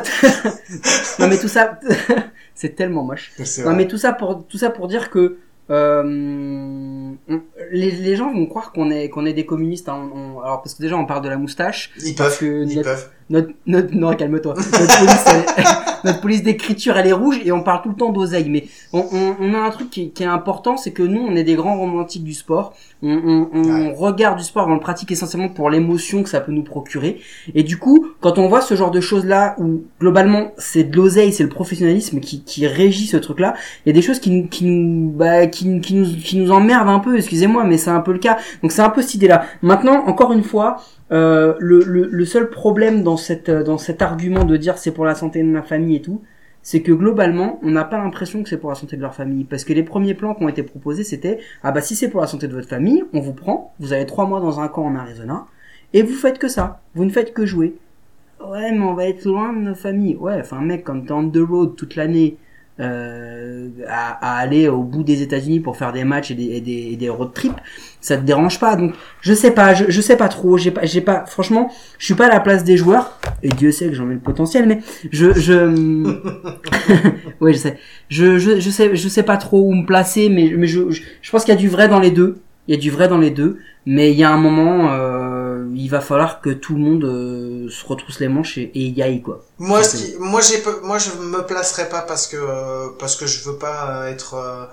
non 1.18 1.29
mais 1.29 1.38
tout 1.38 1.48
ça, 1.48 1.79
c'est 2.55 2.77
tellement 2.77 3.03
moche. 3.05 3.33
Non 3.64 3.72
mais 3.74 3.87
tout 3.88 3.98
ça 3.98 4.12
pour 4.12 4.44
tout 4.48 4.59
ça 4.59 4.70
pour 4.70 4.87
dire 4.88 5.11
que 5.11 5.38
euh, 5.70 7.03
on- 7.29 7.40
les, 7.72 7.90
les 7.90 8.16
gens 8.16 8.33
vont 8.33 8.46
croire 8.46 8.72
qu'on 8.72 8.90
est 8.90 9.09
qu'on 9.09 9.27
est 9.27 9.33
des 9.33 9.46
communistes. 9.46 9.88
hein. 9.88 10.11
On- 10.14 10.40
alors 10.40 10.62
parce 10.62 10.74
que 10.74 10.83
déjà 10.83 10.96
on 10.96 11.07
parle 11.07 11.22
de 11.22 11.29
la 11.29 11.37
moustache. 11.37 11.90
Ils 12.05 12.14
parce 12.14 12.38
peuvent, 12.38 12.48
que 12.48 12.62
ils 12.70 12.77
notre- 12.77 12.88
peuvent. 12.90 13.09
Notre, 13.31 13.48
notre 13.64 13.94
non 13.94 14.14
calme-toi. 14.14 14.53
Notre 14.55 14.70
police, 14.98 15.24
elle- 15.57 15.64
notre 16.05 16.20
police 16.20 16.42
d'écriture 16.42 16.98
elle 16.98 17.07
est 17.07 17.12
rouge 17.14 17.40
et 17.42 17.53
on 17.53 17.62
parle 17.62 17.81
tout 17.83 17.88
le 17.88 17.94
temps 17.94 18.12
d'oseille. 18.12 18.50
Mais 18.50 18.64
on, 18.92 19.55
a 19.55 19.61
un 19.61 19.70
truc 19.70 19.88
qui, 19.88 20.11
qui 20.11 20.22
est 20.24 20.27
important, 20.27 20.77
c'est 20.77 20.90
que 20.92 21.03
nous 21.03 21.22
on 21.27 21.35
est 21.35 21.42
des 21.44 21.55
grands 21.55 21.79
romantiques 21.79 22.22
du 22.24 22.35
sport. 22.35 22.74
On, 23.03 23.48
Ouais. 23.55 23.94
regarde 23.96 24.37
du 24.38 24.44
sport, 24.44 24.66
on 24.68 24.74
le 24.74 24.81
pratique 24.81 25.11
essentiellement 25.11 25.48
pour 25.48 25.70
l'émotion 25.70 26.22
que 26.22 26.29
ça 26.29 26.40
peut 26.40 26.53
nous 26.53 26.62
procurer. 26.64 27.18
Et 27.55 27.62
du 27.62 27.79
coup, 27.79 28.09
quand 28.20 28.38
on 28.38 28.48
voit 28.48 28.61
ce 28.61 28.74
genre 28.74 28.90
de 28.90 29.00
choses 29.00 29.24
là 29.24 29.55
où 29.59 29.85
globalement 30.00 30.53
c'est 30.59 30.85
de 30.85 30.94
l'oseille, 30.96 31.33
c'est 31.33 31.42
le 31.44 31.48
professionnalisme 31.48 32.20
qui, 32.20 32.42
qui 32.42 32.66
régit 32.66 33.07
ce 33.07 33.16
truc 33.16 33.40
là, 33.40 33.55
il 33.85 33.88
y 33.88 33.90
a 33.90 33.94
des 33.94 34.03
choses 34.03 34.18
qui, 34.20 34.31
nous- 34.31 34.48
qui 34.48 34.66
nous 34.66 35.11
bah, 35.12 35.46
qui, 35.46 35.81
qui 35.81 35.94
nous 35.94 36.07
qui 36.07 36.37
nous 36.37 36.50
emmerdent 36.50 36.88
un 36.90 36.98
Excusez-moi, 37.12 37.64
mais 37.64 37.76
c'est 37.76 37.90
un 37.90 38.00
peu 38.00 38.12
le 38.12 38.18
cas. 38.18 38.38
Donc 38.62 38.72
c'est 38.72 38.82
un 38.82 38.90
peu 38.90 39.02
cette 39.02 39.14
idée 39.14 39.28
là. 39.28 39.44
Maintenant, 39.62 40.06
encore 40.06 40.32
une 40.32 40.44
fois. 40.44 40.76
Euh, 41.12 41.54
le, 41.60 42.24
seul 42.24 42.48
problème 42.48 43.02
dans 43.02 43.18
cette 43.18 43.50
dans 43.50 43.76
cet 43.76 44.00
argument 44.00 44.44
de 44.44 44.56
dire 44.56 44.78
c'est 44.78 44.90
pour 44.90 45.04
la 45.04 45.14
santé 45.14 45.42
de 45.42 45.48
ma 45.48 45.62
famille 45.62 45.96
et 45.96 46.02
tout, 46.02 46.22
c'est 46.62 46.80
que 46.80 46.92
globalement, 46.92 47.60
on 47.62 47.70
n'a 47.70 47.84
pas 47.84 47.98
l'impression 47.98 48.42
que 48.42 48.48
c'est 48.48 48.56
pour 48.56 48.70
la 48.70 48.74
santé 48.74 48.96
de 48.96 49.02
leur 49.02 49.14
famille. 49.14 49.44
Parce 49.44 49.64
que 49.64 49.74
les 49.74 49.82
premiers 49.82 50.14
plans 50.14 50.34
qui 50.34 50.42
ont 50.42 50.48
été 50.48 50.62
proposés, 50.62 51.04
c'était 51.04 51.38
ah 51.62 51.72
bah 51.72 51.82
si 51.82 51.94
c'est 51.94 52.08
pour 52.08 52.22
la 52.22 52.26
santé 52.26 52.48
de 52.48 52.54
votre 52.54 52.68
famille, 52.68 53.04
on 53.12 53.20
vous 53.20 53.34
prend, 53.34 53.74
vous 53.80 53.92
avez 53.92 54.06
trois 54.06 54.26
mois 54.26 54.40
dans 54.40 54.60
un 54.60 54.68
camp 54.68 54.86
en 54.86 54.96
Arizona, 54.96 55.46
et 55.92 56.02
vous 56.02 56.14
faites 56.14 56.38
que 56.38 56.48
ça. 56.48 56.80
Vous 56.94 57.04
ne 57.04 57.10
faites 57.10 57.34
que 57.34 57.44
jouer. 57.44 57.76
Ouais, 58.44 58.72
mais 58.72 58.84
on 58.84 58.94
va 58.94 59.06
être 59.06 59.24
loin 59.26 59.52
de 59.52 59.58
nos 59.58 59.74
familles. 59.74 60.16
Ouais, 60.16 60.38
enfin 60.40 60.60
mec, 60.62 60.84
quand 60.84 61.00
t'es 61.02 61.12
on 61.12 61.28
the 61.28 61.36
road 61.36 61.76
toute 61.76 61.96
l'année, 61.96 62.38
euh, 62.80 63.68
à, 63.88 64.34
à 64.34 64.38
aller 64.40 64.68
au 64.68 64.82
bout 64.82 65.04
des 65.04 65.22
États-Unis 65.22 65.60
pour 65.60 65.76
faire 65.76 65.92
des 65.92 66.02
matchs 66.02 66.32
et 66.32 66.34
des, 66.34 66.56
et 66.56 66.60
des, 66.60 66.88
et 66.92 66.96
des 66.96 67.08
road 67.08 67.32
trips, 67.32 67.60
ça 68.00 68.16
te 68.16 68.22
dérange 68.22 68.58
pas. 68.58 68.74
Donc 68.74 68.94
je 69.20 69.32
sais 69.32 69.52
pas, 69.52 69.74
je, 69.74 69.84
je 69.88 70.00
sais 70.00 70.16
pas 70.16 70.28
trop. 70.28 70.58
J'ai 70.58 70.72
pas, 70.72 70.84
j'ai 70.84 71.00
pas. 71.00 71.24
Franchement, 71.26 71.70
je 71.98 72.04
suis 72.04 72.14
pas 72.14 72.26
à 72.26 72.30
la 72.30 72.40
place 72.40 72.64
des 72.64 72.76
joueurs. 72.76 73.18
Et 73.42 73.48
Dieu 73.48 73.70
sait 73.70 73.87
que 73.88 73.94
j'en 73.94 74.10
ai 74.10 74.14
le 74.14 74.18
potentiel, 74.18 74.66
mais 74.66 74.80
je, 75.12 75.32
je, 75.34 75.68
oui, 77.40 77.52
je 77.52 77.58
sais. 77.58 77.78
Je, 78.08 78.38
je, 78.38 78.58
je 78.58 78.70
sais, 78.70 78.96
je 78.96 79.08
sais 79.08 79.22
pas 79.22 79.37
trop 79.37 79.62
où 79.68 79.72
me 79.72 79.87
placer, 79.87 80.28
mais, 80.28 80.52
mais 80.56 80.66
je, 80.66 80.90
je, 80.90 81.02
je 81.22 81.30
pense 81.30 81.44
qu'il 81.44 81.54
y 81.54 81.56
a 81.56 81.60
du 81.60 81.68
vrai 81.68 81.88
dans 81.88 82.00
les 82.00 82.10
deux. 82.10 82.38
Il 82.66 82.74
y 82.74 82.78
a 82.78 82.80
du 82.80 82.90
vrai 82.90 83.08
dans 83.08 83.18
les 83.18 83.30
deux, 83.30 83.58
mais 83.84 84.10
il 84.10 84.18
y 84.18 84.24
a 84.24 84.30
un 84.30 84.38
moment, 84.38 84.90
euh, 84.90 85.23
il 85.85 85.90
va 85.90 86.01
falloir 86.01 86.40
que 86.40 86.51
tout 86.51 86.75
le 86.79 86.81
monde 86.81 87.05
euh, 87.05 87.68
se 87.68 87.85
retrousse 87.87 88.18
les 88.20 88.29
manches 88.29 88.57
et, 88.59 88.70
et 88.81 88.87
y 88.99 89.03
aille 89.03 89.23
quoi. 89.23 89.37
Moi, 89.59 89.83
ce 89.85 89.97
qui, 89.97 90.07
moi, 90.18 90.40
j'ai, 90.40 90.62
moi, 90.83 90.99
je 91.05 91.11
me 91.35 91.40
placerai 91.51 91.88
pas 91.88 92.03
parce 92.03 92.27
que, 92.27 92.37
euh, 92.38 92.88
parce 92.99 93.14
que 93.16 93.27
je 93.27 93.38
veux 93.47 93.59
pas 93.66 93.77
euh, 93.88 94.12
être, 94.14 94.35
euh, 94.35 94.64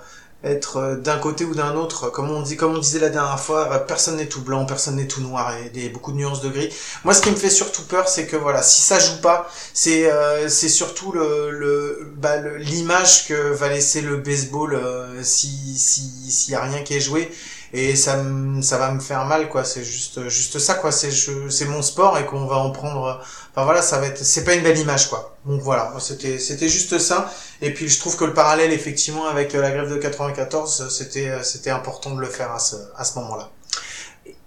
être 0.54 0.76
euh, 0.78 0.96
d'un 0.96 1.18
côté 1.18 1.44
ou 1.44 1.54
d'un 1.54 1.74
autre. 1.76 2.10
Comme 2.10 2.30
on 2.30 2.42
dit, 2.42 2.56
comme 2.56 2.74
on 2.74 2.78
disait 2.78 2.98
la 2.98 3.10
dernière 3.10 3.38
fois, 3.38 3.60
euh, 3.72 3.78
personne 3.78 4.16
n'est 4.16 4.26
tout 4.34 4.42
blanc, 4.48 4.64
personne 4.64 4.96
n'est 4.96 5.06
tout 5.06 5.20
noir 5.20 5.54
et 5.56 5.70
il 5.74 5.84
y 5.84 5.86
a 5.86 5.92
beaucoup 5.92 6.12
de 6.12 6.16
nuances 6.16 6.40
de 6.40 6.48
gris. 6.48 6.70
Moi, 7.04 7.14
ce 7.14 7.20
qui 7.22 7.30
me 7.30 7.36
fait 7.36 7.50
surtout 7.50 7.84
peur, 7.94 8.08
c'est 8.08 8.26
que 8.26 8.36
voilà, 8.36 8.62
si 8.62 8.80
ça 8.90 8.98
joue 8.98 9.20
pas, 9.20 9.38
c'est, 9.74 10.10
euh, 10.10 10.48
c'est 10.48 10.68
surtout 10.80 11.12
le, 11.12 11.50
le, 11.50 12.12
bah, 12.16 12.36
l'image 12.58 13.28
que 13.28 13.52
va 13.52 13.68
laisser 13.68 14.00
le 14.00 14.16
baseball 14.16 14.74
euh, 14.74 15.22
si, 15.22 15.48
si, 15.76 16.02
s'il 16.30 16.52
y 16.54 16.56
a 16.56 16.62
rien 16.62 16.82
qui 16.82 16.94
est 16.94 17.00
joué. 17.00 17.30
Et 17.74 17.96
ça, 17.96 18.22
ça 18.60 18.76
va 18.78 18.92
me 18.92 19.00
faire 19.00 19.24
mal, 19.24 19.48
quoi. 19.48 19.64
C'est 19.64 19.82
juste, 19.84 20.28
juste 20.28 20.58
ça, 20.58 20.74
quoi. 20.74 20.92
C'est, 20.92 21.10
c'est 21.10 21.64
mon 21.66 21.80
sport 21.80 22.18
et 22.18 22.26
qu'on 22.26 22.46
va 22.46 22.56
en 22.56 22.70
prendre. 22.70 23.20
Enfin 23.50 23.64
voilà, 23.64 23.80
ça 23.80 23.98
va 23.98 24.06
être, 24.06 24.18
c'est 24.18 24.44
pas 24.44 24.54
une 24.54 24.62
belle 24.62 24.78
image, 24.78 25.08
quoi. 25.08 25.36
Donc 25.46 25.60
voilà, 25.62 25.92
c'était, 25.98 26.38
c'était 26.38 26.68
juste 26.68 26.98
ça. 26.98 27.32
Et 27.62 27.72
puis 27.72 27.88
je 27.88 27.98
trouve 27.98 28.16
que 28.16 28.24
le 28.24 28.34
parallèle, 28.34 28.72
effectivement, 28.72 29.26
avec 29.26 29.52
la 29.54 29.70
grève 29.70 29.90
de 29.90 29.96
94, 29.96 30.88
c'était, 30.90 31.42
c'était 31.42 31.70
important 31.70 32.14
de 32.14 32.20
le 32.20 32.26
faire 32.26 32.52
à 32.52 32.58
ce, 32.58 32.76
à 32.96 33.04
ce 33.04 33.18
moment-là. 33.20 33.50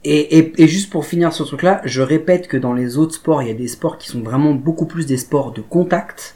Et, 0.03 0.38
et, 0.38 0.61
et 0.61 0.67
juste 0.67 0.91
pour 0.91 1.05
finir 1.05 1.33
ce 1.33 1.41
truc-là, 1.41 1.81
je 1.83 2.01
répète 2.03 2.47
que 2.47 2.57
dans 2.57 2.73
les 2.73 2.97
autres 2.97 3.15
sports, 3.15 3.41
il 3.41 3.47
y 3.47 3.51
a 3.51 3.55
des 3.55 3.67
sports 3.67 3.97
qui 3.97 4.07
sont 4.09 4.21
vraiment 4.21 4.53
beaucoup 4.53 4.85
plus 4.85 5.07
des 5.07 5.17
sports 5.17 5.51
de 5.51 5.61
contact, 5.61 6.34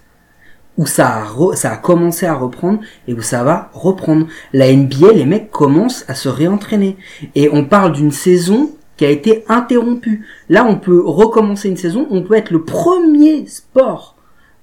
où 0.79 0.85
ça 0.85 1.25
a, 1.63 1.77
commencé 1.77 2.25
à 2.25 2.35
reprendre 2.35 2.79
et 3.05 3.13
où 3.13 3.21
ça 3.21 3.43
va 3.43 3.69
reprendre. 3.73 4.27
La 4.53 4.73
NBA, 4.73 5.11
les 5.11 5.25
mecs 5.25 5.51
commencent 5.51 6.05
à 6.07 6.15
se 6.15 6.29
réentraîner. 6.29 6.95
Et 7.35 7.49
on 7.51 7.65
parle 7.65 7.91
d'une 7.91 8.11
saison 8.11 8.71
qui 8.95 9.03
a 9.03 9.09
été 9.09 9.43
interrompue. 9.49 10.25
Là, 10.47 10.65
on 10.65 10.77
peut 10.77 11.03
recommencer 11.05 11.67
une 11.67 11.75
saison, 11.75 12.07
on 12.09 12.23
peut 12.23 12.35
être 12.35 12.51
le 12.51 12.63
premier 12.63 13.45
sport 13.45 14.15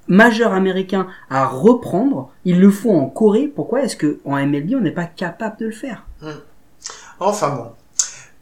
majeur 0.08 0.54
américain 0.54 1.06
à 1.28 1.46
reprendre. 1.46 2.30
Ils 2.46 2.60
le 2.60 2.70
font 2.70 2.98
en 2.98 3.06
Corée. 3.10 3.52
Pourquoi 3.54 3.82
est-ce 3.82 3.96
que 3.96 4.18
en 4.24 4.36
MLB, 4.36 4.74
on 4.74 4.80
n'est 4.80 4.92
pas 4.92 5.04
capable 5.04 5.58
de 5.58 5.66
le 5.66 5.72
faire? 5.72 6.06
Enfin 7.20 7.50
bon. 7.50 7.66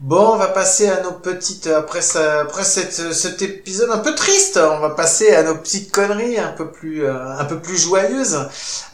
Bon, 0.04 0.34
on 0.34 0.36
va 0.36 0.48
passer 0.48 0.86
à 0.86 1.00
nos 1.00 1.12
petites 1.12 1.66
après 1.66 2.02
ça, 2.02 2.40
après 2.42 2.62
cette, 2.62 3.14
cet 3.14 3.40
épisode 3.40 3.88
un 3.90 3.96
peu 4.00 4.14
triste, 4.14 4.58
on 4.58 4.78
va 4.80 4.90
passer 4.90 5.34
à 5.34 5.42
nos 5.42 5.54
petites 5.54 5.90
conneries 5.90 6.38
un 6.38 6.52
peu 6.52 6.70
plus 6.70 7.06
euh, 7.06 7.38
un 7.38 7.44
peu 7.46 7.58
plus 7.58 7.78
joyeuses. 7.78 8.38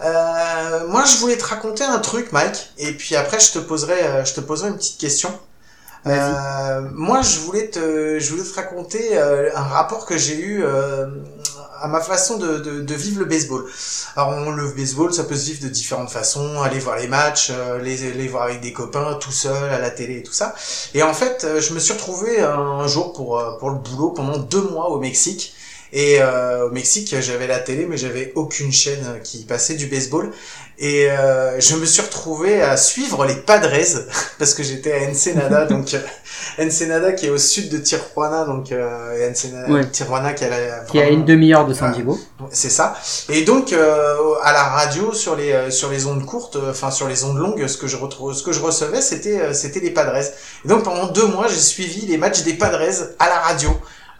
Euh, 0.04 0.86
moi, 0.86 1.04
je 1.04 1.16
voulais 1.16 1.36
te 1.36 1.44
raconter 1.44 1.82
un 1.82 1.98
truc, 1.98 2.30
Mike, 2.30 2.70
et 2.78 2.92
puis 2.92 3.16
après 3.16 3.40
je 3.40 3.50
te 3.50 3.58
poserai 3.58 4.00
euh, 4.04 4.24
je 4.24 4.34
te 4.34 4.40
poserai 4.40 4.68
une 4.68 4.76
petite 4.76 5.00
question. 5.00 5.36
Euh, 6.06 6.80
moi, 6.92 7.22
je 7.22 7.40
voulais 7.40 7.68
te 7.68 8.18
je 8.20 8.30
voulais 8.30 8.48
te 8.48 8.54
raconter 8.54 9.18
euh, 9.18 9.50
un 9.54 9.62
rapport 9.62 10.06
que 10.06 10.16
j'ai 10.16 10.38
eu 10.38 10.62
euh, 10.64 11.06
à 11.80 11.88
ma 11.88 12.00
façon 12.00 12.36
de, 12.36 12.58
de, 12.58 12.80
de 12.80 12.94
vivre 12.94 13.20
le 13.20 13.24
baseball. 13.24 13.64
Alors, 14.16 14.30
on, 14.30 14.50
le 14.50 14.68
baseball, 14.68 15.12
ça 15.12 15.24
peut 15.24 15.36
se 15.36 15.46
vivre 15.46 15.62
de 15.62 15.68
différentes 15.68 16.10
façons. 16.10 16.60
Aller 16.62 16.78
voir 16.78 16.96
les 16.96 17.08
matchs, 17.08 17.50
euh, 17.50 17.80
les, 17.80 18.12
les 18.12 18.28
voir 18.28 18.44
avec 18.44 18.60
des 18.60 18.72
copains, 18.72 19.14
tout 19.14 19.32
seul, 19.32 19.70
à 19.70 19.78
la 19.78 19.90
télé 19.90 20.18
et 20.18 20.22
tout 20.22 20.32
ça. 20.32 20.54
Et 20.94 21.02
en 21.02 21.14
fait, 21.14 21.44
euh, 21.44 21.60
je 21.60 21.72
me 21.74 21.78
suis 21.78 21.92
retrouvé 21.92 22.40
un 22.40 22.86
jour 22.86 23.12
pour, 23.12 23.38
euh, 23.38 23.56
pour 23.58 23.70
le 23.70 23.76
boulot 23.76 24.10
pendant 24.10 24.38
deux 24.38 24.62
mois 24.62 24.90
au 24.90 24.98
Mexique. 24.98 25.54
Et 25.92 26.18
euh, 26.20 26.66
au 26.66 26.70
Mexique, 26.70 27.14
j'avais 27.20 27.46
la 27.46 27.58
télé, 27.58 27.86
mais 27.86 27.96
j'avais 27.96 28.32
aucune 28.36 28.72
chaîne 28.72 29.04
qui 29.24 29.44
passait 29.44 29.74
du 29.74 29.86
baseball. 29.86 30.30
Et 30.78 31.10
euh, 31.10 31.60
je 31.60 31.76
me 31.76 31.84
suis 31.84 32.00
retrouvé 32.00 32.62
à 32.62 32.76
suivre 32.78 33.26
les 33.26 33.34
Padres 33.34 33.68
parce 34.38 34.54
que 34.54 34.62
j'étais 34.62 34.92
à 34.94 35.10
Ensenada, 35.10 35.66
donc 35.66 35.92
euh, 35.94 35.98
Ensenada 36.58 37.12
qui 37.12 37.26
est 37.26 37.30
au 37.30 37.38
sud 37.38 37.68
de 37.70 37.78
Tijuana, 37.78 38.44
donc 38.44 38.72
euh, 38.72 39.30
Ensenada, 39.30 39.70
Ouais. 39.70 39.84
Tijuana 39.90 40.32
qui 40.32 40.44
a, 40.44 40.48
la- 40.48 40.78
Qui 40.84 40.98
a 40.98 41.02
vraiment- 41.02 41.18
une 41.18 41.24
demi-heure 41.26 41.66
de 41.66 41.74
San 41.74 41.92
Diego. 41.92 42.18
c'est 42.50 42.70
ça. 42.70 42.96
Et 43.28 43.42
donc 43.42 43.72
euh, 43.72 44.16
à 44.42 44.52
la 44.52 44.62
radio 44.64 45.12
sur 45.12 45.36
les 45.36 45.52
euh, 45.52 45.70
sur 45.70 45.90
les 45.90 46.06
ondes 46.06 46.24
courtes, 46.24 46.56
euh, 46.56 46.70
enfin 46.70 46.90
sur 46.90 47.08
les 47.08 47.24
ondes 47.24 47.38
longues, 47.38 47.66
ce 47.66 47.76
que 47.76 47.86
je 47.86 47.96
retrouve, 47.96 48.32
ce 48.32 48.42
que 48.42 48.52
je 48.52 48.60
recevais, 48.60 49.02
c'était 49.02 49.38
euh, 49.40 49.52
c'était 49.52 49.80
les 49.80 49.90
Padres. 49.90 50.16
Et 50.64 50.68
donc 50.68 50.82
pendant 50.84 51.08
deux 51.08 51.26
mois, 51.26 51.46
j'ai 51.48 51.56
suivi 51.60 52.06
les 52.06 52.16
matchs 52.16 52.42
des 52.42 52.54
Padres 52.54 52.80
à 53.18 53.28
la 53.28 53.38
radio. 53.40 53.70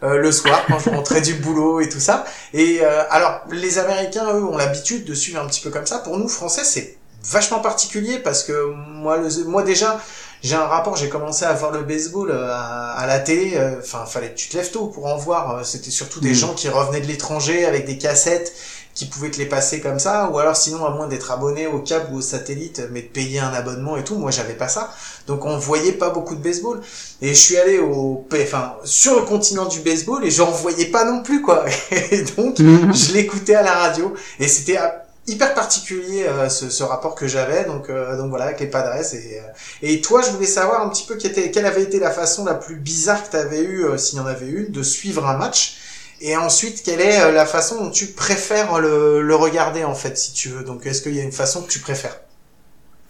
Euh, 0.03 0.17
le 0.17 0.33
soir 0.33 0.65
quand 0.69 0.79
je 0.79 0.91
rentrais 0.91 1.21
du 1.21 1.35
boulot 1.35 1.81
et 1.81 1.89
tout 1.89 2.01
ça. 2.01 2.25
Et 2.55 2.81
euh, 2.83 3.03
alors 3.11 3.43
les 3.51 3.79
américains 3.79 4.27
eux 4.35 4.45
ont 4.45 4.57
l'habitude 4.57 5.05
de 5.05 5.15
suivre 5.15 5.41
un 5.43 5.47
petit 5.47 5.61
peu 5.61 5.71
comme 5.71 5.87
ça. 5.87 5.99
Pour 5.99 6.17
nous 6.19 6.29
français 6.29 6.65
c'est 6.65 6.97
vachement 7.25 7.61
particulier 7.61 8.19
parce 8.19 8.43
que 8.45 8.73
moi 8.75 9.19
le 9.19 9.29
moi 9.45 9.63
déjà 9.63 10.01
j'ai 10.43 10.55
un 10.55 10.65
rapport 10.65 10.97
j'ai 10.97 11.11
commencé 11.11 11.45
à 11.45 11.53
voir 11.53 11.71
le 11.71 11.83
baseball 11.83 12.31
euh, 12.31 12.49
à, 12.51 12.93
à 12.93 13.07
la 13.07 13.19
télé 13.19 13.53
euh, 13.57 13.77
enfin 13.79 14.07
fallait 14.07 14.31
que 14.31 14.37
tu 14.39 14.49
te 14.49 14.57
lèves 14.57 14.71
tôt 14.71 14.87
pour 14.87 15.05
en 15.07 15.17
voir. 15.19 15.57
Euh, 15.59 15.65
c'était 15.65 15.91
surtout 15.91 16.21
des 16.21 16.31
Mm. 16.31 16.35
gens 16.35 16.55
qui 16.55 16.69
revenaient 16.71 17.03
de 17.03 17.07
l'étranger 17.07 17.67
avec 17.67 17.85
des 17.87 17.99
cassettes 17.99 18.53
qui 18.95 19.07
pouvaient 19.07 19.31
te 19.31 19.39
les 19.39 19.47
passer 19.47 19.81
comme 19.81 19.99
ça 19.99 20.31
ou 20.31 20.39
alors 20.39 20.57
sinon 20.57 20.85
à 20.85 20.91
moins 20.91 21.09
d'être 21.09 21.31
abonné 21.31 21.67
au 21.67 21.79
câble 21.79 22.13
ou 22.13 22.19
au 22.19 22.21
satellite 22.21 22.83
mais 22.91 23.03
de 23.03 23.07
payer 23.07 23.39
un 23.39 23.53
abonnement 23.53 23.97
et 23.97 24.05
tout 24.05 24.17
moi 24.17 24.31
j'avais 24.31 24.55
pas 24.55 24.69
ça. 24.69 24.93
Donc 25.27 25.45
on 25.45 25.59
voyait 25.59 25.93
pas 25.93 26.11
beaucoup 26.11 26.35
de 26.35 26.43
baseball. 26.43 26.81
Et 27.23 27.29
je 27.29 27.35
suis 27.35 27.57
allé 27.57 27.79
au 27.79 28.27
enfin 28.33 28.75
sur 28.85 29.15
le 29.17 29.23
continent 29.27 29.67
du 29.67 29.81
baseball 29.81 30.25
et 30.25 30.31
j'en 30.31 30.51
voyais 30.51 30.87
pas 30.87 31.05
non 31.05 31.23
plus 31.23 31.43
quoi. 31.43 31.65
Et 32.11 32.23
donc 32.23 32.57
je 32.59 33.13
l'écoutais 33.13 33.55
à 33.55 33.63
la 33.63 33.73
radio. 33.73 34.15
Et 34.39 34.49
c'était 34.49 34.79
euh, 34.79 34.89
hyper 35.27 35.55
particulier 35.55 36.25
euh, 36.27 36.49
ce, 36.49 36.71
ce 36.71 36.83
rapport 36.83 37.15
que 37.15 37.27
j'avais. 37.29 37.65
Donc 37.65 37.91
euh, 37.91 38.17
donc 38.17 38.31
voilà 38.31 38.47
avec 38.47 38.61
les 38.61 38.67
Padres. 38.67 38.95
Et 39.15 39.39
euh, 39.39 39.43
et 39.83 40.01
toi 40.01 40.23
je 40.23 40.31
voulais 40.31 40.47
savoir 40.47 40.83
un 40.83 40.89
petit 40.89 41.07
peu 41.07 41.17
quelle, 41.17 41.31
était, 41.31 41.51
quelle 41.51 41.67
avait 41.67 41.83
été 41.83 41.99
la 41.99 42.11
façon 42.11 42.45
la 42.45 42.55
plus 42.55 42.77
bizarre 42.77 43.23
que 43.25 43.31
tu 43.31 43.37
avais 43.37 43.63
eu 43.63 43.85
euh, 43.85 43.97
s'il 43.99 44.19
y 44.19 44.21
en 44.21 44.27
avait 44.27 44.49
une 44.49 44.73
de 44.73 44.83
suivre 44.83 45.27
un 45.27 45.37
match 45.37 45.77
et 46.21 46.37
ensuite 46.37 46.83
quelle 46.85 47.01
est 47.01 47.21
euh, 47.21 47.33
la 47.33 47.47
façon 47.47 47.83
dont 47.85 47.91
tu 47.91 48.07
préfères 48.09 48.79
le, 48.81 49.23
le 49.23 49.35
regarder 49.35 49.85
en 49.85 49.95
fait 49.95 50.17
si 50.19 50.33
tu 50.33 50.49
veux? 50.49 50.65
Donc 50.65 50.87
est-ce 50.87 51.03
qu'il 51.03 51.15
y 51.15 51.21
a 51.21 51.25
une 51.25 51.33
façon 51.33 51.63
que 51.63 51.69
tu 51.71 51.81
préfères? 51.81 52.21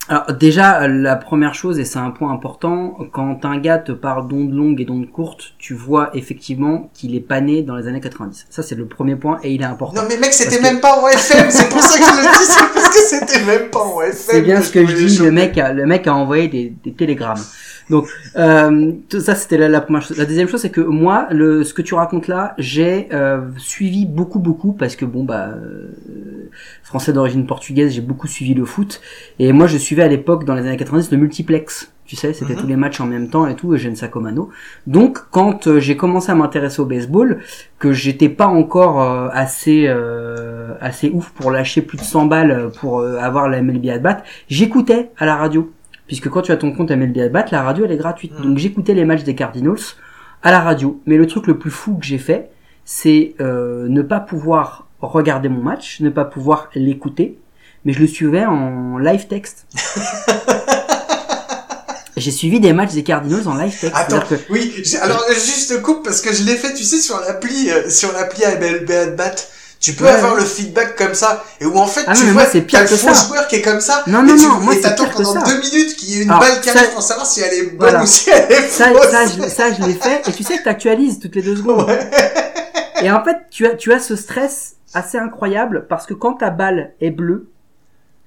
Alors 0.08 0.32
déjà, 0.32 0.88
la 0.88 1.14
première 1.14 1.54
chose, 1.54 1.78
et 1.78 1.84
c'est 1.84 1.98
un 2.00 2.10
point 2.10 2.32
important, 2.32 2.96
quand 3.12 3.44
un 3.44 3.58
gars 3.58 3.78
te 3.78 3.92
parle 3.92 4.26
d'ondes 4.26 4.52
longues 4.52 4.80
et 4.80 4.84
d'ondes 4.84 5.08
courtes, 5.08 5.52
tu 5.58 5.72
vois 5.74 6.10
effectivement 6.14 6.90
qu'il 6.94 7.14
est 7.14 7.20
pas 7.20 7.40
né 7.40 7.62
dans 7.62 7.76
les 7.76 7.86
années 7.86 8.00
90. 8.00 8.46
Ça, 8.50 8.64
c'est 8.64 8.74
le 8.74 8.86
premier 8.86 9.14
point, 9.14 9.38
et 9.44 9.52
il 9.52 9.60
est 9.62 9.66
important. 9.66 10.02
Non 10.02 10.08
mais 10.08 10.16
mec, 10.16 10.32
c'était 10.32 10.56
que- 10.56 10.62
même 10.62 10.80
pas 10.80 10.98
en 11.00 11.06
FM, 11.06 11.50
c'est 11.50 11.68
pour 11.68 11.80
ça 11.80 11.96
que 11.96 12.04
je 12.04 12.10
le 12.10 12.22
dis, 12.22 12.44
c'est 12.44 12.72
parce 12.74 12.88
que 12.88 13.00
c'était 13.08 13.44
même 13.44 13.70
pas 13.70 13.80
en 13.84 14.00
FM. 14.02 14.12
C'est 14.16 14.42
bien 14.42 14.62
ce 14.62 14.70
que 14.72 14.84
je 14.84 14.92
voulais 14.96 15.06
dis, 15.06 15.18
le 15.18 15.30
mec, 15.30 15.56
a, 15.58 15.72
le 15.72 15.86
mec 15.86 16.06
a 16.08 16.14
envoyé 16.14 16.48
des, 16.48 16.72
des 16.82 16.92
télégrammes. 16.92 17.44
Donc, 17.90 18.08
euh, 18.36 18.92
tout 19.08 19.20
ça, 19.20 19.34
c'était 19.34 19.58
la, 19.58 19.68
la 19.68 19.80
première 19.80 20.02
chose. 20.02 20.16
La 20.16 20.24
deuxième 20.24 20.48
chose, 20.48 20.60
c'est 20.60 20.70
que 20.70 20.80
moi, 20.80 21.26
le, 21.30 21.64
ce 21.64 21.74
que 21.74 21.82
tu 21.82 21.94
racontes 21.94 22.28
là, 22.28 22.54
j'ai 22.56 23.08
euh, 23.12 23.40
suivi 23.58 24.06
beaucoup, 24.06 24.38
beaucoup, 24.38 24.72
parce 24.72 24.96
que 24.96 25.04
bon, 25.04 25.24
bah, 25.24 25.48
euh, 25.48 25.90
français 26.82 27.12
d'origine 27.12 27.46
portugaise, 27.46 27.92
j'ai 27.92 28.00
beaucoup 28.00 28.26
suivi 28.28 28.54
le 28.54 28.64
foot. 28.64 29.00
Et 29.38 29.52
moi, 29.52 29.66
je 29.66 29.76
suivais 29.76 30.02
à 30.02 30.08
l'époque, 30.08 30.44
dans 30.44 30.54
les 30.54 30.62
années 30.66 30.76
90, 30.76 31.10
le 31.10 31.18
multiplex. 31.18 31.92
Tu 32.06 32.16
sais, 32.16 32.32
c'était 32.32 32.54
Mhm. 32.54 32.60
tous 32.60 32.66
les 32.66 32.74
matchs 32.76 33.00
en 33.00 33.06
même 33.06 33.28
temps 33.30 33.46
et 33.46 33.54
tout, 33.54 33.72
Eugène 33.72 33.94
Sacomano. 33.94 34.48
Donc, 34.88 35.18
quand 35.30 35.68
euh, 35.68 35.78
j'ai 35.78 35.96
commencé 35.96 36.32
à 36.32 36.34
m'intéresser 36.34 36.80
au 36.80 36.84
baseball, 36.84 37.38
que 37.78 37.92
j'étais 37.92 38.28
pas 38.28 38.48
encore 38.48 39.00
euh, 39.00 39.28
assez 39.32 39.84
euh, 39.86 40.74
assez 40.80 41.08
ouf 41.10 41.30
pour 41.30 41.52
lâcher 41.52 41.82
plus 41.82 41.98
de 41.98 42.02
100 42.02 42.26
balles 42.26 42.70
pour 42.80 42.98
euh, 43.00 43.18
avoir 43.18 43.48
la 43.48 43.62
MLB 43.62 43.86
at 43.90 43.98
bat, 44.00 44.22
j'écoutais 44.48 45.10
à 45.18 45.24
la 45.26 45.36
radio. 45.36 45.70
Puisque 46.10 46.28
quand 46.28 46.42
tu 46.42 46.50
as 46.50 46.56
ton 46.56 46.72
compte 46.72 46.90
MLB 46.90 47.18
at 47.18 47.28
bat, 47.28 47.44
la 47.52 47.62
radio 47.62 47.84
elle 47.84 47.92
est 47.92 47.96
gratuite. 47.96 48.32
Mhm. 48.36 48.42
Donc 48.42 48.58
j'écoutais 48.58 48.94
les 48.94 49.04
matchs 49.04 49.22
des 49.22 49.36
Cardinals 49.36 49.78
à 50.42 50.50
la 50.50 50.58
radio. 50.58 51.00
Mais 51.06 51.16
le 51.16 51.24
truc 51.28 51.46
le 51.46 51.56
plus 51.56 51.70
fou 51.70 51.94
que 51.98 52.04
j'ai 52.04 52.18
fait, 52.18 52.50
c'est 52.84 53.36
euh, 53.40 53.86
ne 53.88 54.02
pas 54.02 54.18
pouvoir 54.18 54.88
regarder 55.00 55.48
mon 55.48 55.62
match, 55.62 56.00
ne 56.00 56.10
pas 56.10 56.24
pouvoir 56.24 56.68
l'écouter, 56.74 57.38
mais 57.84 57.92
je 57.92 58.00
le 58.00 58.08
suivais 58.08 58.44
en 58.44 58.98
live 58.98 59.28
texte. 59.28 59.66
J'ai 62.16 62.32
suivi 62.32 62.60
des 62.60 62.72
matchs 62.74 62.92
des 62.92 63.02
Cardinals 63.04 63.46
en 63.48 63.54
live 63.54 63.70
texte. 63.80 63.94
Attends, 63.96 64.20
que- 64.20 64.34
oui, 64.50 64.82
alors 65.00 65.24
juste 65.32 65.80
coupe 65.80 66.04
parce 66.04 66.20
que 66.20 66.34
je 66.34 66.42
l'ai 66.42 66.56
fait, 66.56 66.74
tu 66.74 66.82
sais, 66.84 66.98
sur 66.98 67.18
l'appli, 67.20 67.70
euh, 67.70 67.88
sur 67.88 68.12
l'appli 68.12 68.44
ABLB 68.44 69.16
Bat. 69.16 69.36
Tu 69.80 69.94
peux 69.94 70.04
Ouais, 70.04 70.10
avoir 70.10 70.34
ouais. 70.34 70.40
le 70.40 70.46
feedback 70.46 70.94
comme 70.94 71.14
ça, 71.14 71.42
et 71.58 71.64
où 71.64 71.76
en 71.78 71.86
fait 71.86 72.04
Ah 72.06 72.12
non, 72.12 72.20
tu 72.20 72.26
mais 72.26 72.32
vois, 72.32 72.44
t'as 72.44 72.80
le 72.82 72.86
faux 72.86 73.14
joueur 73.14 73.48
qui 73.48 73.56
est 73.56 73.62
comme 73.62 73.80
ça, 73.80 74.02
Non, 74.06 74.22
et 74.22 74.26
non, 74.28 74.36
tu 74.36 74.44
non, 74.46 74.60
moi, 74.60 74.74
et 74.74 74.80
t'attends 74.80 75.08
pendant 75.08 75.42
deux 75.42 75.58
minutes 75.58 75.96
qu'il 75.96 76.10
y 76.10 76.18
ait 76.18 76.22
une 76.24 76.30
Alors, 76.30 76.42
balle 76.42 76.60
qui 76.60 76.68
arrive 76.68 76.90
pour 76.92 77.02
savoir 77.02 77.24
si 77.26 77.40
elle 77.40 77.54
est 77.54 77.62
bonne 77.70 77.78
Voilà. 77.78 78.02
ou 78.02 78.06
si 78.06 78.28
elle 78.28 78.52
est 78.52 78.68
ça, 78.68 78.88
fausse. 78.92 79.08
ça, 79.10 79.24
je, 79.26 79.48
ça, 79.48 79.72
je 79.72 79.82
l'ai 79.86 79.94
fait. 79.94 80.28
Et 80.28 80.32
tu 80.32 80.42
sais 80.42 80.58
que 80.58 80.64
t'actualises 80.64 81.18
toutes 81.18 81.34
les 81.34 81.40
deux 81.42 81.56
secondes. 81.56 81.86
Ouais. 81.88 82.10
Et 83.02 83.10
en 83.10 83.24
fait, 83.24 83.38
tu 83.50 83.66
as, 83.66 83.74
tu 83.74 83.90
as 83.94 83.98
ce 84.00 84.16
stress 84.16 84.76
assez 84.92 85.16
incroyable 85.16 85.86
parce 85.88 86.04
que 86.04 86.12
quand 86.12 86.34
ta 86.34 86.50
balle 86.50 86.92
est 87.00 87.10
bleue, 87.10 87.48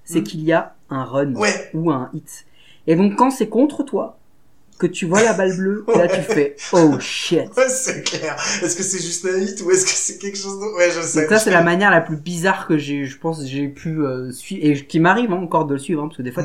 c'est 0.06 0.22
Mm. 0.22 0.24
qu'il 0.24 0.42
y 0.44 0.54
a 0.54 0.74
un 0.90 1.04
run 1.04 1.36
Ouais. 1.36 1.70
ou 1.76 1.92
un 1.92 2.10
hit. 2.16 2.46
Et 2.88 2.96
donc 2.96 3.16
quand 3.16 3.30
c'est 3.30 3.48
contre 3.48 3.84
toi, 3.84 4.18
que 4.78 4.88
tu 4.88 5.06
vois 5.06 5.22
la 5.24 5.34
balle 5.34 5.56
bleue, 5.56 5.86
là 5.96 6.08
tu 6.08 6.22
fais 6.22 6.56
oh 6.74 7.00
shit. 7.00 7.42
Ouais, 7.56 7.70
c'est 7.70 8.04
clair. 8.04 8.36
Est-ce 8.64 8.76
que 8.76 8.84
c'est 8.84 9.02
juste 9.02 9.26
un 9.26 9.38
hit 9.40 9.62
ou 9.66 9.72
est-ce 9.72 9.86
que 9.86 9.92
c'est 9.92 10.18
quelque 10.18 10.38
chose 10.38 10.60
d'autre? 10.60 10.78
Ouais, 10.78 10.90
je 10.92 11.02
sais. 11.02 11.22
Donc 11.22 11.30
ça 11.30 11.40
c'est 11.40 11.52
la 11.52 11.62
manière 11.62 11.92
la 11.92 12.02
plus 12.02 12.18
bizarre 12.18 12.68
que 12.68 12.78
j'ai, 12.78 13.06
je 13.06 13.18
pense, 13.18 13.46
j'ai 13.46 13.68
pu 13.68 14.00
euh, 14.02 14.32
suivre 14.32 14.62
et 14.66 14.74
qui 14.86 15.00
m'arrive 15.00 15.32
hein, 15.32 15.42
encore 15.42 15.66
de 15.66 15.74
le 15.74 15.80
suivre 15.80 16.02
hein, 16.04 16.08
parce 16.08 16.18
que 16.18 16.24
des 16.24 16.32
fois 16.32 16.44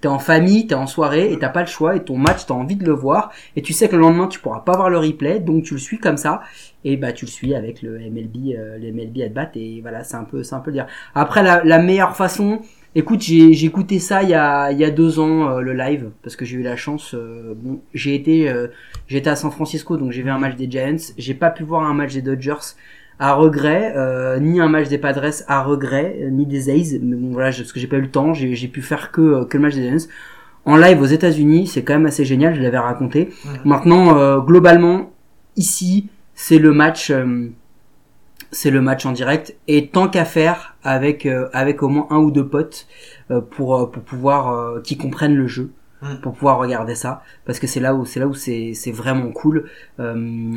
t'es 0.00 0.08
en- 0.08 0.18
famille, 0.18 0.66
t'es 0.66 0.74
en 0.74 0.86
soirée 0.86 1.32
et 1.32 1.38
t'as 1.38 1.48
pas 1.48 1.60
le 1.62 1.66
choix 1.66 1.96
et 1.96 2.04
ton 2.04 2.16
match 2.18 2.46
t'as 2.46 2.54
envie 2.54 2.76
de 2.76 2.84
le 2.84 2.92
voir 2.92 3.32
et 3.56 3.62
tu 3.62 3.72
sais 3.72 3.88
que 3.88 3.96
le 3.96 4.02
lendemain 4.02 4.28
tu 4.28 4.38
pourras 4.40 4.60
pas 4.60 4.76
voir 4.76 4.90
le 4.90 4.98
replay 4.98 5.40
donc 5.40 5.64
tu 5.64 5.74
le 5.74 5.80
suis 5.80 5.98
comme 5.98 6.16
ça 6.16 6.42
et 6.84 6.96
bah 6.96 7.12
tu 7.12 7.24
le 7.24 7.30
suis 7.30 7.54
avec 7.54 7.82
le 7.82 7.98
MLB 7.98 8.54
euh, 8.56 8.78
le 8.78 8.92
MLB 8.92 9.22
at 9.22 9.28
bat 9.28 9.50
et 9.54 9.80
voilà 9.80 10.04
c'est 10.04 10.16
un 10.16 10.24
peu 10.24 10.42
c'est 10.42 10.54
un 10.54 10.60
peu 10.60 10.70
le 10.70 10.76
dire 10.76 10.86
après 11.14 11.42
la, 11.42 11.62
la 11.64 11.78
meilleure 11.78 12.16
façon 12.16 12.60
écoute 12.94 13.20
j'ai 13.20 13.64
écouté 13.64 13.98
ça 13.98 14.22
il 14.22 14.30
y 14.30 14.34
a 14.34 14.72
il 14.72 14.78
y 14.78 14.84
a 14.84 14.90
deux 14.90 15.20
ans 15.20 15.48
euh, 15.48 15.60
le 15.60 15.72
live 15.72 16.10
parce 16.22 16.36
que 16.36 16.44
j'ai 16.44 16.56
eu 16.56 16.62
la 16.62 16.76
chance 16.76 17.14
euh, 17.14 17.54
bon 17.56 17.80
j'ai 17.94 18.14
été 18.14 18.48
euh, 18.48 18.68
j'étais 19.06 19.30
à 19.30 19.36
San 19.36 19.50
Francisco 19.50 19.96
donc 19.96 20.10
j'ai 20.12 20.22
vu 20.22 20.30
un 20.30 20.38
match 20.38 20.56
des 20.56 20.70
Giants 20.70 21.12
j'ai 21.16 21.34
pas 21.34 21.50
pu 21.50 21.62
voir 21.62 21.82
un 21.84 21.94
match 21.94 22.12
des 22.14 22.22
Dodgers 22.22 22.74
à 23.20 23.34
regret, 23.34 23.92
euh, 23.96 24.40
ni 24.40 24.60
un 24.60 24.68
match 24.68 24.88
des 24.88 24.96
Padres 24.96 25.44
à 25.46 25.62
regret, 25.62 26.16
euh, 26.22 26.30
ni 26.30 26.46
des 26.46 26.70
A's, 26.70 26.98
mais 27.02 27.16
bon 27.16 27.32
voilà, 27.32 27.50
parce 27.50 27.70
que 27.70 27.78
j'ai 27.78 27.86
pas 27.86 27.98
eu 27.98 28.00
le 28.00 28.10
temps, 28.10 28.32
j'ai 28.32 28.54
j'ai 28.54 28.66
pu 28.66 28.80
faire 28.80 29.12
que, 29.12 29.20
euh, 29.20 29.44
que 29.44 29.58
le 29.58 29.62
match 29.62 29.74
des 29.74 29.82
Giants. 29.82 30.08
En 30.64 30.76
live 30.76 31.00
aux 31.00 31.06
États-Unis, 31.06 31.66
c'est 31.66 31.84
quand 31.84 31.92
même 31.92 32.06
assez 32.06 32.24
génial, 32.24 32.54
je 32.54 32.62
l'avais 32.62 32.78
raconté. 32.78 33.28
Maintenant, 33.64 34.16
euh, 34.16 34.40
globalement, 34.40 35.12
ici, 35.56 36.08
c'est 36.34 36.58
le 36.58 36.72
match, 36.72 37.10
euh, 37.10 37.48
c'est 38.52 38.70
le 38.70 38.80
match 38.80 39.06
en 39.06 39.12
direct, 39.12 39.56
et 39.68 39.88
tant 39.88 40.08
qu'à 40.08 40.24
faire 40.24 40.76
avec 40.82 41.26
euh, 41.26 41.48
avec 41.52 41.82
au 41.82 41.88
moins 41.88 42.06
un 42.10 42.18
ou 42.18 42.30
deux 42.30 42.46
potes 42.46 42.86
euh, 43.30 43.40
pour 43.40 43.76
euh, 43.76 43.86
pour 43.86 44.02
pouvoir 44.02 44.52
euh, 44.52 44.80
qui 44.80 44.96
comprennent 44.96 45.36
le 45.36 45.46
jeu 45.46 45.70
Mhm. 46.02 46.20
pour 46.22 46.32
pouvoir 46.32 46.56
regarder 46.58 46.94
ça. 46.94 47.22
Parce 47.44 47.58
que 47.58 47.66
c'est 47.66 47.78
là 47.80 47.94
où 47.94 48.06
c'est 48.06 48.20
là 48.20 48.26
où 48.26 48.32
c'est 48.32 48.72
c'est 48.72 48.90
vraiment 48.90 49.30
cool. 49.32 49.68
Euh, 49.98 50.14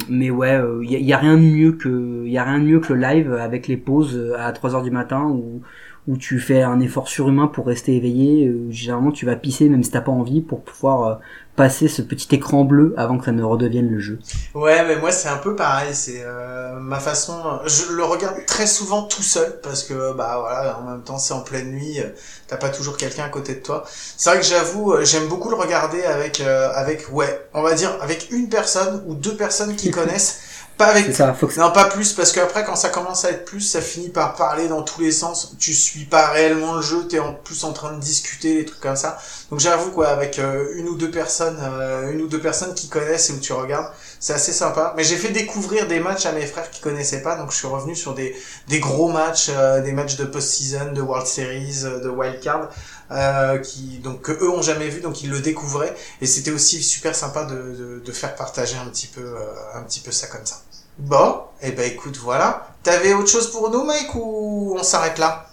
mais 0.09 0.29
ouais 0.29 0.57
il 0.83 0.89
y, 0.89 0.95
a, 0.95 0.99
y 0.99 1.11
a 1.11 1.17
rien 1.17 1.35
de 1.35 1.41
mieux 1.41 1.73
que 1.73 2.25
y 2.25 2.37
a 2.37 2.45
rien 2.45 2.59
de 2.59 2.63
mieux 2.63 2.79
que 2.79 2.93
le 2.93 3.01
live 3.01 3.33
avec 3.33 3.67
les 3.67 3.75
pauses 3.75 4.15
euh, 4.15 4.37
à 4.39 4.53
3 4.53 4.73
heures 4.75 4.83
du 4.83 4.91
matin 4.91 5.21
où 5.25 5.61
où 6.07 6.17
tu 6.17 6.39
fais 6.39 6.61
un 6.63 6.79
effort 6.81 7.07
surhumain 7.07 7.47
pour 7.47 7.65
rester 7.67 7.95
éveillé 7.95 8.47
euh, 8.47 8.67
généralement 8.71 9.11
tu 9.11 9.25
vas 9.25 9.35
pisser 9.35 9.69
même 9.69 9.83
si 9.83 9.91
t'as 9.91 10.01
pas 10.01 10.11
envie 10.11 10.41
pour 10.41 10.61
pouvoir 10.63 11.03
euh, 11.07 11.15
passer 11.55 11.87
ce 11.87 12.01
petit 12.01 12.33
écran 12.35 12.63
bleu 12.65 12.93
avant 12.97 13.17
que 13.17 13.25
ça 13.25 13.31
ne 13.31 13.43
redevienne 13.43 13.89
le 13.89 13.99
jeu 13.99 14.19
Ouais, 14.55 14.85
mais 14.87 14.95
moi 14.97 15.11
c'est 15.11 15.29
un 15.29 15.37
peu 15.37 15.55
pareil. 15.55 15.93
C'est 15.93 16.21
euh, 16.23 16.79
ma 16.79 16.99
façon. 16.99 17.59
Je 17.65 17.91
le 17.93 18.03
regarde 18.03 18.45
très 18.45 18.67
souvent 18.67 19.03
tout 19.03 19.21
seul 19.23 19.59
parce 19.63 19.83
que 19.83 20.13
bah 20.15 20.37
voilà, 20.39 20.79
en 20.79 20.83
même 20.91 21.03
temps 21.03 21.17
c'est 21.19 21.33
en 21.33 21.41
pleine 21.41 21.71
nuit. 21.71 21.99
euh, 21.99 22.09
T'as 22.47 22.57
pas 22.57 22.69
toujours 22.69 22.97
quelqu'un 22.97 23.25
à 23.25 23.29
côté 23.29 23.55
de 23.55 23.59
toi. 23.61 23.83
C'est 23.87 24.29
vrai 24.29 24.39
que 24.39 24.45
j'avoue, 24.45 24.93
euh, 24.93 25.05
j'aime 25.05 25.27
beaucoup 25.27 25.49
le 25.49 25.55
regarder 25.55 26.03
avec 26.03 26.39
euh, 26.41 26.69
avec 26.73 27.05
ouais, 27.11 27.47
on 27.53 27.61
va 27.61 27.73
dire 27.75 27.91
avec 28.01 28.29
une 28.31 28.49
personne 28.49 29.03
ou 29.07 29.15
deux 29.15 29.35
personnes 29.35 29.75
qui 29.75 29.91
connaissent. 29.99 30.41
Pas 30.77 30.87
avec 30.87 31.05
c'est 31.05 31.13
ça 31.13 31.33
faut 31.33 31.47
que 31.47 31.59
Non, 31.59 31.71
pas 31.71 31.85
plus, 31.85 32.13
parce 32.13 32.31
qu'après, 32.31 32.63
quand 32.63 32.75
ça 32.75 32.89
commence 32.89 33.25
à 33.25 33.29
être 33.29 33.45
plus, 33.45 33.61
ça 33.61 33.79
finit 33.79 34.09
par 34.09 34.35
parler 34.35 34.67
dans 34.67 34.81
tous 34.81 35.01
les 35.01 35.11
sens. 35.11 35.55
Tu 35.59 35.73
suis 35.73 36.05
pas 36.05 36.27
réellement 36.27 36.73
le 36.75 36.81
jeu, 36.81 37.07
t'es 37.07 37.19
en 37.19 37.33
plus 37.33 37.63
en 37.63 37.73
train 37.73 37.93
de 37.93 37.99
discuter, 37.99 38.55
des 38.55 38.65
trucs 38.65 38.79
comme 38.79 38.95
ça. 38.95 39.19
Donc 39.51 39.59
j'avoue, 39.59 39.91
quoi, 39.91 40.07
avec 40.07 40.39
euh, 40.39 40.73
une 40.75 40.89
ou 40.89 40.95
deux 40.95 41.11
personnes, 41.11 41.59
euh, 41.61 42.11
une 42.11 42.21
ou 42.21 42.27
deux 42.27 42.39
personnes 42.39 42.73
qui 42.73 42.89
connaissent 42.89 43.29
et 43.29 43.33
où 43.33 43.39
tu 43.39 43.53
regardes, 43.53 43.91
c'est 44.19 44.33
assez 44.33 44.51
sympa. 44.51 44.93
Mais 44.97 45.03
j'ai 45.03 45.17
fait 45.17 45.29
découvrir 45.29 45.87
des 45.87 45.99
matchs 45.99 46.25
à 46.25 46.31
mes 46.31 46.45
frères 46.45 46.71
qui 46.71 46.81
connaissaient 46.81 47.21
pas, 47.21 47.35
donc 47.35 47.51
je 47.51 47.57
suis 47.57 47.67
revenu 47.67 47.95
sur 47.95 48.15
des, 48.15 48.35
des 48.67 48.79
gros 48.79 49.09
matchs, 49.09 49.49
euh, 49.49 49.81
des 49.81 49.91
matchs 49.91 50.15
de 50.15 50.25
post-season, 50.25 50.93
de 50.93 51.01
World 51.01 51.27
Series, 51.27 51.83
de 52.03 52.09
Wild 52.09 52.39
Card. 52.39 52.69
Euh, 53.11 53.57
qui 53.59 53.99
donc 53.99 54.21
que 54.21 54.31
eux 54.31 54.49
ont 54.49 54.61
jamais 54.61 54.87
vu 54.87 55.01
donc 55.01 55.21
ils 55.23 55.29
le 55.29 55.39
découvraient. 55.39 55.95
Et 56.21 56.25
c'était 56.25 56.51
aussi 56.51 56.81
super 56.81 57.15
sympa 57.15 57.45
de, 57.45 57.55
de, 57.55 58.01
de 58.03 58.11
faire 58.11 58.35
partager 58.35 58.77
un 58.77 58.85
petit 58.85 59.07
peu 59.07 59.21
euh, 59.21 59.53
un 59.75 59.83
petit 59.83 59.99
peu 59.99 60.11
ça 60.11 60.27
comme 60.27 60.45
ça. 60.45 60.61
Bon, 60.97 61.41
et 61.61 61.69
eh 61.69 61.71
ben 61.71 61.91
écoute, 61.91 62.17
voilà. 62.17 62.67
T'avais 62.83 63.13
autre 63.13 63.29
chose 63.29 63.51
pour 63.51 63.69
nous, 63.71 63.83
Mike, 63.83 64.13
ou 64.15 64.75
on 64.77 64.83
s'arrête 64.83 65.17
là? 65.17 65.47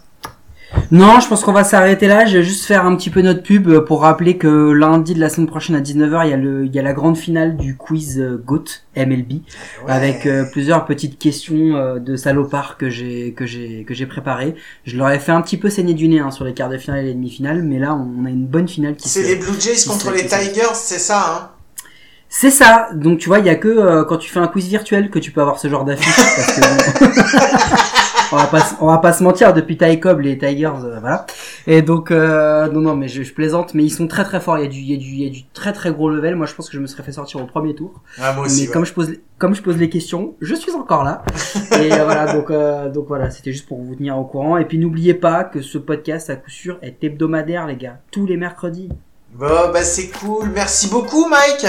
Non, 0.92 1.20
je 1.20 1.29
pense 1.29 1.44
qu'on 1.44 1.53
va 1.53 1.62
s'arrêter 1.62 2.09
là. 2.09 2.26
Je 2.26 2.38
vais 2.38 2.42
juste 2.42 2.64
faire 2.64 2.85
un 2.85 2.96
petit 2.96 3.11
peu 3.11 3.22
notre 3.22 3.44
pub 3.44 3.68
euh, 3.68 3.81
pour 3.81 4.00
rappeler 4.03 4.37
que 4.38 4.72
lundi 4.72 5.14
de 5.14 5.20
la 5.20 5.29
semaine 5.29 5.46
prochaine 5.46 5.76
à 5.76 5.81
19h, 5.81 6.26
il 6.26 6.31
y 6.31 6.33
a 6.33 6.37
le, 6.37 6.66
il 6.66 6.74
y 6.74 6.81
a 6.81 6.83
la 6.83 6.92
grande 6.92 7.16
finale 7.16 7.57
du 7.57 7.76
quiz 7.76 8.18
euh, 8.18 8.42
GOAT 8.44 8.64
MLB 8.96 9.33
Ouais. 9.33 9.40
avec 9.92 10.26
euh, 10.26 10.44
plusieurs 10.50 10.85
petites 10.87 11.16
questions 11.16 11.76
euh, 11.76 12.00
de 12.00 12.16
salopards 12.16 12.76
que 12.76 12.90
j'ai 12.90 13.33
que 13.37 13.46
j'ai 13.46 13.85
que 13.87 13.94
j'ai 13.94 14.07
préparées. 14.07 14.57
Je 14.85 14.96
leur 14.96 15.11
ai 15.11 15.20
fait 15.20 15.31
un 15.33 15.42
petit 15.42 15.59
peu 15.59 15.70
saigner 15.70 15.94
du 15.94 16.09
nez 16.09 16.18
hein, 16.18 16.33
sur 16.33 16.44
les 16.44 16.55
quarts 16.55 16.68
de 16.70 16.76
finale 16.79 17.00
et 17.00 17.05
les 17.05 17.14
demi-finales, 17.14 17.62
mais 17.62 17.79
là 17.79 17.94
on 17.94 18.24
a 18.26 18.29
une 18.31 18.46
bonne 18.46 18.66
finale 18.66 18.96
qui 18.96 19.09
C'est 19.09 19.22
les 19.22 19.37
Blue 19.37 19.61
Jays 19.61 19.85
contre 19.87 20.11
les 20.11 20.26
Tigers, 20.26 20.74
c'est 20.74 20.98
ça, 20.98 21.24
hein? 21.31 21.50
C'est 22.29 22.50
ça. 22.50 22.88
Donc 22.94 23.18
tu 23.18 23.29
vois, 23.29 23.38
il 23.38 23.46
y 23.46 23.48
a 23.48 23.55
que 23.57 23.68
euh, 23.68 24.05
quand 24.05 24.16
tu 24.16 24.29
fais 24.31 24.38
un 24.40 24.48
quiz 24.48 24.66
virtuel 24.68 25.11
que 25.11 25.18
tu 25.20 25.31
peux 25.31 25.40
avoir 25.40 25.59
ce 25.61 25.68
genre 25.68 25.85
d'affiche. 25.85 26.14
on 28.33 28.37
va 28.37 28.47
pas, 28.47 28.62
on 28.81 28.87
va 28.87 28.99
pas 28.99 29.12
se 29.12 29.23
mentir. 29.23 29.53
Depuis 29.53 29.77
Ty 29.77 29.99
Cobb, 30.01 30.21
les 30.21 30.38
Tigers, 30.38 30.71
euh, 30.85 31.01
voilà. 31.01 31.27
Et 31.66 31.83
donc 31.83 32.11
euh, 32.11 32.69
non, 32.69 32.81
non, 32.81 32.97
mais 32.97 33.09
je, 33.09 33.23
je 33.23 33.33
plaisante. 33.33 33.75
Mais 33.75 33.85
ils 33.85 33.90
sont 33.90 34.07
très 34.07 34.25
très 34.25 34.40
forts. 34.40 34.59
Il 34.59 34.64
y 34.64 34.66
a 34.66 34.69
du, 34.69 34.79
il 34.79 34.90
y 34.90 34.95
a 34.95 34.99
du, 34.99 35.07
il 35.07 35.23
y 35.25 35.27
a 35.27 35.31
du 35.31 35.45
très 35.53 35.73
très 35.73 35.93
gros 35.93 36.11
level. 36.11 36.37
Moi, 36.37 36.47
je 36.47 36.55
pense 36.55 36.69
que 36.69 36.77
je 36.77 36.83
me 36.83 36.87
serais 36.87 37.03
fait 37.03 37.12
sortir 37.12 37.40
au 37.40 37.47
premier 37.47 37.75
tour. 37.75 38.03
Ah, 38.19 38.33
moi 38.33 38.45
mais 38.45 38.51
aussi, 38.51 38.66
ouais. 38.66 38.73
comme 38.73 38.85
je 38.85 38.93
pose, 38.93 39.14
comme 39.38 39.55
je 39.55 39.62
pose 39.62 39.77
les 39.77 39.88
questions, 39.88 40.35
je 40.40 40.55
suis 40.55 40.73
encore 40.73 41.05
là. 41.05 41.23
Et 41.81 41.93
euh, 41.93 42.05
voilà, 42.05 42.33
donc 42.33 42.51
euh, 42.51 42.90
donc 42.90 43.07
voilà, 43.09 43.31
c'était 43.31 43.53
juste 43.53 43.66
pour 43.66 43.81
vous 43.81 43.95
tenir 43.95 44.19
au 44.19 44.25
courant. 44.25 44.57
Et 44.59 44.64
puis 44.64 44.79
n'oubliez 44.79 45.14
pas 45.14 45.45
que 45.45 45.61
ce 45.62 45.79
podcast 45.79 46.31
à 46.31 46.37
coup 46.37 46.51
sûr 46.51 46.79
est 46.83 47.03
hebdomadaire, 47.03 47.66
les 47.66 47.77
gars, 47.77 47.99
tous 48.11 48.27
les 48.27 48.37
mercredis. 48.37 48.90
Bon, 49.33 49.71
bah 49.73 49.85
c'est 49.85 50.09
cool. 50.09 50.49
Merci 50.51 50.88
beaucoup, 50.88 51.27
Mike. 51.29 51.66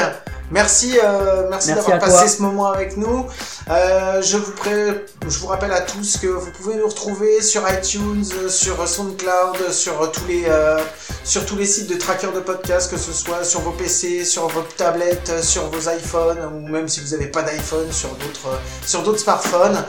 Merci, 0.52 0.98
euh, 1.02 1.48
merci, 1.50 1.70
Merci 1.70 1.88
d'avoir 1.90 2.00
passé 2.00 2.18
toi. 2.18 2.28
ce 2.28 2.42
moment 2.42 2.66
avec 2.68 2.98
nous. 2.98 3.26
Euh, 3.70 4.22
je 4.22 4.36
vous 4.36 4.52
pré- 4.52 5.06
je 5.26 5.40
vous 5.40 5.48
rappelle 5.48 5.72
à 5.72 5.80
tous 5.80 6.18
que 6.18 6.28
vous 6.28 6.52
pouvez 6.52 6.76
nous 6.76 6.88
retrouver 6.90 7.42
sur 7.42 7.62
iTunes, 7.72 8.26
sur 8.50 8.86
SoundCloud, 8.86 9.72
sur 9.72 10.12
tous 10.12 10.26
les, 10.28 10.44
euh, 10.50 10.78
sur 11.24 11.46
tous 11.46 11.56
les 11.56 11.66
sites 11.66 11.88
de 11.88 11.96
trackers 11.96 12.34
de 12.34 12.42
podcast, 12.42 12.92
que 12.92 12.98
ce 12.98 13.14
soit 13.14 13.46
sur 13.46 13.62
vos 13.62 13.72
PC, 13.72 14.26
sur 14.26 14.50
vos 14.50 14.64
tablettes, 14.76 15.42
sur 15.42 15.70
vos 15.70 15.90
iPhones, 15.90 16.40
ou 16.54 16.68
même 16.68 16.90
si 16.90 17.00
vous 17.00 17.12
n'avez 17.12 17.28
pas 17.28 17.44
d'iPhone, 17.44 17.90
sur 17.94 18.10
d'autres, 18.10 18.60
sur 18.86 19.04
d'autres 19.04 19.20
smartphones. 19.20 19.82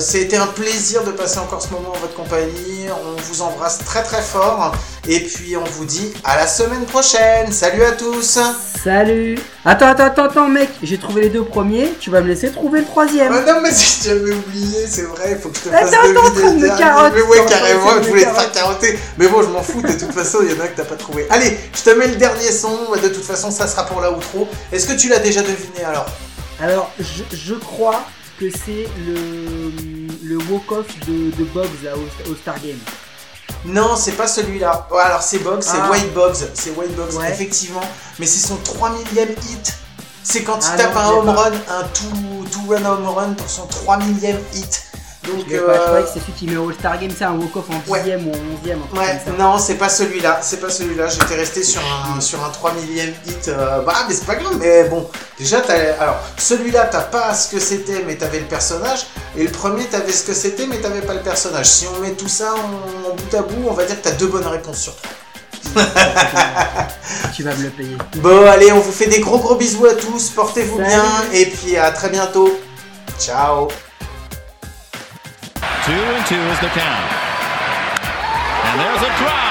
C'était 0.00 0.38
un 0.38 0.46
plaisir 0.46 1.04
de 1.04 1.12
passer 1.12 1.38
encore 1.38 1.62
ce 1.62 1.68
moment 1.68 1.90
en 1.90 1.98
votre 1.98 2.14
compagnie. 2.14 2.86
On 2.90 3.20
vous 3.22 3.42
embrasse 3.42 3.78
très 3.84 4.02
très 4.02 4.22
fort. 4.22 4.72
Et 5.08 5.20
puis 5.20 5.56
on 5.56 5.64
vous 5.64 5.84
dit 5.84 6.12
à 6.24 6.29
la 6.36 6.46
semaine 6.46 6.84
prochaine. 6.86 7.50
Salut 7.52 7.82
à 7.82 7.92
tous. 7.92 8.38
Salut 8.82 9.38
Attends, 9.64 9.88
attends, 9.88 10.04
attends, 10.04 10.24
attends, 10.24 10.48
mec, 10.48 10.70
j'ai 10.82 10.96
trouvé 10.96 11.22
les 11.22 11.28
deux 11.28 11.44
premiers, 11.44 11.92
tu 12.00 12.08
vas 12.10 12.22
me 12.22 12.28
laisser 12.28 12.50
trouver 12.50 12.80
le 12.80 12.86
troisième. 12.86 13.30
Ah 13.30 13.52
non 13.52 13.60
mais 13.62 13.70
si 13.72 14.02
j'avais 14.08 14.32
oublié, 14.32 14.86
c'est 14.88 15.02
vrai, 15.02 15.32
il 15.32 15.36
faut 15.38 15.50
que 15.50 15.56
je 15.58 15.62
te 15.64 15.68
fasse 15.68 15.92
Attends, 15.92 16.00
en 16.08 16.30
deviner 16.30 16.30
de 16.30 16.40
le 16.40 16.52
me 16.70 16.76
dernier. 16.78 17.10
Mais 17.14 17.22
ouais, 17.22 17.44
de 17.44 17.48
carrément, 17.48 17.94
me 17.96 18.02
je 18.02 18.08
voulais 18.08 18.22
te 18.24 18.28
faire 18.30 18.52
carotte. 18.52 18.80
carotter. 18.80 18.98
Mais 19.18 19.28
bon, 19.28 19.42
je 19.42 19.48
m'en 19.48 19.62
fous, 19.62 19.82
de 19.82 19.92
toute 19.92 20.12
façon, 20.12 20.38
il 20.42 20.56
y 20.56 20.58
en 20.58 20.64
a 20.64 20.68
que 20.68 20.76
t'as 20.76 20.84
pas 20.84 20.96
trouvé. 20.96 21.26
Allez, 21.28 21.58
je 21.76 21.82
te 21.82 21.90
mets 21.90 22.06
le 22.06 22.16
dernier 22.16 22.50
son, 22.50 22.90
de 23.02 23.08
toute 23.08 23.24
façon, 23.24 23.50
ça 23.50 23.66
sera 23.66 23.84
pour 23.84 24.00
la 24.00 24.10
outro. 24.10 24.48
Est-ce 24.72 24.86
que 24.86 24.98
tu 24.98 25.08
l'as 25.10 25.18
déjà 25.18 25.42
deviné 25.42 25.84
alors 25.86 26.06
Alors, 26.62 26.90
je, 26.98 27.22
je 27.36 27.54
crois 27.54 28.02
que 28.38 28.46
c'est 28.50 28.88
le, 29.06 29.70
le 30.24 30.38
walk-off 30.50 30.86
de, 31.06 31.36
de 31.36 31.44
Boggs 31.52 31.68
là, 31.84 31.90
au, 31.96 32.30
au 32.32 32.34
Star 32.34 32.54
Game. 32.62 32.78
Non, 33.64 33.94
c'est 33.96 34.12
pas 34.12 34.26
celui-là. 34.26 34.86
Alors 35.04 35.22
c'est 35.22 35.38
Boggs, 35.38 35.62
c'est 35.62 35.76
Ah. 35.80 35.90
White 35.90 36.14
Boggs, 36.14 36.36
c'est 36.54 36.70
White 36.70 36.96
Ouais. 37.14 37.30
effectivement. 37.30 37.80
Mais 38.18 38.26
c'est 38.26 38.46
son 38.46 38.56
3 38.56 38.90
millième 38.90 39.30
hit. 39.30 39.74
C'est 40.22 40.42
quand 40.42 40.58
il 40.60 40.70
Ah 40.72 40.76
tape 40.76 40.94
non, 40.94 41.00
un 41.00 41.08
home 41.10 41.26
pas. 41.26 41.32
run, 41.32 41.52
un 41.68 41.82
two, 41.94 42.44
two 42.50 42.60
run 42.72 42.84
home 42.84 43.08
run 43.08 43.32
pour 43.34 43.48
son 43.48 43.66
3 43.66 43.96
millième 43.98 44.38
hit. 44.54 44.82
Donc, 45.28 45.44
Je, 45.46 45.52
sais 45.54 45.60
pas, 45.60 45.74
je 45.74 45.78
euh, 45.80 45.84
croyais 45.86 46.04
que 46.04 46.10
c'est 46.14 46.20
celui 46.20 46.32
qui 46.32 46.46
met 46.46 46.56
au 46.56 46.72
Star 46.72 46.98
Game, 46.98 47.10
c'est 47.16 47.24
un 47.24 47.32
walk-off 47.32 47.66
en 47.68 47.90
Ouais. 47.90 48.00
10ème 48.02 48.24
ou 48.24 48.30
en 48.30 48.34
11ème. 48.34 48.76
un 48.76 48.86
truc 48.86 49.00
Ouais, 49.00 49.20
comme 49.26 49.36
ça. 49.36 49.42
non, 49.42 49.58
c'est 49.58 49.74
pas 49.74 49.88
celui-là, 49.90 50.38
c'est 50.42 50.60
pas 50.60 50.70
celui-là. 50.70 51.08
J'étais 51.08 51.34
resté 51.34 51.62
sur 51.62 51.82
un, 51.82 52.20
sur 52.20 52.42
un 52.42 52.48
3 52.48 52.72
millième 52.72 53.12
hit. 53.26 53.48
euh, 53.48 53.82
bah, 53.82 53.94
mais 54.08 54.14
c'est 54.14 54.24
pas 54.26 54.36
grave, 54.36 54.54
mais 54.58 54.84
bon. 54.84 55.08
Déjà, 55.38 55.60
t'as. 55.60 55.74
Alors, 56.00 56.16
celui-là, 56.38 56.86
t'as 56.90 57.02
pas 57.02 57.34
ce 57.34 57.48
que 57.48 57.60
c'était, 57.60 58.02
mais 58.06 58.16
t'avais 58.16 58.38
le 58.40 58.46
personnage. 58.46 59.06
Et 59.36 59.44
le 59.44 59.50
premier, 59.50 59.84
t'avais 59.84 60.12
ce 60.12 60.24
que 60.24 60.32
c'était, 60.34 60.66
mais 60.66 60.78
t'avais 60.78 61.02
pas 61.02 61.14
le 61.14 61.20
personnage. 61.20 61.66
Si 61.66 61.86
on 61.86 62.00
met 62.00 62.12
tout 62.12 62.28
ça 62.28 62.54
en, 62.54 63.10
en 63.10 63.14
bout 63.14 63.36
à 63.36 63.42
bout, 63.42 63.68
on 63.68 63.74
va 63.74 63.84
dire 63.84 64.00
que 64.00 64.04
t'as 64.08 64.12
deux 64.16 64.26
bonnes 64.28 64.46
réponses 64.46 64.78
sur 64.78 64.94
trois. 64.96 65.82
Tu 67.36 67.42
vas 67.42 67.54
me 67.54 67.62
le 67.64 67.70
payer. 67.70 67.96
Bon, 68.16 68.46
allez, 68.48 68.72
on 68.72 68.80
vous 68.80 68.90
fait 68.92 69.06
des 69.06 69.20
gros 69.20 69.38
gros 69.38 69.54
bisous 69.56 69.84
à 69.86 69.94
tous. 69.94 70.30
Portez-vous 70.30 70.78
bien. 70.78 71.04
Et 71.34 71.44
puis, 71.46 71.76
à 71.76 71.90
très 71.90 72.08
bientôt. 72.08 72.58
Ciao. 73.20 73.68
Two 75.90 75.96
and 75.96 76.24
two 76.24 76.36
is 76.36 76.60
the 76.60 76.68
count. 76.68 77.10
And 78.64 78.78
there's 78.78 79.02
a 79.02 79.16
drive. 79.18 79.49